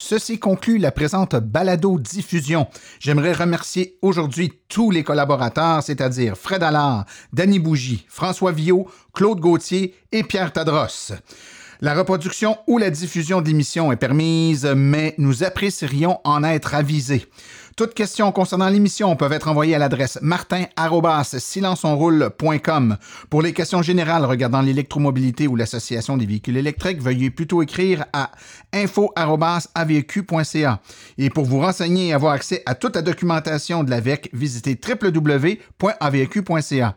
Ceci 0.07 0.39
conclut 0.39 0.77
la 0.77 0.93
présente 0.93 1.35
balado-diffusion. 1.35 2.67
J'aimerais 3.01 3.33
remercier 3.33 3.97
aujourd'hui 4.03 4.53
tous 4.69 4.91
les 4.91 5.03
collaborateurs, 5.03 5.83
c'est-à-dire 5.83 6.37
Fred 6.37 6.63
Allard, 6.63 7.07
Danny 7.33 7.59
Bougie, 7.59 8.05
François 8.11 8.53
Viau, 8.53 8.87
Claude 9.15 9.41
Gauthier 9.41 9.95
et 10.13 10.23
Pierre 10.23 10.53
Tadros. 10.53 11.15
La 11.81 11.95
reproduction 11.95 12.59
ou 12.67 12.77
la 12.77 12.91
diffusion 12.91 13.41
d'émissions 13.41 13.93
est 13.93 13.97
permise, 13.97 14.67
mais 14.77 15.15
nous 15.17 15.43
apprécierions 15.43 16.21
en 16.25 16.45
être 16.45 16.75
avisés. 16.75 17.27
Toutes 17.77 17.95
questions 17.95 18.31
concernant 18.31 18.69
l'émission 18.69 19.17
peuvent 19.17 19.33
être 19.33 19.49
envoyées 19.49 19.75
à 19.75 19.79
l'adresse 19.79 20.21
martin-silenceonroule.com. 20.23 22.99
Pour 23.29 23.43
les 23.43 23.53
questions 23.53 23.83
générales 23.83 24.25
regardant 24.25 24.61
l'électromobilité 24.61 25.49
ou 25.49 25.57
l'association 25.57 26.17
des 26.17 26.27
véhicules 26.27 26.57
électriques, 26.57 27.03
veuillez 27.03 27.31
plutôt 27.31 27.63
écrire 27.63 28.05
à 28.13 28.31
info-avq.ca. 28.73 30.81
Et 31.19 31.31
pour 31.31 31.47
vous 31.47 31.59
renseigner 31.59 32.07
et 32.09 32.13
avoir 32.13 32.35
accès 32.35 32.63
à 32.65 32.77
toute 32.77 32.95
la 32.95 33.03
documentation 33.03 33.83
de 33.83 33.91
l'AVEC, 33.91 34.31
visitez 34.33 34.79
www.avq.ca. 34.81 36.95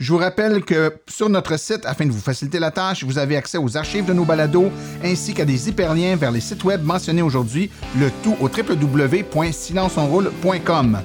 Je 0.00 0.12
vous 0.12 0.18
rappelle 0.18 0.64
que 0.64 0.94
sur 1.06 1.28
notre 1.28 1.56
site, 1.58 1.84
afin 1.84 2.06
de 2.06 2.10
vous 2.10 2.20
faciliter 2.20 2.58
la 2.58 2.70
tâche, 2.70 3.04
vous 3.04 3.18
avez 3.18 3.36
accès 3.36 3.58
aux 3.58 3.76
archives 3.76 4.06
de 4.06 4.14
nos 4.14 4.24
balados 4.24 4.70
ainsi 5.04 5.34
qu'à 5.34 5.44
des 5.44 5.68
hyperliens 5.68 6.16
vers 6.16 6.32
les 6.32 6.40
sites 6.40 6.64
web 6.64 6.82
mentionnés 6.82 7.20
aujourd'hui, 7.20 7.68
le 7.98 8.10
tout 8.22 8.34
au 8.40 8.48
www.silenceonroule.com. 8.48 11.00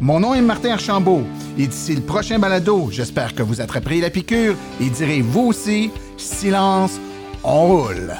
Mon 0.00 0.18
nom 0.18 0.34
est 0.34 0.40
Martin 0.40 0.72
Archambault 0.72 1.22
et 1.56 1.68
d'ici 1.68 1.94
le 1.94 2.02
prochain 2.02 2.40
balado, 2.40 2.88
j'espère 2.90 3.36
que 3.36 3.44
vous 3.44 3.60
attraperez 3.60 4.00
la 4.00 4.10
piqûre 4.10 4.56
et 4.80 4.90
direz 4.90 5.20
vous 5.20 5.42
aussi, 5.42 5.92
silence, 6.16 6.98
on 7.44 7.68
roule. 7.68 8.16